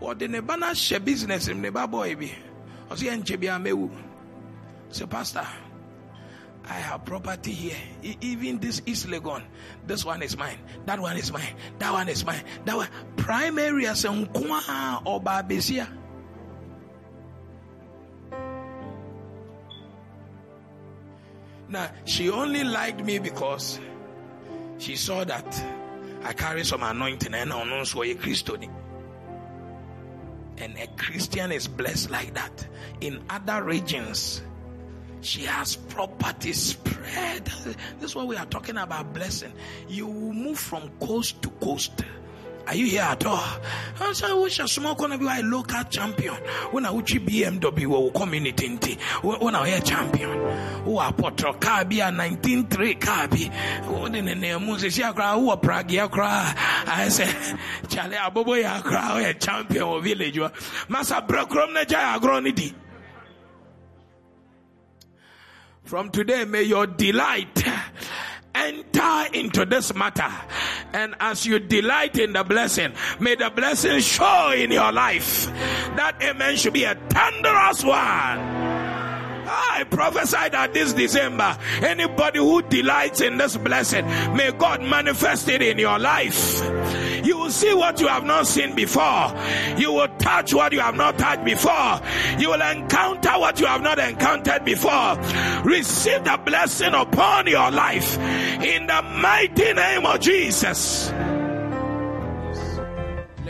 wɔde 0.00 0.28
ne 0.28 0.40
ba 0.40 0.56
no 0.56 0.66
ahyɛ 0.66 1.04
business 1.04 1.48
ne 1.48 1.70
ba 1.70 1.86
boy 1.86 2.14
bi 2.14 2.30
ɔsɛ 2.90 3.04
yɛ 3.08 3.22
nkyɛ 3.22 3.40
bi 3.40 3.46
amewu 3.48 3.90
sɛ 4.90 5.08
pastor 5.08 5.46
I 6.70 6.74
have 6.74 7.04
property 7.04 7.50
here. 7.50 7.76
Even 8.20 8.60
this 8.60 8.80
East 8.86 9.08
Legon, 9.08 9.42
this 9.88 10.04
one 10.04 10.22
is 10.22 10.36
mine. 10.38 10.58
That 10.86 11.00
one 11.00 11.16
is 11.16 11.32
mine. 11.32 11.56
That 11.80 11.92
one 11.92 12.08
is 12.08 12.24
mine. 12.24 12.44
That 12.64 12.76
one. 12.76 12.88
Primary 13.16 13.88
as 13.88 14.04
or 14.04 15.20
Babesia. 15.20 15.88
Now, 21.68 21.90
she 22.04 22.30
only 22.30 22.62
liked 22.62 23.02
me 23.04 23.18
because 23.18 23.80
she 24.78 24.94
saw 24.94 25.24
that 25.24 25.64
I 26.22 26.32
carry 26.34 26.62
some 26.62 26.84
anointing 26.84 27.34
and 27.34 27.52
I 27.52 27.64
know 27.64 27.82
so 27.82 28.04
a 28.04 28.14
Christian. 28.14 28.70
And 30.58 30.78
a 30.78 30.86
Christian 30.96 31.50
is 31.50 31.66
blessed 31.66 32.10
like 32.10 32.34
that. 32.34 32.68
In 33.00 33.24
other 33.28 33.64
regions, 33.64 34.42
she 35.22 35.42
has 35.42 35.76
property 35.76 36.52
spread. 36.52 37.44
This 37.98 38.10
is 38.10 38.14
what 38.14 38.26
we 38.26 38.36
are 38.36 38.46
talking 38.46 38.76
about 38.76 39.12
blessing. 39.12 39.52
You 39.88 40.08
move 40.08 40.58
from 40.58 40.88
coast 41.00 41.42
to 41.42 41.50
coast. 41.50 42.02
Are 42.66 42.76
you 42.76 42.86
here 42.86 43.02
at 43.02 43.24
all? 43.26 43.42
I 44.00 44.12
say, 44.12 44.32
wish 44.32 44.60
a 44.60 44.68
small 44.68 44.94
corner 44.94 45.18
be 45.18 45.26
a 45.26 45.40
local 45.42 45.82
champion. 45.84 46.34
When 46.70 46.86
I 46.86 46.90
watch 46.92 47.14
BMW 47.14 47.86
will 47.86 48.10
come 48.12 48.34
in 48.34 48.46
or 48.46 48.52
community, 48.52 48.98
when 49.22 49.54
I 49.56 49.68
hear 49.70 49.80
champion, 49.80 50.30
who 50.84 50.98
are 50.98 51.12
potro 51.12 51.88
be 51.88 51.98
a 52.00 52.04
193 52.04 52.94
car 52.94 53.28
be. 53.28 53.46
What 53.46 54.14
in 54.14 54.26
the 54.26 54.34
name 54.36 54.68
of 54.68 54.78
Siakra, 54.80 55.34
who 55.34 55.50
are 55.50 55.56
Prague 55.56 55.88
Yakra? 55.88 56.54
I 56.86 57.08
say, 57.08 57.56
Charlie 57.88 58.16
Abobo 58.16 58.62
Yakra, 58.62 59.30
a 59.30 59.34
champion 59.34 59.82
of 59.82 60.04
village. 60.04 60.38
Massa 60.88 61.22
Brokrom 61.26 61.74
Najaya 61.74 62.18
Gronidi. 62.20 62.72
From 65.90 66.08
today, 66.10 66.44
may 66.44 66.62
your 66.62 66.86
delight 66.86 67.64
enter 68.54 69.24
into 69.32 69.64
this 69.64 69.92
matter. 69.92 70.30
And 70.92 71.16
as 71.18 71.44
you 71.44 71.58
delight 71.58 72.16
in 72.16 72.32
the 72.32 72.44
blessing, 72.44 72.92
may 73.18 73.34
the 73.34 73.50
blessing 73.50 73.98
show 73.98 74.52
in 74.52 74.70
your 74.70 74.92
life. 74.92 75.46
That 75.96 76.16
amen 76.22 76.54
should 76.58 76.74
be 76.74 76.84
a 76.84 76.94
thunderous 76.94 77.82
one. 77.82 78.79
I 79.50 79.84
prophesy 79.84 80.48
that 80.50 80.72
this 80.72 80.92
December, 80.92 81.58
anybody 81.82 82.38
who 82.38 82.62
delights 82.62 83.20
in 83.20 83.36
this 83.36 83.56
blessing, 83.56 84.06
may 84.36 84.52
God 84.52 84.82
manifest 84.82 85.48
it 85.48 85.60
in 85.60 85.78
your 85.78 85.98
life. 85.98 86.62
You 87.24 87.36
will 87.36 87.50
see 87.50 87.74
what 87.74 88.00
you 88.00 88.06
have 88.06 88.24
not 88.24 88.46
seen 88.46 88.74
before. 88.74 89.34
You 89.76 89.92
will 89.92 90.08
touch 90.18 90.54
what 90.54 90.72
you 90.72 90.80
have 90.80 90.94
not 90.94 91.18
touched 91.18 91.44
before. 91.44 92.00
You 92.38 92.50
will 92.50 92.62
encounter 92.62 93.32
what 93.38 93.60
you 93.60 93.66
have 93.66 93.82
not 93.82 93.98
encountered 93.98 94.64
before. 94.64 95.16
Receive 95.64 96.24
the 96.24 96.40
blessing 96.44 96.94
upon 96.94 97.46
your 97.48 97.70
life 97.70 98.18
in 98.18 98.86
the 98.86 99.02
mighty 99.02 99.72
name 99.72 100.06
of 100.06 100.20
Jesus. 100.20 101.10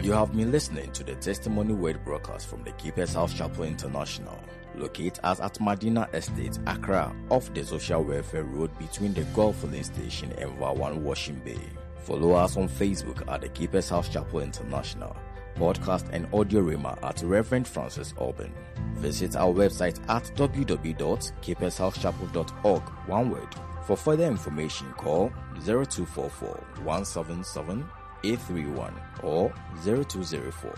You 0.02 0.12
have 0.12 0.34
been 0.34 0.50
listening 0.50 0.90
to 0.92 1.04
the 1.04 1.14
Testimony 1.16 1.74
Word 1.74 2.02
broadcast 2.04 2.48
from 2.48 2.64
the 2.64 2.72
Keeper's 2.72 3.12
House 3.12 3.34
Chapel 3.34 3.64
International. 3.64 4.40
Locate 4.80 5.20
us 5.22 5.38
at 5.40 5.58
Madina 5.60 6.08
Estate, 6.14 6.58
Accra, 6.66 7.14
off 7.28 7.52
the 7.52 7.62
Social 7.62 8.02
Welfare 8.02 8.44
Road 8.44 8.70
between 8.78 9.12
the 9.12 9.24
Gulf 9.34 9.56
Filling 9.56 9.84
Station 9.84 10.32
and 10.38 10.58
Wawan 10.58 11.02
Washing 11.02 11.38
Bay. 11.44 11.60
Follow 12.04 12.32
us 12.32 12.56
on 12.56 12.66
Facebook 12.66 13.30
at 13.30 13.42
the 13.42 13.50
Keeper's 13.50 13.90
House 13.90 14.08
Chapel 14.08 14.40
International. 14.40 15.14
Podcast 15.56 16.08
and 16.12 16.26
audio 16.32 16.62
rema 16.62 16.96
at 17.02 17.20
Reverend 17.22 17.68
Francis 17.68 18.14
Alban. 18.18 18.54
Visit 18.94 19.36
our 19.36 19.52
website 19.52 20.00
at 20.08 20.24
www.keepershousechapel.org. 20.34 22.82
One 23.06 23.30
word. 23.30 23.54
For 23.86 23.96
further 23.96 24.24
information, 24.24 24.92
call 24.94 25.30
0244 25.64 26.48
177 26.84 27.84
831 28.24 28.94
or 29.22 29.52
0204 29.82 30.74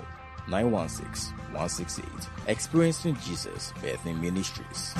916 0.49 1.33
168. 1.53 2.07
Experiencing 2.49 3.17
Jesus 3.17 3.73
Bethany 3.83 4.15
Ministries. 4.15 4.95